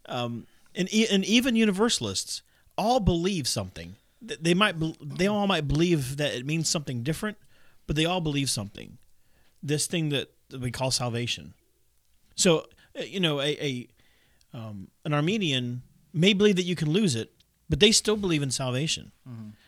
um, 0.07 0.46
and 0.75 0.92
e- 0.94 1.09
and 1.11 1.25
even 1.25 1.57
Universalists 1.57 2.42
all 2.79 3.01
believe 3.01 3.48
something. 3.48 3.96
They 4.20 4.55
might 4.55 4.77
they 5.01 5.27
all 5.27 5.48
might 5.48 5.66
believe 5.66 6.16
that 6.18 6.35
it 6.35 6.46
means 6.46 6.68
something 6.70 7.03
different, 7.03 7.37
but 7.88 7.96
they 7.96 8.05
all 8.05 8.20
believe 8.20 8.48
something. 8.48 8.98
This 9.62 9.87
thing 9.87 10.11
that, 10.11 10.31
we 10.61 10.70
call 10.70 10.90
salvation. 10.90 11.55
So 12.37 12.66
uh, 12.98 13.03
you 13.03 13.18
know 13.20 13.40
a, 13.40 13.57
a 13.61 13.88
um, 14.55 14.88
an 15.05 15.12
Arminian 15.14 15.83
may 16.12 16.35
believe 16.35 16.57
that 16.57 16.64
you 16.64 16.77
can 16.77 16.90
lose 16.90 17.16
it, 17.16 17.33
but 17.68 17.81
they 17.81 17.90
still 17.90 18.16
believe 18.16 18.42
in 18.42 18.51
salvation. 18.51 19.12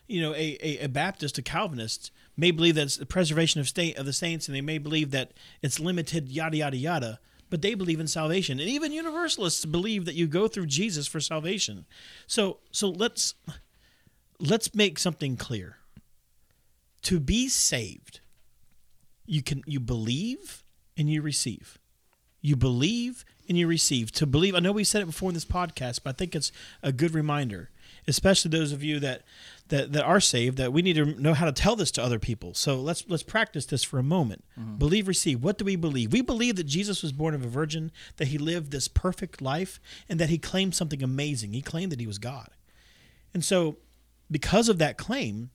You 0.06 0.20
know, 0.20 0.34
a, 0.34 0.58
a, 0.60 0.84
a 0.84 0.88
Baptist, 0.88 1.38
a 1.38 1.42
Calvinist 1.42 2.10
may 2.36 2.50
believe 2.50 2.74
that 2.76 2.82
it's 2.82 2.96
the 2.96 3.06
preservation 3.06 3.60
of 3.60 3.68
state 3.68 3.96
of 3.96 4.06
the 4.06 4.12
saints, 4.12 4.48
and 4.48 4.56
they 4.56 4.60
may 4.60 4.78
believe 4.78 5.10
that 5.12 5.32
it's 5.62 5.80
limited, 5.80 6.30
yada 6.30 6.56
yada 6.56 6.76
yada. 6.76 7.20
But 7.50 7.62
they 7.62 7.74
believe 7.74 8.00
in 8.00 8.06
salvation, 8.06 8.58
and 8.58 8.68
even 8.68 8.92
Universalists 8.92 9.64
believe 9.64 10.06
that 10.06 10.14
you 10.14 10.26
go 10.26 10.48
through 10.48 10.66
Jesus 10.66 11.06
for 11.06 11.20
salvation. 11.20 11.84
So, 12.26 12.58
so 12.72 12.88
let's 12.88 13.34
let's 14.40 14.74
make 14.74 14.98
something 14.98 15.36
clear. 15.36 15.76
To 17.02 17.20
be 17.20 17.48
saved, 17.48 18.20
you 19.26 19.42
can 19.42 19.62
you 19.66 19.78
believe 19.78 20.64
and 20.96 21.08
you 21.08 21.22
receive. 21.22 21.78
You 22.40 22.56
believe 22.56 23.24
and 23.48 23.56
you 23.56 23.66
receive. 23.66 24.10
To 24.12 24.26
believe, 24.26 24.54
I 24.54 24.60
know 24.60 24.72
we 24.72 24.84
said 24.84 25.02
it 25.02 25.06
before 25.06 25.30
in 25.30 25.34
this 25.34 25.44
podcast, 25.44 26.00
but 26.02 26.10
I 26.10 26.12
think 26.12 26.34
it's 26.34 26.52
a 26.82 26.92
good 26.92 27.14
reminder, 27.14 27.70
especially 28.06 28.50
those 28.50 28.72
of 28.72 28.82
you 28.82 29.00
that 29.00 29.22
that, 29.68 29.92
that 29.92 30.04
are 30.04 30.20
saved, 30.20 30.58
that 30.58 30.74
we 30.74 30.82
need 30.82 30.96
to 30.96 31.06
know 31.06 31.32
how 31.32 31.46
to 31.46 31.52
tell 31.52 31.74
this 31.74 31.90
to 31.92 32.02
other 32.02 32.18
people. 32.18 32.52
So 32.52 32.76
let's 32.76 33.04
let's 33.08 33.22
practice 33.22 33.66
this 33.66 33.82
for 33.82 33.98
a 33.98 34.02
moment. 34.02 34.44
Mm-hmm. 34.58 34.76
Believe, 34.76 35.08
receive. 35.08 35.42
What 35.42 35.56
do 35.56 35.64
we 35.64 35.76
believe? 35.76 36.12
We 36.12 36.20
believe 36.20 36.56
that 36.56 36.64
Jesus 36.64 37.02
was 37.02 37.12
born 37.12 37.34
of 37.34 37.44
a 37.44 37.48
virgin, 37.48 37.90
that 38.18 38.28
he 38.28 38.38
lived 38.38 38.70
this 38.70 38.88
perfect 38.88 39.40
life, 39.40 39.80
and 40.08 40.20
that 40.20 40.28
he 40.28 40.38
claimed 40.38 40.74
something 40.74 41.02
amazing. 41.02 41.52
He 41.52 41.62
claimed 41.62 41.92
that 41.92 42.00
he 42.00 42.06
was 42.06 42.18
God. 42.18 42.50
And 43.32 43.44
so, 43.44 43.78
because 44.30 44.68
of 44.68 44.78
that 44.78 44.98
claim, 44.98 45.50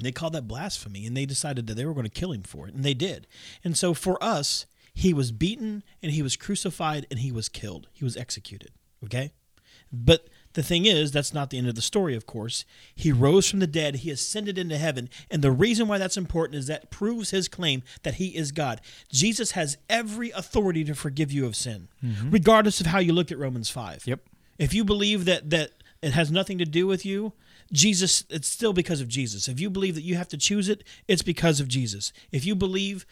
they 0.00 0.12
called 0.12 0.34
that 0.34 0.48
blasphemy 0.48 1.06
and 1.06 1.16
they 1.16 1.26
decided 1.26 1.66
that 1.66 1.74
they 1.74 1.84
were 1.84 1.94
going 1.94 2.04
to 2.04 2.10
kill 2.10 2.32
him 2.32 2.42
for 2.42 2.68
it. 2.68 2.74
And 2.74 2.84
they 2.84 2.94
did. 2.94 3.26
And 3.64 3.76
so, 3.76 3.92
for 3.92 4.22
us, 4.22 4.66
he 4.94 5.12
was 5.12 5.32
beaten 5.32 5.82
and 6.02 6.12
he 6.12 6.22
was 6.22 6.36
crucified 6.36 7.06
and 7.10 7.20
he 7.20 7.32
was 7.32 7.48
killed. 7.48 7.88
He 7.92 8.04
was 8.04 8.16
executed. 8.16 8.70
Okay? 9.04 9.32
But 9.92 10.28
the 10.56 10.62
thing 10.62 10.86
is, 10.86 11.12
that's 11.12 11.34
not 11.34 11.50
the 11.50 11.58
end 11.58 11.68
of 11.68 11.74
the 11.74 11.82
story, 11.82 12.16
of 12.16 12.26
course. 12.26 12.64
He 12.94 13.12
rose 13.12 13.48
from 13.48 13.58
the 13.60 13.66
dead, 13.66 13.96
he 13.96 14.10
ascended 14.10 14.56
into 14.56 14.78
heaven. 14.78 15.10
And 15.30 15.42
the 15.42 15.52
reason 15.52 15.86
why 15.86 15.98
that's 15.98 16.16
important 16.16 16.58
is 16.58 16.66
that 16.66 16.90
proves 16.90 17.30
his 17.30 17.46
claim 17.46 17.82
that 18.04 18.14
he 18.14 18.28
is 18.28 18.52
God. 18.52 18.80
Jesus 19.12 19.50
has 19.50 19.76
every 19.90 20.30
authority 20.30 20.82
to 20.84 20.94
forgive 20.94 21.30
you 21.30 21.44
of 21.44 21.54
sin, 21.54 21.88
mm-hmm. 22.02 22.30
regardless 22.30 22.80
of 22.80 22.86
how 22.86 22.98
you 22.98 23.12
look 23.12 23.30
at 23.30 23.38
Romans 23.38 23.68
5. 23.68 24.06
Yep. 24.06 24.20
If 24.58 24.72
you 24.72 24.82
believe 24.82 25.26
that 25.26 25.50
that 25.50 25.72
it 26.00 26.12
has 26.12 26.30
nothing 26.30 26.56
to 26.56 26.64
do 26.64 26.86
with 26.86 27.04
you, 27.04 27.34
Jesus, 27.70 28.24
it's 28.30 28.48
still 28.48 28.72
because 28.72 29.02
of 29.02 29.08
Jesus. 29.08 29.48
If 29.48 29.60
you 29.60 29.68
believe 29.68 29.94
that 29.94 30.04
you 30.04 30.14
have 30.14 30.28
to 30.28 30.38
choose 30.38 30.70
it, 30.70 30.84
it's 31.06 31.22
because 31.22 31.60
of 31.60 31.68
Jesus. 31.68 32.14
If 32.32 32.46
you 32.46 32.54
believe 32.54 33.04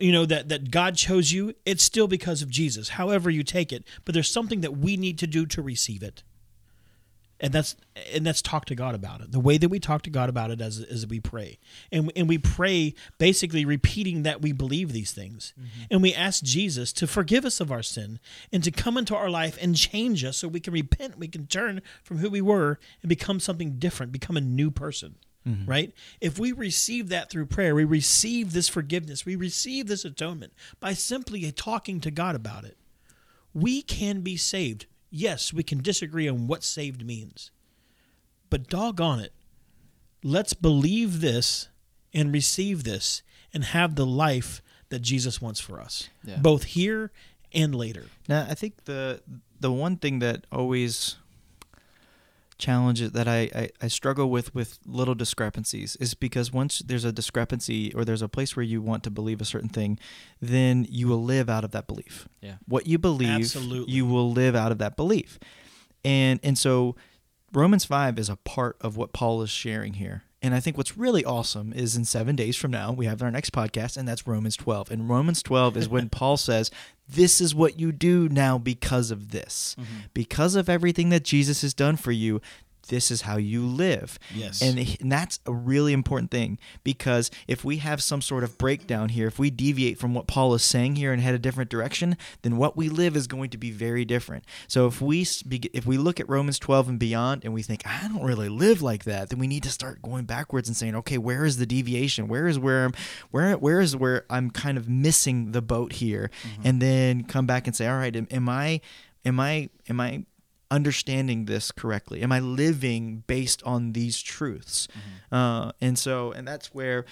you 0.00 0.10
know 0.10 0.26
that 0.26 0.48
that 0.48 0.72
God 0.72 0.96
chose 0.96 1.30
you, 1.30 1.54
it's 1.64 1.84
still 1.84 2.08
because 2.08 2.42
of 2.42 2.50
Jesus. 2.50 2.90
However 2.90 3.30
you 3.30 3.44
take 3.44 3.72
it, 3.72 3.84
but 4.04 4.14
there's 4.14 4.30
something 4.30 4.62
that 4.62 4.76
we 4.76 4.96
need 4.96 5.16
to 5.20 5.28
do 5.28 5.46
to 5.46 5.62
receive 5.62 6.02
it. 6.02 6.24
And 7.40 7.52
that's 7.52 7.76
and 8.12 8.26
that's 8.26 8.42
talk 8.42 8.64
to 8.66 8.74
God 8.74 8.94
about 8.94 9.20
it. 9.20 9.32
The 9.32 9.40
way 9.40 9.58
that 9.58 9.68
we 9.68 9.78
talk 9.78 10.02
to 10.02 10.10
God 10.10 10.28
about 10.28 10.50
it 10.50 10.60
is, 10.60 10.80
as 10.80 10.84
as 10.84 11.06
we 11.06 11.20
pray, 11.20 11.58
and 11.92 12.10
and 12.16 12.28
we 12.28 12.38
pray 12.38 12.94
basically 13.18 13.64
repeating 13.64 14.22
that 14.22 14.42
we 14.42 14.52
believe 14.52 14.92
these 14.92 15.12
things, 15.12 15.52
mm-hmm. 15.58 15.84
and 15.90 16.02
we 16.02 16.14
ask 16.14 16.42
Jesus 16.42 16.92
to 16.94 17.06
forgive 17.06 17.44
us 17.44 17.60
of 17.60 17.70
our 17.70 17.82
sin 17.82 18.18
and 18.52 18.64
to 18.64 18.70
come 18.70 18.96
into 18.96 19.14
our 19.14 19.30
life 19.30 19.58
and 19.60 19.76
change 19.76 20.24
us 20.24 20.38
so 20.38 20.48
we 20.48 20.60
can 20.60 20.72
repent, 20.72 21.18
we 21.18 21.28
can 21.28 21.46
turn 21.46 21.82
from 22.02 22.18
who 22.18 22.30
we 22.30 22.40
were 22.40 22.78
and 23.02 23.08
become 23.08 23.40
something 23.40 23.78
different, 23.78 24.12
become 24.12 24.36
a 24.36 24.40
new 24.40 24.70
person. 24.70 25.16
Mm-hmm. 25.46 25.70
Right? 25.70 25.94
If 26.20 26.40
we 26.40 26.50
receive 26.50 27.08
that 27.10 27.30
through 27.30 27.46
prayer, 27.46 27.72
we 27.72 27.84
receive 27.84 28.52
this 28.52 28.68
forgiveness, 28.68 29.24
we 29.24 29.36
receive 29.36 29.86
this 29.86 30.04
atonement 30.04 30.52
by 30.80 30.92
simply 30.92 31.52
talking 31.52 32.00
to 32.00 32.10
God 32.10 32.34
about 32.34 32.64
it 32.64 32.76
we 33.56 33.80
can 33.80 34.20
be 34.20 34.36
saved. 34.36 34.84
Yes, 35.10 35.52
we 35.52 35.62
can 35.62 35.82
disagree 35.82 36.28
on 36.28 36.46
what 36.46 36.62
saved 36.64 37.04
means. 37.04 37.50
But 38.50 38.68
doggone 38.68 39.20
it, 39.20 39.32
let's 40.22 40.54
believe 40.54 41.20
this 41.20 41.68
and 42.12 42.32
receive 42.32 42.84
this 42.84 43.22
and 43.52 43.64
have 43.64 43.94
the 43.94 44.06
life 44.06 44.62
that 44.88 45.00
Jesus 45.00 45.40
wants 45.40 45.60
for 45.60 45.80
us, 45.80 46.08
Yeah. 46.24 46.36
both 46.38 46.64
here 46.64 47.10
and 47.52 47.74
later. 47.74 48.06
Now, 48.28 48.46
I 48.48 48.54
think 48.54 48.84
the 48.84 49.20
the 49.58 49.72
one 49.72 49.96
thing 49.96 50.18
that 50.18 50.46
always 50.52 51.16
challenges 52.58 53.12
that 53.12 53.28
I, 53.28 53.50
I, 53.54 53.70
I 53.82 53.88
struggle 53.88 54.30
with 54.30 54.54
with 54.54 54.78
little 54.86 55.14
discrepancies 55.14 55.96
is 55.96 56.14
because 56.14 56.52
once 56.52 56.78
there's 56.78 57.04
a 57.04 57.12
discrepancy 57.12 57.92
or 57.94 58.04
there's 58.04 58.22
a 58.22 58.28
place 58.28 58.56
where 58.56 58.62
you 58.64 58.80
want 58.80 59.02
to 59.04 59.10
believe 59.10 59.40
a 59.40 59.44
certain 59.44 59.68
thing, 59.68 59.98
then 60.40 60.86
you 60.88 61.08
will 61.08 61.22
live 61.22 61.50
out 61.50 61.64
of 61.64 61.72
that 61.72 61.86
belief. 61.86 62.28
Yeah. 62.40 62.56
What 62.66 62.86
you 62.86 62.98
believe, 62.98 63.28
Absolutely. 63.28 63.92
you 63.92 64.06
will 64.06 64.30
live 64.30 64.56
out 64.56 64.72
of 64.72 64.78
that 64.78 64.96
belief. 64.96 65.38
And 66.04 66.40
and 66.42 66.56
so 66.56 66.96
Romans 67.52 67.84
5 67.84 68.18
is 68.18 68.28
a 68.28 68.36
part 68.36 68.76
of 68.80 68.96
what 68.96 69.12
Paul 69.12 69.42
is 69.42 69.50
sharing 69.50 69.94
here. 69.94 70.22
And 70.46 70.54
I 70.54 70.60
think 70.60 70.76
what's 70.76 70.96
really 70.96 71.24
awesome 71.24 71.72
is 71.72 71.96
in 71.96 72.04
seven 72.04 72.36
days 72.36 72.56
from 72.56 72.70
now, 72.70 72.92
we 72.92 73.06
have 73.06 73.20
our 73.20 73.32
next 73.32 73.50
podcast, 73.52 73.96
and 73.96 74.06
that's 74.06 74.26
Romans 74.28 74.56
12. 74.56 74.92
And 74.92 75.10
Romans 75.10 75.42
12 75.42 75.76
is 75.76 75.88
when 75.88 76.08
Paul 76.10 76.36
says, 76.36 76.70
This 77.08 77.40
is 77.40 77.52
what 77.52 77.80
you 77.80 77.90
do 77.90 78.28
now 78.28 78.56
because 78.56 79.10
of 79.10 79.32
this. 79.32 79.74
Mm-hmm. 79.78 79.96
Because 80.14 80.54
of 80.54 80.68
everything 80.68 81.08
that 81.08 81.24
Jesus 81.24 81.62
has 81.62 81.74
done 81.74 81.96
for 81.96 82.12
you, 82.12 82.40
this 82.86 83.10
is 83.10 83.22
how 83.22 83.36
you 83.36 83.64
live. 83.64 84.18
Yes. 84.34 84.62
And, 84.62 84.78
and 85.00 85.12
that's 85.12 85.40
a 85.46 85.52
really 85.52 85.92
important 85.92 86.30
thing 86.30 86.58
because 86.84 87.30
if 87.46 87.64
we 87.64 87.78
have 87.78 88.02
some 88.02 88.22
sort 88.22 88.44
of 88.44 88.58
breakdown 88.58 89.10
here, 89.10 89.26
if 89.26 89.38
we 89.38 89.50
deviate 89.50 89.98
from 89.98 90.14
what 90.14 90.26
Paul 90.26 90.54
is 90.54 90.62
saying 90.62 90.96
here 90.96 91.12
and 91.12 91.22
head 91.22 91.34
a 91.34 91.38
different 91.38 91.70
direction, 91.70 92.16
then 92.42 92.56
what 92.56 92.76
we 92.76 92.88
live 92.88 93.16
is 93.16 93.26
going 93.26 93.50
to 93.50 93.58
be 93.58 93.70
very 93.70 94.04
different. 94.04 94.44
So 94.68 94.86
if 94.86 95.00
we 95.00 95.26
if 95.72 95.86
we 95.86 95.98
look 95.98 96.20
at 96.20 96.28
Romans 96.28 96.58
12 96.58 96.88
and 96.88 96.98
beyond 96.98 97.44
and 97.44 97.52
we 97.52 97.62
think 97.62 97.86
I 97.86 98.08
don't 98.08 98.24
really 98.24 98.48
live 98.48 98.82
like 98.82 99.04
that, 99.04 99.30
then 99.30 99.38
we 99.38 99.46
need 99.46 99.62
to 99.64 99.70
start 99.70 100.02
going 100.02 100.24
backwards 100.24 100.68
and 100.68 100.76
saying, 100.76 100.94
okay, 100.96 101.18
where 101.18 101.44
is 101.44 101.58
the 101.58 101.66
deviation? 101.66 102.28
Where 102.28 102.46
is 102.46 102.58
where 102.58 102.84
I'm 102.84 102.94
where 103.30 103.56
where 103.56 103.80
is 103.80 103.96
where 103.96 104.24
I'm 104.30 104.50
kind 104.50 104.78
of 104.78 104.88
missing 104.88 105.52
the 105.52 105.62
boat 105.62 105.94
here? 105.94 106.30
Mm-hmm. 106.42 106.62
And 106.64 106.82
then 106.82 107.24
come 107.24 107.46
back 107.46 107.66
and 107.66 107.74
say, 107.74 107.86
all 107.86 107.96
right, 107.96 108.14
am, 108.14 108.28
am 108.30 108.48
I 108.48 108.80
am 109.24 109.40
I 109.40 109.68
am 109.88 110.00
I 110.00 110.24
understanding 110.70 111.44
this 111.46 111.70
correctly? 111.72 112.22
Am 112.22 112.32
I 112.32 112.40
living 112.40 113.24
based 113.26 113.62
on 113.64 113.92
these 113.92 114.20
truths? 114.20 114.88
Uh, 115.30 115.72
and 115.80 115.98
so, 115.98 116.32
and 116.32 116.46
that's 116.46 116.74
where 116.74 117.04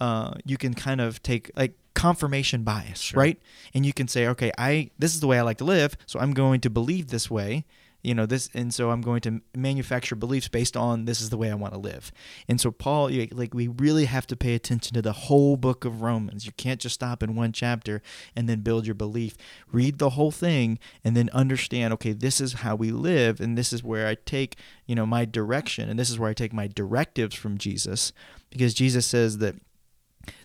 uh, 0.00 0.34
you 0.44 0.56
can 0.56 0.74
kind 0.74 1.00
of 1.00 1.22
take 1.22 1.50
like 1.56 1.74
confirmation 1.94 2.62
bias, 2.62 3.14
right? 3.14 3.38
And 3.74 3.84
you 3.84 3.92
can 3.92 4.08
say, 4.08 4.26
okay, 4.28 4.50
I 4.56 4.90
this 4.98 5.14
is 5.14 5.20
the 5.20 5.26
way 5.26 5.38
I 5.38 5.42
like 5.42 5.58
to 5.58 5.64
live, 5.64 5.96
so 6.06 6.18
I'm 6.18 6.32
going 6.32 6.60
to 6.62 6.70
believe 6.70 7.08
this 7.08 7.30
way. 7.30 7.64
You 8.02 8.14
know 8.14 8.24
this, 8.24 8.48
and 8.54 8.72
so 8.72 8.90
I'm 8.90 9.02
going 9.02 9.20
to 9.22 9.42
manufacture 9.54 10.16
beliefs 10.16 10.48
based 10.48 10.76
on 10.76 11.04
this 11.04 11.20
is 11.20 11.28
the 11.28 11.36
way 11.36 11.50
I 11.50 11.54
want 11.54 11.74
to 11.74 11.78
live. 11.78 12.10
And 12.48 12.58
so 12.60 12.70
Paul, 12.70 13.10
like, 13.32 13.52
we 13.52 13.68
really 13.68 14.06
have 14.06 14.26
to 14.28 14.36
pay 14.36 14.54
attention 14.54 14.94
to 14.94 15.02
the 15.02 15.12
whole 15.12 15.56
book 15.56 15.84
of 15.84 16.00
Romans. 16.00 16.46
You 16.46 16.52
can't 16.52 16.80
just 16.80 16.94
stop 16.94 17.22
in 17.22 17.36
one 17.36 17.52
chapter 17.52 18.00
and 18.34 18.48
then 18.48 18.60
build 18.60 18.86
your 18.86 18.94
belief. 18.94 19.36
Read 19.70 19.98
the 19.98 20.10
whole 20.10 20.30
thing 20.30 20.78
and 21.04 21.14
then 21.14 21.28
understand. 21.34 21.92
Okay, 21.94 22.12
this 22.12 22.40
is 22.40 22.54
how 22.54 22.74
we 22.74 22.90
live, 22.90 23.38
and 23.40 23.58
this 23.58 23.72
is 23.72 23.84
where 23.84 24.06
I 24.06 24.14
take, 24.14 24.56
you 24.86 24.94
know, 24.94 25.04
my 25.04 25.26
direction, 25.26 25.90
and 25.90 25.98
this 25.98 26.10
is 26.10 26.18
where 26.18 26.30
I 26.30 26.34
take 26.34 26.54
my 26.54 26.68
directives 26.68 27.36
from 27.36 27.58
Jesus, 27.58 28.12
because 28.50 28.72
Jesus 28.74 29.06
says 29.06 29.38
that 29.38 29.56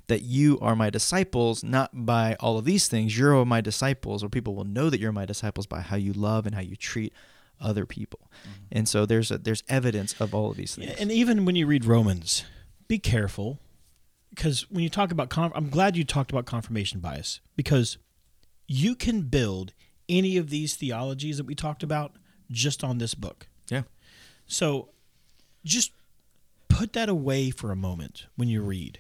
that 0.08 0.22
you 0.22 0.60
are 0.62 0.76
my 0.76 0.90
disciples 0.90 1.64
not 1.64 2.06
by 2.06 2.36
all 2.40 2.58
of 2.58 2.64
these 2.64 2.88
things 2.88 3.18
you're 3.18 3.44
my 3.44 3.60
disciples 3.60 4.24
or 4.24 4.30
people 4.30 4.56
will 4.56 4.64
know 4.64 4.90
that 4.90 5.00
you're 5.00 5.12
my 5.12 5.26
disciples 5.26 5.66
by 5.66 5.82
how 5.82 5.96
you 5.96 6.14
love 6.14 6.46
and 6.46 6.56
how 6.56 6.62
you 6.62 6.76
treat 6.76 7.12
other 7.62 7.86
people 7.86 8.30
mm-hmm. 8.42 8.64
and 8.72 8.90
so 8.90 9.06
there's 9.06 9.32
a, 9.32 9.38
there's 9.38 9.64
evidence 9.68 10.14
of 10.20 10.34
all 10.34 10.52
of 10.52 10.58
these 10.58 10.76
things 10.76 10.90
Yeah, 10.90 10.96
and 11.00 11.12
even 11.12 11.46
when 11.46 11.56
you 11.56 11.68
read 11.68 11.86
Romans, 11.86 12.44
be 12.88 13.00
careful 13.00 13.60
because 14.36 14.70
when 14.70 14.84
you 14.84 14.90
talk 14.90 15.12
about, 15.12 15.30
conf- 15.30 15.54
I'm 15.56 15.70
glad 15.70 15.96
you 15.96 16.04
talked 16.04 16.30
about 16.32 16.46
confirmation 16.46 17.00
bias 17.00 17.40
because 17.56 17.98
you 18.68 18.96
can 18.96 19.22
build 19.22 19.74
any 20.10 20.38
of 20.38 20.50
these 20.50 20.76
theologies 20.76 21.38
that 21.38 21.46
we 21.46 21.56
talked 21.56 21.84
about 21.84 22.14
just 22.52 22.84
on 22.84 22.98
this 22.98 23.16
book. 23.16 23.48
yeah 23.70 23.84
So 24.46 24.90
just 25.64 25.92
put 26.68 26.94
that 26.94 27.10
away 27.10 27.50
for 27.50 27.72
a 27.72 27.76
moment 27.76 28.28
when 28.36 28.50
you 28.50 28.62
read. 28.62 29.00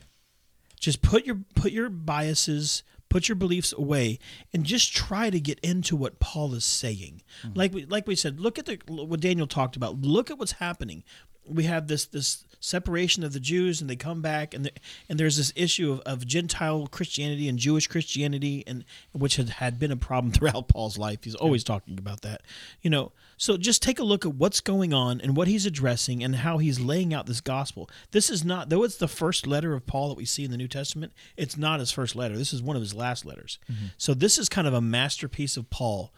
Just 0.79 1.01
put 1.01 1.25
your 1.25 1.39
put 1.55 1.71
your 1.71 1.89
biases, 1.89 2.83
put 3.15 3.29
your 3.29 3.37
beliefs 3.37 3.71
away 3.71 4.19
and 4.53 4.65
just 4.65 4.93
try 4.93 5.29
to 5.29 5.39
get 5.39 5.57
into 5.61 5.95
what 5.95 6.19
Paul 6.19 6.53
is 6.53 6.65
saying. 6.65 7.21
Hmm. 7.43 7.51
Like 7.55 7.73
we 7.73 7.85
like 7.85 8.05
we 8.07 8.13
said, 8.13 8.41
look 8.41 8.59
at 8.59 8.65
the 8.65 8.77
what 8.87 9.21
Daniel 9.21 9.47
talked 9.47 9.77
about. 9.77 10.01
Look 10.01 10.29
at 10.29 10.37
what's 10.37 10.51
happening. 10.51 11.01
We 11.47 11.63
have 11.65 11.87
this 11.87 12.05
this 12.05 12.45
separation 12.65 13.23
of 13.23 13.31
the 13.31 13.39
Jews 13.39 13.79
and 13.79 13.89
they 13.89 13.95
come 13.95 14.21
back 14.21 14.53
and 14.53 14.65
the, 14.65 14.71
and 15.07 15.19
there's 15.19 15.37
this 15.37 15.53
issue 15.55 15.93
of, 15.93 15.99
of 16.01 16.25
Gentile 16.25 16.87
Christianity 16.87 17.47
and 17.47 17.59
Jewish 17.59 17.87
Christianity 17.87 18.63
and 18.65 18.83
which 19.11 19.35
had, 19.35 19.49
had 19.49 19.77
been 19.77 19.91
a 19.91 19.97
problem 19.97 20.31
throughout 20.33 20.67
Paul's 20.67 20.97
life. 20.97 21.23
He's 21.23 21.35
always 21.35 21.63
talking 21.63 21.97
about 21.97 22.21
that. 22.21 22.41
You 22.81 22.89
know, 22.89 23.11
so 23.37 23.57
just 23.57 23.83
take 23.83 23.99
a 23.99 24.03
look 24.03 24.25
at 24.25 24.33
what's 24.33 24.61
going 24.61 24.93
on 24.93 25.21
and 25.21 25.35
what 25.35 25.47
he's 25.47 25.65
addressing 25.65 26.23
and 26.23 26.37
how 26.37 26.57
he's 26.57 26.79
laying 26.79 27.13
out 27.13 27.27
this 27.27 27.41
gospel. 27.41 27.89
This 28.11 28.29
is 28.29 28.43
not 28.43 28.69
though 28.69 28.83
it's 28.83 28.97
the 28.97 29.07
first 29.07 29.45
letter 29.45 29.73
of 29.73 29.85
Paul 29.85 30.09
that 30.09 30.17
we 30.17 30.25
see 30.25 30.43
in 30.43 30.51
the 30.51 30.57
New 30.57 30.67
Testament, 30.67 31.13
it's 31.37 31.57
not 31.57 31.79
his 31.79 31.91
first 31.91 32.15
letter. 32.15 32.35
This 32.35 32.53
is 32.53 32.63
one 32.63 32.75
of 32.75 32.81
his 32.81 32.93
last 32.93 33.25
letters. 33.25 33.59
Mm-hmm. 33.71 33.87
So 33.97 34.13
this 34.13 34.37
is 34.37 34.49
kind 34.49 34.67
of 34.67 34.73
a 34.73 34.81
masterpiece 34.81 35.55
of 35.55 35.69
Paul. 35.69 36.11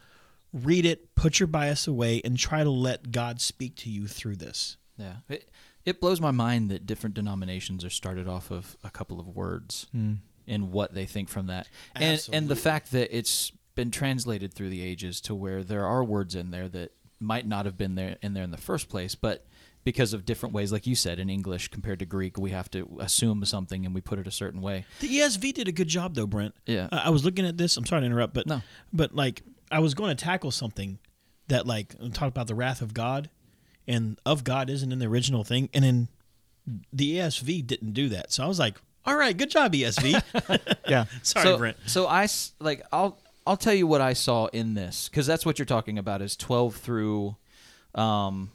Read 0.53 0.86
it, 0.86 1.13
put 1.13 1.41
your 1.41 1.47
bias 1.47 1.88
away 1.88 2.21
and 2.23 2.38
try 2.38 2.63
to 2.63 2.69
let 2.69 3.11
God 3.11 3.41
speak 3.41 3.75
to 3.78 3.89
you 3.89 4.07
through 4.07 4.38
this. 4.38 4.78
Yeah. 4.98 5.16
It, 5.30 5.50
it 5.86 6.02
blows 6.02 6.20
my 6.20 6.32
mind 6.32 6.70
that 6.72 6.86
different 6.86 7.16
denominations 7.16 7.86
are 7.86 7.89
started 7.89 8.28
off 8.28 8.52
of 8.52 8.76
a 8.84 8.89
couple 8.89 9.20
of 9.20 9.28
words 9.28 9.88
and 9.93 10.72
what 10.72 10.93
they 10.93 11.06
think 11.06 11.30
from 11.30 11.48
that. 11.48 11.68
And 11.95 12.28
and 12.34 12.48
the 12.50 12.56
fact 12.56 12.91
that 12.91 13.16
it's 13.16 13.52
been 13.76 13.91
translated 13.91 14.54
through 14.54 14.70
the 14.70 14.82
ages 14.82 15.22
to 15.22 15.36
where 15.36 15.64
there 15.64 15.86
are 15.86 16.04
words 16.04 16.34
in 16.36 16.52
there 16.52 16.68
that 16.70 16.91
might 17.20 17.48
not 17.48 17.66
have 17.66 17.78
been 17.78 17.95
there 17.95 18.18
in 18.22 18.34
there 18.34 18.43
in 18.43 18.52
the 18.52 18.58
first 18.58 18.89
place, 18.89 19.16
but 19.16 19.45
because 19.84 20.12
of 20.14 20.26
different 20.26 20.54
ways, 20.54 20.72
like 20.74 20.86
you 20.86 20.95
said, 20.95 21.18
in 21.20 21.30
English 21.30 21.70
compared 21.70 22.00
to 22.00 22.06
Greek, 22.06 22.38
we 22.38 22.52
have 22.52 22.70
to 22.72 22.98
assume 23.00 23.45
something 23.45 23.86
and 23.86 23.95
we 23.95 24.02
put 24.02 24.20
it 24.20 24.28
a 24.28 24.32
certain 24.32 24.60
way. 24.62 24.86
The 25.00 25.08
ESV 25.08 25.54
did 25.54 25.68
a 25.70 25.72
good 25.72 25.88
job 25.88 26.16
though, 26.16 26.28
Brent. 26.28 26.54
Yeah. 26.66 26.89
Uh, 26.91 27.02
I 27.06 27.10
was 27.12 27.24
looking 27.24 27.45
at 27.45 27.58
this. 27.58 27.78
I'm 27.78 27.86
sorry 27.86 28.02
to 28.02 28.06
interrupt, 28.08 28.34
but 28.34 28.48
No. 28.48 28.62
but 28.91 29.16
like 29.16 29.43
I 29.72 29.80
was 29.80 29.93
going 29.93 30.16
to 30.16 30.22
tackle 30.22 30.52
something 30.52 31.00
that 31.48 31.66
like 31.66 31.95
talk 32.14 32.28
about 32.28 32.48
the 32.48 32.56
wrath 32.56 32.82
of 32.82 32.93
God, 32.93 33.30
and 33.88 34.20
of 34.26 34.44
God 34.44 34.70
isn't 34.70 34.92
in 34.92 35.00
the 35.00 35.08
original 35.08 35.44
thing, 35.44 35.70
and 35.74 35.84
then 35.84 36.08
the 36.92 37.18
ESV 37.18 37.66
didn't 37.66 37.94
do 37.94 38.10
that. 38.10 38.32
So 38.34 38.44
I 38.44 38.48
was 38.48 38.60
like, 38.60 38.76
all 39.06 39.16
right, 39.16 39.36
good 39.36 39.50
job 39.50 39.74
ESV. 39.74 40.22
yeah 40.88 41.06
sorry, 41.24 41.44
so, 41.46 41.58
Brent. 41.58 41.78
So 41.86 42.06
I 42.08 42.24
s- 42.24 42.52
like 42.60 42.84
I'll 42.92 43.18
I'll 43.46 43.58
tell 43.58 43.74
you 43.74 43.88
what 43.88 44.02
I 44.02 44.14
saw 44.14 44.48
in 44.48 44.74
this 44.74 45.08
because 45.08 45.26
that's 45.26 45.46
what 45.46 45.58
you're 45.60 45.66
talking 45.66 45.98
about 45.98 46.22
is 46.22 46.36
12 46.36 46.76
through 46.76 47.36
um 47.96 48.52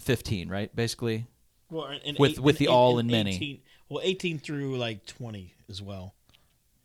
15, 0.00 0.48
right? 0.48 0.74
Basically. 0.74 1.26
Well, 1.70 1.86
and 2.04 2.16
With- 2.18 2.38
with 2.38 2.58
the 2.58 2.68
all 2.68 2.98
and 2.98 3.10
many. 3.10 3.34
18 3.34 3.60
well, 3.88 4.00
18 4.02 4.38
through 4.38 4.76
like 4.78 5.06
20 5.06 5.52
as 5.68 5.80
well. 5.82 6.14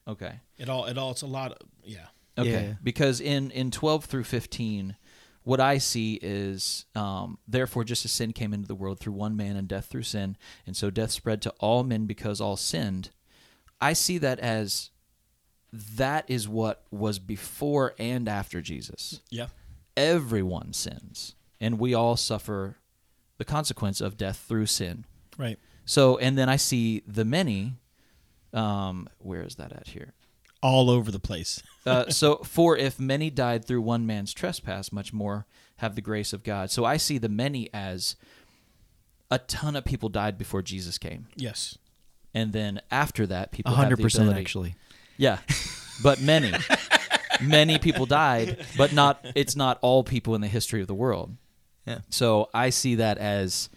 Okay. 0.07 0.33
It 0.57 0.69
all 0.69 0.85
it 0.85 0.97
all 0.97 1.11
it's 1.11 1.21
a 1.21 1.27
lot. 1.27 1.51
Of, 1.53 1.57
yeah. 1.83 2.07
Okay. 2.37 2.49
Yeah. 2.69 2.73
Because 2.83 3.21
in 3.21 3.51
in 3.51 3.71
12 3.71 4.05
through 4.05 4.23
15 4.23 4.95
what 5.43 5.59
I 5.59 5.77
see 5.79 6.19
is, 6.21 6.85
um, 6.95 7.37
therefore, 7.47 7.83
just 7.83 8.05
as 8.05 8.11
sin 8.11 8.31
came 8.33 8.53
into 8.53 8.67
the 8.67 8.75
world 8.75 8.99
through 8.99 9.13
one 9.13 9.35
man 9.35 9.55
and 9.57 9.67
death 9.67 9.85
through 9.87 10.03
sin, 10.03 10.37
and 10.67 10.75
so 10.77 10.89
death 10.89 11.11
spread 11.11 11.41
to 11.43 11.53
all 11.59 11.83
men 11.83 12.05
because 12.05 12.39
all 12.39 12.55
sinned. 12.57 13.09
I 13.79 13.93
see 13.93 14.17
that 14.19 14.39
as 14.39 14.91
that 15.73 16.25
is 16.29 16.47
what 16.47 16.83
was 16.91 17.17
before 17.17 17.95
and 17.97 18.27
after 18.29 18.61
Jesus. 18.61 19.21
Yeah. 19.29 19.47
everyone 19.97 20.73
sins 20.73 21.35
and 21.59 21.77
we 21.79 21.93
all 21.93 22.15
suffer 22.17 22.77
the 23.37 23.45
consequence 23.45 23.99
of 24.01 24.17
death 24.17 24.43
through 24.47 24.65
sin 24.67 25.05
Right. 25.37 25.59
so 25.85 26.17
and 26.17 26.37
then 26.37 26.47
i 26.49 26.55
see 26.55 27.03
the 27.05 27.25
many 27.25 27.73
um 28.53 29.07
where 29.19 29.43
is 29.43 29.55
that 29.55 29.71
at 29.73 29.87
here 29.89 30.13
All 30.61 30.89
over 30.89 31.11
the 31.11 31.19
place. 31.19 31.61
uh, 31.85 32.09
so 32.09 32.37
for 32.37 32.77
if 32.77 32.99
many 32.99 33.29
died 33.29 33.65
through 33.65 33.81
one 33.81 34.05
man's 34.05 34.33
trespass 34.33 34.91
much 34.91 35.11
more 35.13 35.45
have 35.77 35.95
the 35.95 36.01
grace 36.01 36.33
of 36.33 36.43
God. 36.43 36.69
So 36.69 36.85
I 36.85 36.97
see 36.97 37.17
the 37.17 37.29
many 37.29 37.69
as 37.73 38.15
a 39.31 39.39
ton 39.39 39.75
of 39.75 39.85
people 39.85 40.09
died 40.09 40.37
before 40.37 40.61
Jesus 40.61 40.97
came, 40.97 41.27
Yes. 41.35 41.77
and 42.33 42.53
then 42.53 42.81
after 42.91 43.25
that, 43.27 43.51
people 43.51 43.71
A 43.71 43.75
have 43.75 43.83
hundred 43.85 43.97
the 43.99 44.03
percent 44.03 44.23
ability- 44.27 44.41
actually. 44.41 44.75
Yeah, 45.17 45.37
but 46.03 46.19
many, 46.21 46.51
many 47.41 47.77
people 47.79 48.05
died, 48.05 48.65
but 48.77 48.91
not. 48.93 49.23
It's 49.35 49.55
not 49.55 49.77
all 49.81 50.03
people 50.03 50.35
in 50.35 50.41
the 50.41 50.47
history 50.47 50.81
of 50.81 50.87
the 50.87 50.93
world. 50.95 51.35
Yeah. 51.85 51.99
So 52.09 52.49
I 52.53 52.69
see 52.71 52.95
that 52.95 53.17
as 53.17 53.69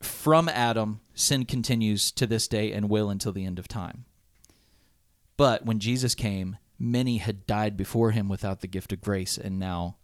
from 0.00 0.48
Adam, 0.48 1.00
sin 1.14 1.44
continues 1.44 2.10
to 2.12 2.26
this 2.26 2.46
day 2.48 2.72
and 2.72 2.88
will 2.88 3.10
until 3.10 3.32
the 3.32 3.44
end 3.44 3.58
of 3.58 3.66
time. 3.68 4.04
But 5.38 5.64
when 5.64 5.78
Jesus 5.78 6.14
came, 6.14 6.58
many 6.78 7.16
had 7.18 7.46
died 7.46 7.76
before 7.78 8.10
him 8.10 8.28
without 8.28 8.60
the 8.60 8.66
gift 8.66 8.92
of 8.92 9.00
grace, 9.00 9.38
and 9.38 9.58
now 9.58 9.96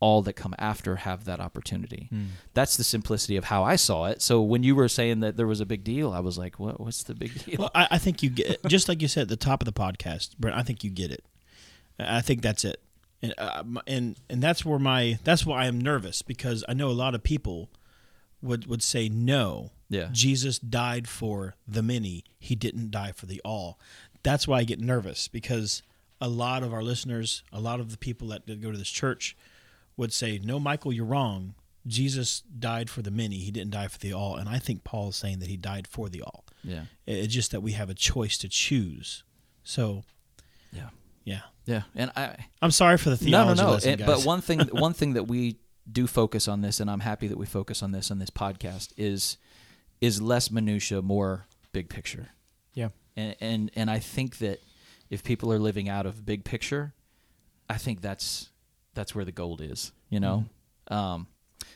all 0.00 0.22
that 0.22 0.34
come 0.34 0.54
after 0.58 0.96
have 0.96 1.24
that 1.24 1.38
opportunity. 1.40 2.08
That's 2.54 2.76
the 2.76 2.84
simplicity 2.84 3.36
of 3.36 3.44
how 3.44 3.62
I 3.62 3.76
saw 3.76 4.06
it. 4.06 4.22
So 4.22 4.40
when 4.40 4.62
you 4.62 4.74
were 4.74 4.88
saying 4.88 5.20
that 5.20 5.36
there 5.36 5.46
was 5.46 5.60
a 5.60 5.66
big 5.66 5.84
deal, 5.84 6.12
I 6.12 6.20
was 6.20 6.38
like, 6.38 6.58
"What? 6.58 6.80
What's 6.80 7.02
the 7.04 7.14
big 7.14 7.44
deal?" 7.44 7.56
Well, 7.58 7.70
I, 7.74 7.88
I 7.92 7.98
think 7.98 8.22
you 8.22 8.30
get 8.30 8.64
just 8.66 8.88
like 8.88 9.02
you 9.02 9.08
said 9.08 9.22
at 9.22 9.28
the 9.28 9.36
top 9.36 9.60
of 9.62 9.66
the 9.66 9.72
podcast, 9.72 10.36
Brent. 10.38 10.56
I 10.56 10.62
think 10.62 10.82
you 10.82 10.90
get 10.90 11.10
it. 11.10 11.24
I 11.98 12.20
think 12.20 12.42
that's 12.42 12.64
it, 12.64 12.80
and 13.22 13.34
uh, 13.38 13.64
and 13.86 14.16
and 14.30 14.42
that's 14.42 14.64
where 14.64 14.78
my 14.78 15.18
that's 15.24 15.44
why 15.44 15.64
I'm 15.64 15.80
nervous 15.80 16.22
because 16.22 16.64
I 16.68 16.74
know 16.74 16.88
a 16.88 16.92
lot 16.92 17.14
of 17.14 17.22
people 17.22 17.70
would 18.40 18.66
would 18.66 18.82
say 18.82 19.08
no. 19.08 19.72
Yeah. 19.90 20.10
Jesus 20.12 20.58
died 20.58 21.08
for 21.08 21.56
the 21.66 21.82
many. 21.82 22.24
He 22.38 22.54
didn't 22.54 22.90
die 22.90 23.12
for 23.12 23.26
the 23.26 23.40
all. 23.44 23.80
That's 24.22 24.46
why 24.48 24.58
I 24.58 24.64
get 24.64 24.80
nervous 24.80 25.28
because 25.28 25.82
a 26.20 26.28
lot 26.28 26.62
of 26.62 26.72
our 26.72 26.82
listeners, 26.82 27.42
a 27.52 27.60
lot 27.60 27.80
of 27.80 27.90
the 27.90 27.96
people 27.98 28.28
that, 28.28 28.46
that 28.46 28.60
go 28.60 28.72
to 28.72 28.78
this 28.78 28.90
church, 28.90 29.36
would 29.96 30.12
say, 30.12 30.38
"No, 30.42 30.58
Michael, 30.60 30.92
you're 30.92 31.04
wrong. 31.04 31.54
Jesus 31.86 32.40
died 32.58 32.90
for 32.90 33.02
the 33.02 33.10
many. 33.10 33.36
He 33.38 33.50
didn't 33.50 33.70
die 33.70 33.88
for 33.88 33.98
the 33.98 34.12
all." 34.12 34.36
And 34.36 34.48
I 34.48 34.58
think 34.58 34.84
Paul 34.84 35.08
is 35.10 35.16
saying 35.16 35.38
that 35.40 35.48
he 35.48 35.56
died 35.56 35.86
for 35.86 36.08
the 36.08 36.22
all. 36.22 36.44
yeah, 36.64 36.84
It's 37.06 37.32
just 37.32 37.50
that 37.52 37.60
we 37.62 37.72
have 37.72 37.88
a 37.90 37.94
choice 37.94 38.36
to 38.38 38.48
choose. 38.48 39.22
So, 39.62 40.02
yeah, 40.72 40.88
yeah. 41.24 41.40
yeah. 41.66 41.82
And 41.94 42.10
I, 42.16 42.46
I'm 42.62 42.70
sorry 42.72 42.98
for 42.98 43.10
the 43.10 43.30
no, 43.30 43.44
no, 43.44 43.54
theology 43.54 43.62
no. 43.62 43.70
lesson, 43.72 43.92
And- 43.92 44.06
but 44.06 44.24
one 44.24 44.40
thing, 44.40 44.60
one 44.72 44.92
thing 44.94 45.12
that 45.14 45.28
we 45.28 45.58
do 45.90 46.06
focus 46.06 46.48
on 46.48 46.60
this, 46.62 46.80
and 46.80 46.90
I'm 46.90 47.00
happy 47.00 47.28
that 47.28 47.38
we 47.38 47.46
focus 47.46 47.82
on 47.82 47.92
this 47.92 48.10
on 48.10 48.18
this 48.18 48.30
podcast 48.30 48.92
is 48.96 49.36
is 50.00 50.20
less 50.22 50.50
minutia, 50.50 51.02
more 51.02 51.46
big 51.72 51.88
picture. 51.88 52.28
Yeah. 52.74 52.88
And 53.18 53.36
and 53.40 53.70
and 53.74 53.90
I 53.90 53.98
think 53.98 54.38
that 54.38 54.60
if 55.10 55.24
people 55.24 55.52
are 55.52 55.58
living 55.58 55.88
out 55.88 56.06
of 56.06 56.24
big 56.24 56.44
picture, 56.44 56.94
I 57.68 57.76
think 57.76 58.00
that's 58.00 58.50
that's 58.94 59.14
where 59.14 59.24
the 59.24 59.32
gold 59.32 59.60
is. 59.60 59.92
You 60.08 60.20
know. 60.20 60.44
Um, 60.88 61.26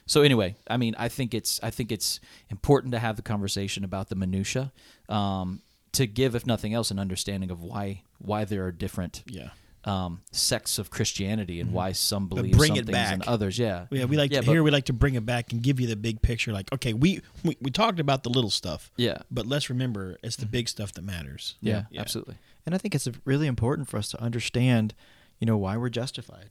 so 0.06 0.22
anyway, 0.22 0.56
I 0.68 0.76
mean, 0.76 0.94
I 0.98 1.08
think 1.08 1.34
it's 1.34 1.60
I 1.62 1.70
think 1.70 1.90
it's 1.90 2.20
important 2.48 2.92
to 2.92 2.98
have 2.98 3.16
the 3.16 3.22
conversation 3.22 3.84
about 3.84 4.08
the 4.08 4.14
minutia, 4.14 4.72
um, 5.08 5.62
to 5.92 6.06
give, 6.06 6.34
if 6.34 6.46
nothing 6.46 6.74
else, 6.74 6.90
an 6.90 6.98
understanding 6.98 7.50
of 7.50 7.62
why 7.62 8.02
why 8.18 8.44
there 8.44 8.64
are 8.64 8.72
different 8.72 9.22
yeah. 9.26 9.50
Um, 9.84 10.20
sects 10.30 10.78
of 10.78 10.90
Christianity 10.90 11.60
and 11.60 11.72
why 11.72 11.92
some 11.92 12.28
believe 12.28 12.52
bring 12.56 12.68
some 12.70 12.78
it 12.78 12.86
things 12.86 13.10
and 13.10 13.22
others. 13.24 13.58
Yeah, 13.58 13.86
Yeah, 13.90 14.04
we 14.04 14.16
like 14.16 14.30
Yeah, 14.30 14.40
to 14.40 14.46
but- 14.46 14.52
here. 14.52 14.62
We 14.62 14.70
like 14.70 14.84
to 14.86 14.92
bring 14.92 15.14
it 15.14 15.26
back 15.26 15.52
and 15.52 15.60
give 15.62 15.80
you 15.80 15.86
the 15.88 15.96
big 15.96 16.22
picture. 16.22 16.52
Like, 16.52 16.72
okay, 16.72 16.92
we 16.92 17.20
we, 17.44 17.56
we 17.60 17.70
talked 17.70 17.98
about 17.98 18.22
the 18.22 18.30
little 18.30 18.50
stuff, 18.50 18.92
yeah, 18.96 19.18
but 19.30 19.46
let's 19.46 19.68
remember 19.70 20.18
it's 20.22 20.36
the 20.36 20.46
big 20.46 20.68
stuff 20.68 20.92
that 20.92 21.02
matters. 21.04 21.56
yeah, 21.60 21.84
Yeah. 21.90 22.00
absolutely. 22.00 22.36
And 22.64 22.74
I 22.74 22.78
think 22.78 22.94
it's 22.94 23.08
really 23.24 23.48
important 23.48 23.88
for 23.88 23.96
us 23.96 24.08
to 24.10 24.22
understand, 24.22 24.94
you 25.40 25.46
know, 25.46 25.56
why 25.56 25.76
we're 25.76 25.88
justified. 25.88 26.50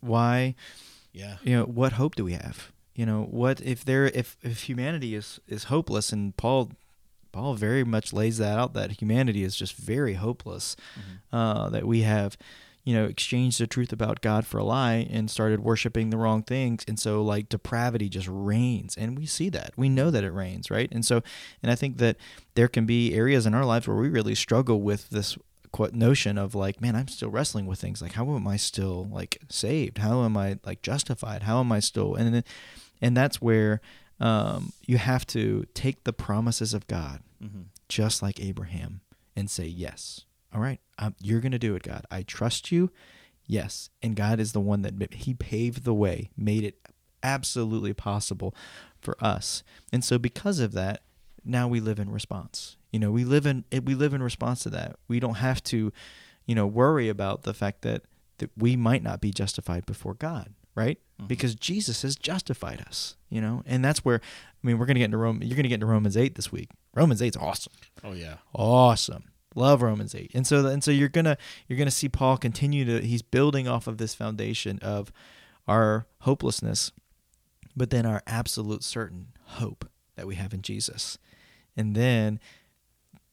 Why, 0.00 0.54
Yeah, 1.12 1.36
you 1.44 1.54
know, 1.56 1.64
what 1.64 1.92
hope 1.94 2.14
do 2.14 2.24
we 2.24 2.32
have? 2.32 2.72
You 2.94 3.04
know, 3.06 3.22
what 3.30 3.60
if 3.60 3.84
there 3.84 4.06
if 4.06 4.36
if 4.42 4.62
humanity 4.62 5.14
is 5.14 5.40
is 5.46 5.64
hopeless 5.64 6.10
and 6.12 6.34
Paul 6.36 6.70
Paul 7.32 7.54
very 7.54 7.84
much 7.84 8.12
lays 8.12 8.38
that 8.38 8.58
out 8.58 8.74
that 8.74 9.00
humanity 9.00 9.42
is 9.42 9.56
just 9.56 9.74
very 9.74 10.14
hopeless. 10.14 10.76
Uh, 11.32 11.68
that 11.70 11.86
we 11.86 12.02
have, 12.02 12.36
you 12.84 12.94
know, 12.94 13.04
exchanged 13.06 13.58
the 13.60 13.66
truth 13.66 13.92
about 13.92 14.20
God 14.20 14.46
for 14.46 14.58
a 14.58 14.64
lie 14.64 15.06
and 15.10 15.30
started 15.30 15.60
worshiping 15.60 16.10
the 16.10 16.16
wrong 16.18 16.42
things, 16.42 16.84
and 16.86 16.98
so 17.00 17.22
like 17.22 17.48
depravity 17.48 18.08
just 18.08 18.28
reigns, 18.30 18.96
and 18.96 19.16
we 19.18 19.24
see 19.26 19.48
that. 19.50 19.72
We 19.76 19.88
know 19.88 20.10
that 20.10 20.24
it 20.24 20.30
reigns, 20.32 20.70
right? 20.70 20.90
And 20.92 21.04
so, 21.04 21.22
and 21.62 21.72
I 21.72 21.74
think 21.74 21.98
that 21.98 22.16
there 22.54 22.68
can 22.68 22.84
be 22.84 23.14
areas 23.14 23.46
in 23.46 23.54
our 23.54 23.64
lives 23.64 23.88
where 23.88 23.96
we 23.96 24.08
really 24.10 24.34
struggle 24.34 24.80
with 24.82 25.08
this 25.10 25.38
notion 25.94 26.36
of 26.36 26.54
like 26.54 26.82
man 26.82 26.94
i'm 26.94 27.08
still 27.08 27.30
wrestling 27.30 27.64
with 27.64 27.80
things 27.80 28.02
like 28.02 28.12
how 28.12 28.28
am 28.36 28.46
i 28.46 28.58
still 28.58 29.08
like 29.10 29.40
saved 29.48 29.96
how 29.96 30.22
am 30.22 30.36
i 30.36 30.58
like 30.66 30.82
justified 30.82 31.44
how 31.44 31.60
am 31.60 31.72
i 31.72 31.80
still 31.80 32.14
and 32.14 32.34
then- 32.34 32.44
and 33.00 33.16
that's 33.16 33.40
where 33.40 33.80
um, 34.22 34.72
you 34.86 34.96
have 34.98 35.26
to 35.26 35.64
take 35.74 36.04
the 36.04 36.12
promises 36.12 36.72
of 36.74 36.86
god 36.86 37.20
Mm-hmm. 37.42 37.62
just 37.88 38.22
like 38.22 38.38
abraham 38.40 39.00
and 39.34 39.50
say 39.50 39.66
yes. 39.66 40.26
All 40.54 40.60
right? 40.60 40.78
Um, 40.98 41.14
you're 41.20 41.40
gonna 41.40 41.58
do 41.58 41.74
it 41.74 41.82
god. 41.82 42.04
I 42.10 42.22
trust 42.22 42.70
you. 42.70 42.90
Yes. 43.46 43.90
And 44.02 44.14
god 44.14 44.38
is 44.38 44.52
the 44.52 44.60
one 44.60 44.82
that 44.82 45.12
he 45.14 45.34
paved 45.34 45.82
the 45.84 45.92
way 45.94 46.30
made 46.36 46.62
it 46.62 46.76
absolutely 47.22 47.92
possible 47.94 48.54
for 49.00 49.16
us. 49.24 49.62
And 49.92 50.04
so 50.04 50.18
because 50.18 50.58
of 50.60 50.72
that 50.72 51.02
now 51.44 51.66
we 51.66 51.80
live 51.80 51.98
in 51.98 52.10
response. 52.10 52.76
You 52.92 53.00
know 53.00 53.10
we 53.10 53.24
live 53.24 53.44
in 53.46 53.64
we 53.82 53.94
live 53.96 54.14
in 54.14 54.22
response 54.22 54.62
to 54.62 54.70
that. 54.70 54.96
We 55.08 55.18
don't 55.18 55.38
have 55.38 55.62
to 55.64 55.92
you 56.46 56.54
know 56.54 56.66
worry 56.66 57.08
about 57.08 57.42
the 57.42 57.54
fact 57.54 57.82
that 57.82 58.02
that 58.38 58.50
we 58.56 58.76
might 58.76 59.02
not 59.02 59.20
be 59.20 59.30
justified 59.32 59.84
before 59.86 60.14
god 60.14 60.54
right 60.76 60.98
Mm-hmm. 61.22 61.28
because 61.28 61.54
jesus 61.54 62.02
has 62.02 62.14
justified 62.16 62.80
us 62.82 63.16
you 63.32 63.40
know? 63.40 63.62
And 63.64 63.82
that's 63.82 64.04
where 64.04 64.20
i 64.22 64.66
mean 64.66 64.78
we're 64.78 64.84
gonna 64.86 64.98
get 64.98 65.06
into 65.06 65.16
rome 65.16 65.42
you're 65.42 65.56
gonna 65.56 65.68
get 65.68 65.76
into 65.76 65.86
romans 65.86 66.16
8 66.16 66.34
this 66.34 66.52
week. 66.52 66.68
Romans 66.94 67.22
8's 67.22 67.38
awesome. 67.38 67.72
Oh 68.04 68.12
yeah. 68.12 68.36
awesome. 68.54 69.24
Love 69.54 69.80
romans 69.82 70.14
8 70.14 70.30
and 70.34 70.46
so 70.46 70.66
and 70.66 70.84
so 70.84 70.90
you're 70.90 71.08
gonna 71.08 71.38
you're 71.66 71.78
gonna 71.78 71.90
see 71.90 72.08
paul 72.08 72.36
continue 72.36 72.84
to 72.84 73.00
he's 73.00 73.22
building 73.22 73.66
off 73.66 73.86
of 73.86 73.96
this 73.96 74.14
foundation 74.14 74.78
of 74.80 75.10
our 75.66 76.06
hopelessness 76.20 76.92
but 77.74 77.88
then 77.90 78.04
our 78.04 78.22
absolute 78.26 78.84
certain 78.84 79.28
hope 79.44 79.88
that 80.16 80.26
we 80.26 80.34
have 80.34 80.52
in 80.52 80.60
jesus. 80.60 81.18
And 81.74 81.94
then 81.94 82.38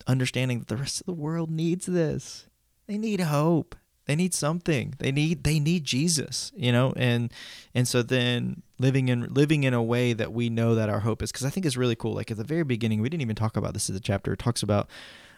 understanding 0.08 0.60
that 0.60 0.70
the 0.70 0.78
rest 0.78 1.02
of 1.02 1.06
the 1.06 1.14
world 1.14 1.52
needs 1.52 1.86
this. 1.86 2.48
They 2.88 2.98
need 2.98 3.20
hope 3.20 3.76
they 4.10 4.16
need 4.16 4.34
something. 4.34 4.96
They 4.98 5.12
need 5.12 5.44
they 5.44 5.60
need 5.60 5.84
jesus 5.84 6.52
you 6.56 6.72
know? 6.72 6.94
And 6.96 7.32
and 7.74 7.88
so 7.88 8.02
then 8.02 8.64
living 8.80 9.08
in 9.08 9.34
living 9.34 9.64
in 9.64 9.74
a 9.74 9.84
way 9.84 10.14
that 10.14 10.34
we 10.34 10.50
know 10.50 10.76
that 10.76 10.90
our 10.90 11.02
hope 11.02 11.22
is 11.22 11.32
because 11.32 11.46
i 11.46 11.50
think 11.50 11.66
it's 11.66 11.78
really 11.78 11.96
cool. 11.96 12.14
Like 12.14 12.32
at 12.32 12.38
the 12.38 12.44
very 12.44 12.64
beginning 12.64 13.02
we 13.02 13.10
didn't 13.10 13.22
even 13.22 13.36
talk 13.36 13.56
about 13.56 13.74
this 13.74 13.90
in 13.90 13.96
the 13.96 14.02
chapter. 14.02 14.34
It 14.34 14.40
talks 14.40 14.64
about 14.64 14.90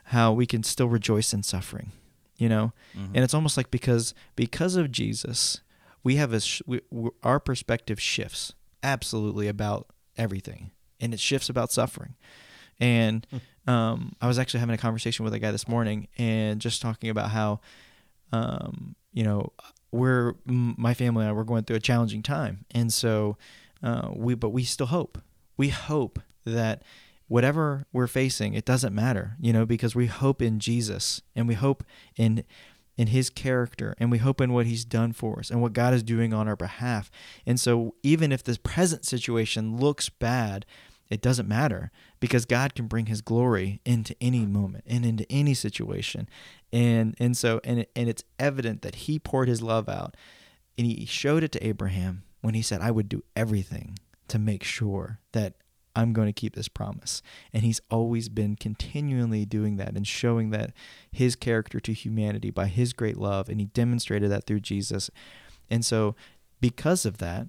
how 0.06 0.34
we 0.34 0.46
can 0.46 0.64
still 0.64 0.88
rejoice 0.88 1.34
in 1.34 1.44
suffering 1.44 1.92
you 2.38 2.50
know? 2.50 2.74
Mm-hmm. 2.98 3.16
and 3.16 3.24
it's 3.24 3.36
almost 3.36 3.56
like 3.56 3.70
because 3.70 4.16
because 4.36 4.76
of 4.76 4.92
jesus 4.92 5.62
we 6.04 6.16
have 6.16 6.34
a 6.34 6.40
sh- 6.40 6.64
we, 6.66 6.82
we, 6.90 7.12
our 7.22 7.40
perspective 7.40 8.02
shifts 8.02 8.54
absolutely 8.84 9.48
about 9.48 9.88
everything. 10.18 10.72
And 11.00 11.14
it 11.14 11.20
shifts 11.20 11.50
about 11.50 11.72
suffering. 11.72 12.16
And 12.80 13.26
um, 13.68 14.16
I 14.22 14.28
was 14.28 14.40
actually 14.40 14.60
having 14.60 14.76
a 14.76 14.80
conversation 14.80 15.24
with 15.24 15.34
a 15.34 15.40
guy 15.40 15.52
this 15.52 15.68
morning 15.68 16.08
and 16.18 16.62
just 16.62 16.82
talking 16.82 17.10
about 17.10 17.32
how, 17.32 17.60
um, 18.32 18.96
you 19.14 19.24
know, 19.24 19.52
we're 19.92 20.36
my 20.46 20.94
family 20.94 21.24
and 21.24 21.30
I 21.30 21.34
we're 21.34 21.44
going 21.44 21.64
through 21.64 21.76
a 21.76 21.82
challenging 21.82 22.24
time, 22.24 22.66
and 22.72 22.94
so 22.94 23.38
uh, 23.84 24.10
we 24.16 24.36
but 24.36 24.50
we 24.50 24.64
still 24.64 24.88
hope. 24.88 25.18
We 25.58 25.70
hope 25.70 26.20
that 26.46 26.84
whatever 27.28 27.86
we're 27.94 28.08
facing, 28.08 28.54
it 28.54 28.66
doesn't 28.66 28.94
matter, 28.94 29.38
you 29.40 29.54
know, 29.54 29.66
because 29.66 29.96
we 29.96 30.08
hope 30.08 30.42
in 30.42 30.60
Jesus 30.60 31.22
and 31.36 31.48
we 31.48 31.54
hope 31.54 31.84
in 32.18 32.44
in 32.98 33.08
his 33.08 33.30
character 33.30 33.96
and 34.00 34.12
we 34.12 34.18
hope 34.18 34.42
in 34.42 34.52
what 34.52 34.66
he's 34.66 34.84
done 34.84 35.14
for 35.14 35.40
us 35.40 35.50
and 35.50 35.62
what 35.62 35.74
God 35.74 35.94
is 35.94 36.04
doing 36.04 36.34
on 36.34 36.48
our 36.48 36.58
behalf. 36.58 37.10
And 37.46 37.60
so 37.60 37.96
even 38.04 38.32
if 38.32 38.44
this 38.44 38.58
present 38.58 39.06
situation 39.06 39.78
looks 39.78 40.10
bad, 40.10 40.66
it 41.12 41.22
doesn't 41.22 41.48
matter 41.48 41.92
because 42.22 42.46
God 42.46 42.74
can 42.74 42.88
bring 42.88 43.08
his 43.08 43.22
glory 43.22 43.82
into 43.86 44.16
any 44.22 44.46
moment 44.46 44.86
and 44.88 45.06
into 45.06 45.30
any 45.30 45.54
situation. 45.54 46.30
And 46.72 47.16
and 47.20 47.36
so 47.36 47.60
and 47.66 47.86
and 47.96 48.10
it's 48.10 48.24
evident 48.40 48.82
that 48.82 48.96
he 48.96 49.20
poured 49.20 49.50
his 49.50 49.62
love 49.62 49.90
out 49.90 50.16
and 50.78 50.88
he 50.88 51.06
showed 51.06 51.44
it 51.44 51.52
to 51.52 51.68
Abraham 51.68 52.24
when 52.40 52.54
he 52.54 52.62
said 52.62 52.82
I 52.82 52.92
would 52.92 53.10
do 53.10 53.24
everything 53.36 54.00
to 54.30 54.40
make 54.40 54.64
sure 54.64 55.20
that 55.34 55.56
I'm 55.94 56.14
going 56.14 56.28
to 56.28 56.34
keep 56.34 56.56
this 56.56 56.70
promise. 56.70 57.22
And 57.52 57.64
he's 57.64 57.82
always 57.92 58.30
been 58.30 58.56
continually 58.56 59.44
doing 59.44 59.76
that 59.76 59.98
and 59.98 60.08
showing 60.08 60.52
that 60.52 60.72
his 61.12 61.36
character 61.36 61.82
to 61.82 61.92
humanity 61.92 62.50
by 62.52 62.68
his 62.68 62.94
great 62.94 63.18
love 63.18 63.50
and 63.50 63.60
he 63.60 63.66
demonstrated 63.66 64.32
that 64.32 64.46
through 64.46 64.62
Jesus. 64.62 65.10
And 65.70 65.84
so 65.84 66.16
because 66.62 67.06
of 67.06 67.18
that, 67.18 67.48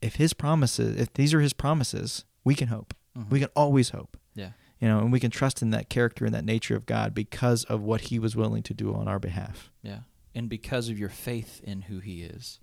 if 0.00 0.14
his 0.14 0.32
promises, 0.32 0.96
if 0.96 1.12
these 1.12 1.34
are 1.34 1.40
his 1.40 1.52
promises, 1.52 2.24
we 2.44 2.54
can 2.54 2.68
hope. 2.68 2.94
Mm-hmm. 3.18 3.30
We 3.30 3.40
can 3.40 3.48
always 3.56 3.90
hope. 3.90 4.16
Yeah. 4.34 4.50
You 4.80 4.88
know, 4.88 4.98
and 5.00 5.12
we 5.12 5.20
can 5.20 5.30
trust 5.30 5.60
in 5.62 5.70
that 5.70 5.88
character 5.90 6.24
and 6.24 6.34
that 6.34 6.44
nature 6.44 6.74
of 6.76 6.86
God 6.86 7.14
because 7.14 7.64
of 7.64 7.82
what 7.82 8.02
he 8.02 8.18
was 8.18 8.34
willing 8.36 8.62
to 8.64 8.74
do 8.74 8.94
on 8.94 9.08
our 9.08 9.18
behalf. 9.18 9.70
Yeah. 9.82 10.00
And 10.34 10.48
because 10.48 10.88
of 10.88 10.98
your 10.98 11.08
faith 11.08 11.60
in 11.64 11.82
who 11.82 11.98
he 11.98 12.22
is. 12.22 12.60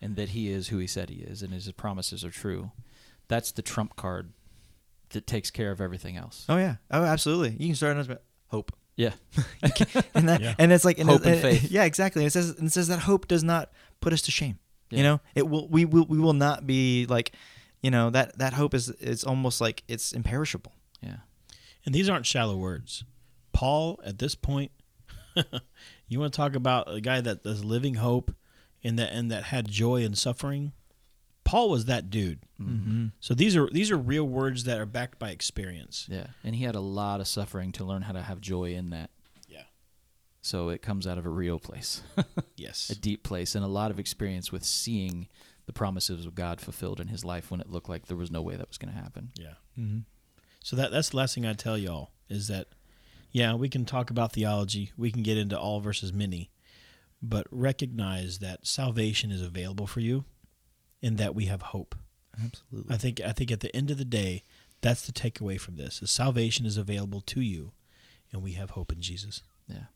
and 0.00 0.14
that 0.16 0.28
He 0.30 0.48
is 0.50 0.68
who 0.68 0.78
He 0.78 0.86
said 0.86 1.08
He 1.10 1.16
is, 1.22 1.42
and 1.42 1.52
His 1.52 1.70
promises 1.72 2.24
are 2.24 2.30
true. 2.30 2.70
That's 3.26 3.50
the 3.50 3.62
trump 3.62 3.96
card 3.96 4.32
that 5.10 5.26
takes 5.26 5.50
care 5.50 5.70
of 5.72 5.80
everything 5.80 6.16
else. 6.16 6.44
Oh 6.48 6.56
yeah. 6.58 6.76
Oh, 6.90 7.02
absolutely. 7.02 7.56
You 7.58 7.66
can 7.68 7.74
start 7.74 7.96
on 7.96 8.18
hope. 8.48 8.72
Yeah, 8.96 9.12
and 10.14 10.28
that, 10.28 10.40
Yeah. 10.40 10.54
and 10.58 10.70
it's 10.72 10.84
like 10.84 10.98
and 10.98 11.08
Hope 11.08 11.22
it- 11.22 11.26
and 11.26 11.34
and- 11.34 11.42
faith. 11.42 11.70
Yeah, 11.70 11.84
exactly. 11.84 12.22
And 12.22 12.26
it 12.28 12.30
says 12.32 12.50
and 12.58 12.68
it 12.68 12.72
says 12.72 12.88
that 12.88 13.00
hope 13.00 13.26
does 13.26 13.42
not 13.42 13.70
put 14.00 14.12
us 14.12 14.22
to 14.22 14.30
shame. 14.30 14.58
Yeah. 14.90 14.96
You 14.98 15.02
know, 15.04 15.20
it 15.34 15.48
will. 15.48 15.66
We 15.68 15.84
will. 15.84 16.04
We 16.06 16.18
will 16.18 16.32
not 16.34 16.66
be 16.66 17.06
like, 17.08 17.32
you 17.82 17.90
know, 17.90 18.10
that 18.10 18.38
that 18.38 18.52
hope 18.54 18.74
is 18.74 18.88
is 18.90 19.24
almost 19.24 19.60
like 19.60 19.82
it's 19.88 20.12
imperishable. 20.12 20.72
yeah, 21.02 21.18
And 21.86 21.94
these 21.94 22.08
aren't 22.08 22.26
shallow 22.26 22.56
words. 22.56 23.04
Paul, 23.52 23.98
at 24.04 24.18
this 24.18 24.34
point, 24.34 24.70
you 26.08 26.20
want 26.20 26.32
to 26.32 26.36
talk 26.36 26.54
about 26.54 26.92
a 26.92 27.00
guy 27.00 27.20
that 27.20 27.44
is 27.44 27.64
living 27.64 27.94
hope 27.94 28.34
and 28.84 28.98
that 28.98 29.12
and 29.12 29.30
that 29.30 29.44
had 29.44 29.68
joy 29.68 30.02
in 30.02 30.14
suffering. 30.14 30.72
Paul 31.44 31.70
was 31.70 31.86
that 31.86 32.10
dude. 32.10 32.40
Mm-hmm. 32.60 33.06
So 33.20 33.32
these 33.34 33.56
are 33.56 33.68
these 33.72 33.90
are 33.90 33.96
real 33.96 34.24
words 34.24 34.64
that 34.64 34.78
are 34.78 34.86
backed 34.86 35.18
by 35.18 35.30
experience. 35.30 36.06
yeah. 36.10 36.26
And 36.44 36.54
He 36.54 36.64
had 36.64 36.74
a 36.74 36.80
lot 36.80 37.20
of 37.20 37.26
suffering 37.28 37.72
to 37.72 37.84
learn 37.84 38.02
how 38.02 38.12
to 38.12 38.22
have 38.22 38.40
joy 38.40 38.72
in 38.74 38.90
that. 38.90 39.10
Yeah. 39.48 39.62
So 40.42 40.68
it 40.68 40.82
comes 40.82 41.06
out 41.06 41.16
of 41.18 41.24
a 41.26 41.30
real 41.30 41.58
place, 41.58 42.02
Yes. 42.56 42.90
a 42.90 42.94
deep 42.94 43.22
place, 43.22 43.54
and 43.54 43.64
a 43.64 43.68
lot 43.68 43.90
of 43.90 43.98
experience 43.98 44.52
with 44.52 44.62
seeing 44.64 45.26
the 45.68 45.72
promises 45.74 46.24
of 46.24 46.34
God 46.34 46.62
fulfilled 46.62 46.98
in 46.98 47.08
His 47.08 47.26
life 47.26 47.50
when 47.50 47.60
it 47.60 47.68
looked 47.68 47.90
like 47.90 48.06
there 48.06 48.16
was 48.16 48.30
no 48.30 48.40
way 48.40 48.56
that 48.56 48.68
was 48.68 48.78
going 48.78 48.92
to 48.92 48.98
happen. 48.98 49.32
Yeah. 49.38 49.52
Mm-hmm. 49.78 49.98
So 50.64 50.76
that 50.76 50.90
that's 50.90 51.10
the 51.10 51.18
last 51.18 51.34
thing 51.34 51.44
I 51.44 51.52
tell 51.52 51.76
y'all 51.76 52.10
is 52.30 52.48
that 52.48 52.68
yeah, 53.32 53.52
we 53.52 53.68
can 53.68 53.84
talk 53.84 54.08
about 54.08 54.32
theology, 54.32 54.92
we 54.96 55.12
can 55.12 55.22
get 55.22 55.36
into 55.36 55.60
all 55.60 55.80
versus 55.80 56.10
many, 56.10 56.50
but 57.20 57.46
recognize 57.50 58.38
that 58.38 58.66
salvation 58.66 59.30
is 59.30 59.42
available 59.42 59.86
for 59.86 60.00
you 60.00 60.24
and 61.02 61.18
that 61.18 61.34
we 61.34 61.44
have 61.44 61.60
hope. 61.60 61.94
Absolutely. 62.42 62.94
I 62.94 62.96
think 62.96 63.20
I 63.20 63.32
think 63.32 63.52
at 63.52 63.60
the 63.60 63.76
end 63.76 63.90
of 63.90 63.98
the 63.98 64.06
day, 64.06 64.44
that's 64.80 65.04
the 65.04 65.12
takeaway 65.12 65.60
from 65.60 65.76
this. 65.76 66.00
Is 66.00 66.10
salvation 66.10 66.64
is 66.64 66.78
available 66.78 67.20
to 67.20 67.42
you 67.42 67.72
and 68.32 68.42
we 68.42 68.52
have 68.52 68.70
hope 68.70 68.90
in 68.90 69.02
Jesus. 69.02 69.42
Yeah. 69.68 69.88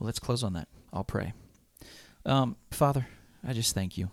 Well, 0.00 0.06
let's 0.06 0.18
close 0.18 0.42
on 0.42 0.54
that. 0.54 0.66
I'll 0.92 1.04
pray. 1.04 1.34
Um, 2.26 2.56
Father, 2.72 3.06
I 3.46 3.52
just 3.52 3.76
thank 3.76 3.96
you. 3.96 4.10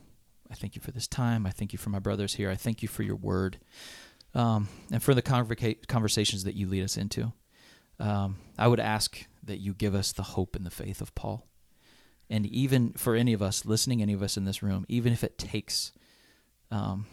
I 0.51 0.55
thank 0.55 0.75
you 0.75 0.81
for 0.81 0.91
this 0.91 1.07
time. 1.07 1.45
I 1.45 1.51
thank 1.51 1.73
you 1.73 1.79
for 1.79 1.89
my 1.89 1.99
brothers 1.99 2.35
here. 2.35 2.49
I 2.49 2.55
thank 2.55 2.81
you 2.81 2.87
for 2.87 3.03
your 3.03 3.15
word 3.15 3.59
um, 4.33 4.67
and 4.91 5.01
for 5.01 5.13
the 5.13 5.21
converca- 5.21 5.87
conversations 5.87 6.43
that 6.43 6.55
you 6.55 6.67
lead 6.67 6.83
us 6.83 6.97
into. 6.97 7.33
Um, 7.99 8.37
I 8.57 8.67
would 8.67 8.79
ask 8.79 9.25
that 9.43 9.57
you 9.59 9.73
give 9.73 9.93
us 9.93 10.11
the 10.11 10.23
hope 10.23 10.55
and 10.55 10.65
the 10.65 10.71
faith 10.71 11.01
of 11.01 11.13
Paul. 11.15 11.45
And 12.29 12.45
even 12.45 12.93
for 12.93 13.15
any 13.15 13.33
of 13.33 13.41
us 13.41 13.65
listening, 13.65 14.01
any 14.01 14.13
of 14.13 14.21
us 14.21 14.37
in 14.37 14.45
this 14.45 14.61
room, 14.61 14.85
even 14.87 15.11
if 15.13 15.23
it 15.23 15.37
takes 15.37 15.91
um, 16.71 17.07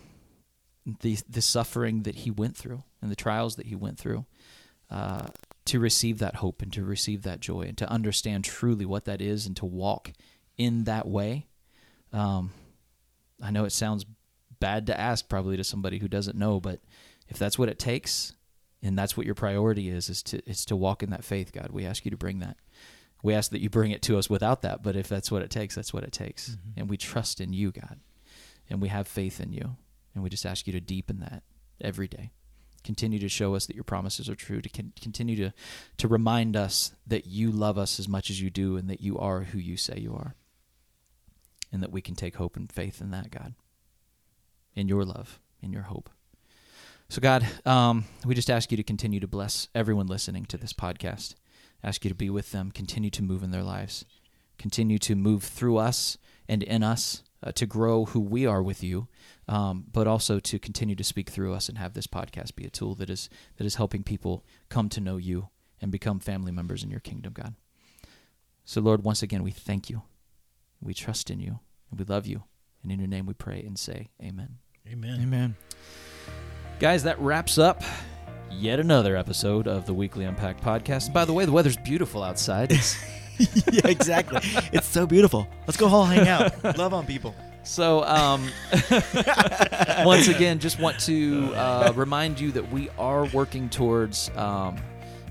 the 1.01 1.19
the 1.29 1.43
suffering 1.43 2.03
that 2.03 2.17
he 2.17 2.31
went 2.31 2.57
through 2.57 2.85
and 3.01 3.11
the 3.11 3.17
trials 3.17 3.57
that 3.57 3.67
he 3.67 3.75
went 3.75 3.99
through, 3.99 4.27
uh, 4.91 5.27
to 5.65 5.81
receive 5.81 6.19
that 6.19 6.37
hope 6.37 6.63
and 6.63 6.73
to 6.75 6.85
receive 6.85 7.23
that 7.23 7.41
joy 7.41 7.63
and 7.63 7.79
to 7.79 7.91
understand 7.91 8.45
truly 8.45 8.85
what 8.85 9.07
that 9.07 9.21
is 9.21 9.47
and 9.47 9.57
to 9.57 9.67
walk 9.67 10.13
in 10.57 10.85
that 10.85 11.09
way. 11.09 11.47
Um, 12.13 12.53
I 13.43 13.51
know 13.51 13.65
it 13.65 13.73
sounds 13.73 14.07
bad 14.59 14.87
to 14.87 14.99
ask 14.99 15.29
probably 15.29 15.57
to 15.57 15.65
somebody 15.65 15.99
who 15.99 16.09
doesn't 16.09 16.37
know, 16.37 16.61
but 16.61 16.81
if 17.29 17.39
that's 17.39 17.59
what 17.59 17.69
it 17.69 17.79
takes 17.79 18.33
and 18.83 18.99
that's 18.99 19.17
what 19.17 19.27
your 19.27 19.35
priority 19.35 19.89
is, 19.89 20.09
is 20.09 20.23
to 20.25 20.49
is 20.49 20.65
to 20.67 20.77
walk 20.77 21.03
in 21.03 21.11
that 21.11 21.25
faith, 21.25 21.53
God, 21.53 21.71
we 21.71 21.85
ask 21.85 22.05
you 22.05 22.11
to 22.11 22.17
bring 22.17 22.39
that. 22.41 22.57
We 23.23 23.35
ask 23.35 23.51
that 23.51 23.61
you 23.61 23.71
bring 23.71 23.91
it 23.91 24.03
to 24.03 24.19
us 24.19 24.31
without 24.31 24.63
that, 24.63 24.83
but 24.83 24.95
if 24.95 25.09
that's 25.09 25.31
what 25.33 25.43
it 25.43 25.51
takes, 25.51 25.75
that's 25.75 25.93
what 25.93 26.05
it 26.05 26.13
takes. 26.13 26.51
Mm-hmm. 26.51 26.81
And 26.81 26.91
we 26.91 26.97
trust 26.97 27.41
in 27.41 27.53
you, 27.53 27.73
God. 27.73 27.99
And 28.69 28.81
we 28.81 28.89
have 28.89 29.09
faith 29.09 29.41
in 29.41 29.53
you. 29.53 29.77
And 30.15 30.23
we 30.23 30.31
just 30.31 30.47
ask 30.47 30.67
you 30.67 30.73
to 30.73 30.81
deepen 30.81 31.21
that 31.21 31.43
every 31.81 32.09
day 32.09 32.31
continue 32.87 33.19
to 33.19 33.29
show 33.29 33.57
us 33.57 33.67
that 33.67 33.75
your 33.75 33.85
promises 33.85 34.29
are 34.31 34.37
true 34.37 34.63
to 34.63 34.69
con- 34.69 34.93
continue 35.03 35.37
to 35.37 35.53
to 35.99 36.07
remind 36.07 36.57
us 36.57 36.93
that 37.07 37.27
you 37.27 37.51
love 37.51 37.77
us 37.77 37.99
as 37.99 38.09
much 38.09 38.31
as 38.31 38.41
you 38.41 38.49
do 38.49 38.77
and 38.77 38.89
that 38.89 39.01
you 39.01 39.19
are 39.19 39.41
who 39.41 39.59
you 39.59 39.77
say 39.77 39.99
you 39.99 40.15
are 40.15 40.37
and 41.73 41.83
that 41.83 41.93
we 41.93 42.01
can 42.01 42.15
take 42.15 42.37
hope 42.37 42.57
and 42.57 42.71
faith 42.71 43.01
in 43.01 43.11
that 43.11 43.31
god 43.31 43.55
in 44.75 44.89
your 44.89 45.05
love 45.05 45.41
in 45.63 45.73
your 45.73 45.83
hope. 45.83 46.11
So 47.09 47.21
god 47.21 47.47
um, 47.65 48.05
we 48.25 48.35
just 48.35 48.51
ask 48.51 48.71
you 48.71 48.77
to 48.77 48.83
continue 48.83 49.21
to 49.21 49.27
bless 49.27 49.69
everyone 49.75 50.07
listening 50.07 50.45
to 50.47 50.57
this 50.57 50.73
podcast. 50.73 51.35
Ask 51.85 52.05
you 52.05 52.09
to 52.09 52.17
be 52.17 52.31
with 52.31 52.53
them 52.53 52.71
continue 52.71 53.11
to 53.11 53.23
move 53.23 53.43
in 53.43 53.51
their 53.51 53.63
lives 53.63 54.05
continue 54.59 54.99
to 54.99 55.15
move 55.15 55.43
through 55.43 55.77
us 55.77 56.17
and 56.49 56.63
in 56.63 56.83
us 56.83 57.23
uh, 57.43 57.53
to 57.53 57.67
grow 57.67 58.07
who 58.07 58.21
we 58.21 58.47
are 58.47 58.63
with 58.63 58.83
you 58.83 59.07
um, 59.49 59.85
but 59.93 60.07
also 60.07 60.41
to 60.41 60.59
continue 60.59 60.97
to 60.97 61.05
speak 61.05 61.29
through 61.29 61.53
us 61.53 61.69
and 61.69 61.79
have 61.79 61.93
this 61.93 62.07
podcast 62.07 62.57
be 62.57 62.65
a 62.65 62.71
tool 62.71 62.95
that 62.95 63.11
is 63.11 63.29
that 63.57 63.67
is 63.67 63.77
helping 63.77 64.03
people 64.03 64.45
come 64.69 64.89
to 64.89 65.01
know 65.01 65.19
you 65.19 65.51
and 65.81 65.93
become 65.93 66.19
family 66.19 66.53
members 66.53 66.83
in 66.83 66.91
your 66.91 67.01
kingdom, 67.01 67.33
God. 67.33 67.55
So, 68.65 68.81
Lord, 68.81 69.05
once 69.05 69.23
again, 69.23 69.43
we 69.43 69.51
thank 69.51 69.89
you, 69.91 70.03
we 70.81 70.95
trust 70.95 71.31
in 71.31 71.41
you, 71.41 71.61
and 71.91 71.99
we 71.99 72.05
love 72.05 72.27
you, 72.27 72.45
and 72.83 72.93
in 72.93 72.99
your 72.99 73.09
name 73.09 73.27
we 73.27 73.35
pray 73.35 73.63
and 73.67 73.79
say, 73.79 74.09
Amen. 74.23 74.59
Amen. 74.91 75.21
Amen. 75.23 75.57
Guys, 76.79 77.03
that 77.05 77.19
wraps 77.19 77.59
up 77.59 77.83
yet 78.51 78.79
another 78.79 79.17
episode 79.17 79.67
of 79.67 79.87
the 79.87 79.95
Weekly 79.95 80.25
Unpacked 80.25 80.63
podcast. 80.63 81.13
By 81.13 81.25
the 81.25 81.33
way, 81.33 81.45
the 81.45 81.53
weather's 81.53 81.77
beautiful 81.79 82.23
outside. 82.23 82.71
It's- 82.73 83.05
yeah, 83.73 83.87
exactly. 83.87 84.41
it's 84.73 84.87
so 84.87 85.07
beautiful. 85.07 85.47
Let's 85.67 85.77
go 85.77 85.89
all 85.89 86.05
hang 86.07 86.27
out. 86.29 86.65
Love 86.79 86.95
on 86.95 87.05
people. 87.07 87.35
So, 87.65 88.05
um, 88.05 88.49
once 90.07 90.29
again, 90.29 90.59
just 90.59 90.79
want 90.79 90.99
to 91.01 91.53
uh, 91.55 91.93
remind 91.97 92.39
you 92.41 92.53
that 92.53 92.71
we 92.73 92.89
are 92.99 93.27
working 93.27 93.69
towards 93.69 94.31
um, 94.37 94.77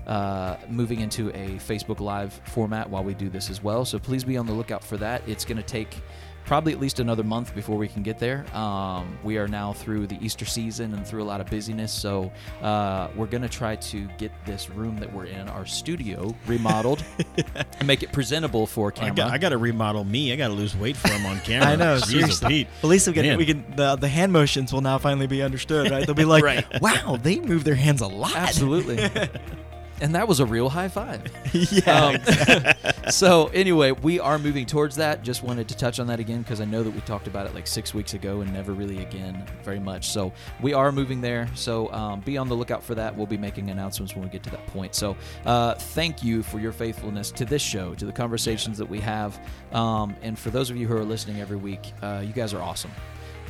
uh, 0.06 0.56
moving 0.68 1.00
into 1.00 1.30
a 1.30 1.50
Facebook 1.58 2.00
Live 2.00 2.40
format 2.46 2.88
while 2.88 3.04
we 3.04 3.14
do 3.14 3.28
this 3.28 3.50
as 3.50 3.62
well. 3.62 3.84
So 3.84 3.98
please 3.98 4.24
be 4.24 4.36
on 4.36 4.46
the 4.46 4.52
lookout 4.52 4.84
for 4.84 4.96
that. 4.98 5.22
It's 5.26 5.44
going 5.44 5.56
to 5.58 5.62
take 5.62 5.96
probably 6.44 6.72
at 6.72 6.78
least 6.78 7.00
another 7.00 7.24
month 7.24 7.52
before 7.56 7.76
we 7.76 7.88
can 7.88 8.04
get 8.04 8.20
there. 8.20 8.46
Um, 8.56 9.18
we 9.24 9.36
are 9.36 9.48
now 9.48 9.72
through 9.72 10.06
the 10.06 10.16
Easter 10.24 10.44
season 10.44 10.94
and 10.94 11.04
through 11.04 11.24
a 11.24 11.26
lot 11.26 11.40
of 11.40 11.48
busyness, 11.48 11.90
so 11.92 12.30
uh, 12.62 13.08
we're 13.16 13.26
going 13.26 13.42
to 13.42 13.48
try 13.48 13.74
to 13.74 14.06
get 14.16 14.30
this 14.44 14.70
room 14.70 14.96
that 14.98 15.12
we're 15.12 15.24
in, 15.24 15.48
our 15.48 15.66
studio, 15.66 16.32
remodeled 16.46 17.02
and 17.80 17.84
make 17.88 18.04
it 18.04 18.12
presentable 18.12 18.64
for 18.64 18.92
I 18.92 19.00
camera. 19.00 19.16
got, 19.16 19.32
I 19.32 19.38
got 19.38 19.48
to 19.48 19.58
remodel 19.58 20.04
me. 20.04 20.32
I 20.32 20.36
got 20.36 20.46
to 20.48 20.54
lose 20.54 20.76
weight 20.76 20.96
for 20.96 21.08
him 21.08 21.26
on 21.26 21.40
camera. 21.44 21.68
I 21.70 21.74
know, 21.74 21.96
Jesus, 21.96 22.10
seriously. 22.38 22.48
Pete. 22.48 22.68
At 22.80 22.84
least 22.90 23.08
we 23.08 23.12
can, 23.14 23.38
we 23.38 23.44
can 23.46 23.64
the, 23.74 23.96
the 23.96 24.08
hand 24.08 24.32
motions 24.32 24.72
will 24.72 24.82
now 24.82 24.98
finally 24.98 25.26
be 25.26 25.42
understood, 25.42 25.90
right? 25.90 26.06
They'll 26.06 26.14
be 26.14 26.24
like, 26.24 26.44
Right. 26.44 26.64
wow, 26.80 27.18
they 27.20 27.40
move 27.40 27.64
their 27.64 27.74
hands 27.74 28.02
a 28.02 28.06
lot. 28.06 28.36
Absolutely. 28.36 29.10
And 30.00 30.14
that 30.14 30.28
was 30.28 30.40
a 30.40 30.46
real 30.46 30.68
high 30.68 30.88
five. 30.88 31.22
yeah. 31.52 32.18
Um, 33.04 33.10
so 33.10 33.46
anyway, 33.48 33.92
we 33.92 34.20
are 34.20 34.38
moving 34.38 34.66
towards 34.66 34.96
that. 34.96 35.22
Just 35.22 35.42
wanted 35.42 35.68
to 35.68 35.76
touch 35.76 35.98
on 35.98 36.06
that 36.08 36.20
again 36.20 36.42
because 36.42 36.60
I 36.60 36.64
know 36.64 36.82
that 36.82 36.90
we 36.90 37.00
talked 37.02 37.26
about 37.26 37.46
it 37.46 37.54
like 37.54 37.66
six 37.66 37.94
weeks 37.94 38.14
ago 38.14 38.40
and 38.40 38.52
never 38.52 38.72
really 38.72 39.02
again 39.02 39.44
very 39.62 39.80
much. 39.80 40.10
So 40.10 40.32
we 40.60 40.74
are 40.74 40.92
moving 40.92 41.20
there. 41.20 41.48
So 41.54 41.92
um, 41.92 42.20
be 42.20 42.36
on 42.36 42.48
the 42.48 42.54
lookout 42.54 42.82
for 42.82 42.94
that. 42.94 43.16
We'll 43.16 43.26
be 43.26 43.38
making 43.38 43.70
announcements 43.70 44.14
when 44.14 44.24
we 44.24 44.30
get 44.30 44.42
to 44.44 44.50
that 44.50 44.66
point. 44.68 44.94
So 44.94 45.16
uh, 45.44 45.74
thank 45.74 46.22
you 46.22 46.42
for 46.42 46.58
your 46.58 46.72
faithfulness 46.72 47.30
to 47.32 47.44
this 47.44 47.62
show, 47.62 47.94
to 47.94 48.04
the 48.04 48.12
conversations 48.12 48.78
that 48.78 48.88
we 48.88 49.00
have, 49.00 49.38
um, 49.72 50.14
and 50.22 50.38
for 50.38 50.50
those 50.50 50.70
of 50.70 50.76
you 50.76 50.86
who 50.86 50.96
are 50.96 51.04
listening 51.04 51.40
every 51.40 51.56
week, 51.56 51.92
uh, 52.02 52.22
you 52.24 52.32
guys 52.32 52.54
are 52.54 52.62
awesome. 52.62 52.90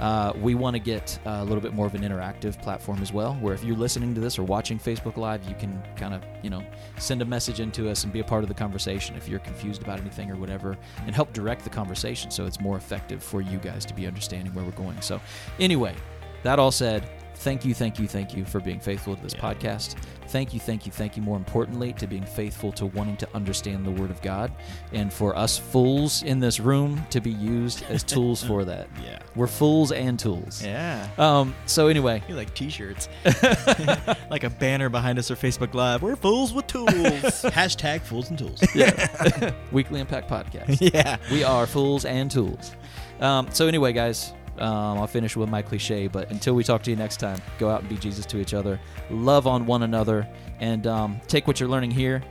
Uh, 0.00 0.32
we 0.36 0.54
want 0.54 0.74
to 0.74 0.80
get 0.80 1.18
uh, 1.26 1.38
a 1.40 1.44
little 1.44 1.60
bit 1.60 1.72
more 1.72 1.86
of 1.86 1.94
an 1.94 2.02
interactive 2.02 2.60
platform 2.60 3.00
as 3.00 3.12
well, 3.12 3.34
where 3.34 3.54
if 3.54 3.64
you're 3.64 3.76
listening 3.76 4.14
to 4.14 4.20
this 4.20 4.38
or 4.38 4.44
watching 4.44 4.78
Facebook 4.78 5.16
Live, 5.16 5.48
you 5.48 5.54
can 5.54 5.82
kind 5.96 6.14
of, 6.14 6.22
you 6.42 6.50
know, 6.50 6.62
send 6.98 7.22
a 7.22 7.24
message 7.24 7.60
into 7.60 7.88
us 7.88 8.04
and 8.04 8.12
be 8.12 8.20
a 8.20 8.24
part 8.24 8.44
of 8.44 8.48
the 8.48 8.54
conversation 8.54 9.16
if 9.16 9.28
you're 9.28 9.38
confused 9.40 9.82
about 9.82 10.00
anything 10.00 10.30
or 10.30 10.36
whatever, 10.36 10.76
and 11.06 11.14
help 11.14 11.32
direct 11.32 11.64
the 11.64 11.70
conversation 11.70 12.30
so 12.30 12.46
it's 12.46 12.60
more 12.60 12.76
effective 12.76 13.22
for 13.22 13.40
you 13.40 13.58
guys 13.58 13.84
to 13.86 13.94
be 13.94 14.06
understanding 14.06 14.52
where 14.54 14.64
we're 14.64 14.70
going. 14.72 15.00
So, 15.00 15.20
anyway, 15.58 15.94
that 16.42 16.58
all 16.58 16.70
said, 16.70 17.08
thank 17.36 17.64
you, 17.64 17.74
thank 17.74 17.98
you, 17.98 18.06
thank 18.08 18.34
you 18.34 18.44
for 18.44 18.60
being 18.60 18.80
faithful 18.80 19.14
to 19.16 19.22
this 19.22 19.34
podcast. 19.34 19.96
Thank 20.28 20.52
you, 20.52 20.58
thank 20.58 20.84
you, 20.86 20.90
thank 20.92 21.16
you, 21.16 21.22
more 21.22 21.36
importantly, 21.36 21.92
to 21.94 22.06
being 22.08 22.24
faithful 22.24 22.72
to 22.72 22.86
wanting 22.86 23.16
to 23.18 23.28
understand 23.34 23.84
the 23.86 23.92
Word 23.92 24.10
of 24.10 24.20
God, 24.22 24.50
and 24.92 25.12
for 25.12 25.36
us 25.36 25.56
fools 25.56 26.24
in 26.24 26.40
this 26.40 26.58
room 26.58 27.00
to 27.10 27.20
be 27.20 27.30
used 27.30 27.84
as 27.84 28.02
tools 28.02 28.42
for 28.42 28.64
that. 28.72 28.88
Yeah. 29.04 29.20
We're 29.36 29.46
fools 29.46 29.92
and 29.92 30.18
tools. 30.18 30.64
Yeah. 30.64 31.08
Um. 31.18 31.54
So 31.66 31.86
anyway, 31.86 32.22
You 32.28 32.34
like 32.34 32.52
t-shirts. 32.54 33.08
like 34.30 34.42
a 34.44 34.50
banner 34.50 34.88
behind 34.88 35.18
us 35.18 35.30
or 35.30 35.36
Facebook 35.36 35.74
Live. 35.74 36.02
We're 36.02 36.16
fools 36.16 36.52
with 36.52 36.66
tools. 36.66 36.90
Hashtag 36.92 38.00
fools 38.02 38.30
and 38.30 38.38
tools. 38.38 38.60
Yeah. 38.74 39.52
Weekly 39.70 40.00
Impact 40.00 40.28
Podcast. 40.28 40.78
yeah. 40.92 41.18
we 41.30 41.44
are 41.44 41.66
fools 41.66 42.04
and 42.04 42.30
tools. 42.30 42.74
Um. 43.20 43.46
So 43.52 43.68
anyway, 43.68 43.92
guys, 43.92 44.32
um, 44.60 44.98
I'll 44.98 45.06
finish 45.06 45.36
with 45.36 45.48
my 45.48 45.62
cliche. 45.62 46.06
But 46.06 46.30
until 46.30 46.54
we 46.54 46.64
talk 46.64 46.82
to 46.84 46.90
you 46.90 46.96
next 46.96 47.18
time, 47.18 47.40
go 47.58 47.68
out 47.68 47.80
and 47.80 47.88
be 47.88 47.96
Jesus 47.96 48.26
to 48.26 48.38
each 48.38 48.54
other, 48.54 48.80
love 49.10 49.46
on 49.46 49.66
one 49.66 49.82
another, 49.82 50.28
and 50.60 50.86
um, 50.86 51.20
take 51.26 51.46
what 51.46 51.60
you're 51.60 51.68
learning 51.68 51.90
here, 51.90 52.22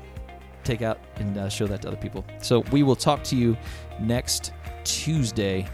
take 0.64 0.82
out 0.82 1.00
and 1.18 1.38
uh, 1.38 1.50
show 1.50 1.68
that 1.68 1.82
to 1.84 1.88
other 1.88 1.98
people. 1.98 2.26
So 2.42 2.60
we 2.72 2.84
will 2.84 2.96
talk 2.96 3.24
to 3.26 3.36
you 3.36 3.58
next 4.00 4.54
Tuesday. 4.84 5.68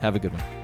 Have 0.00 0.16
a 0.16 0.18
good 0.18 0.32
one. 0.32 0.57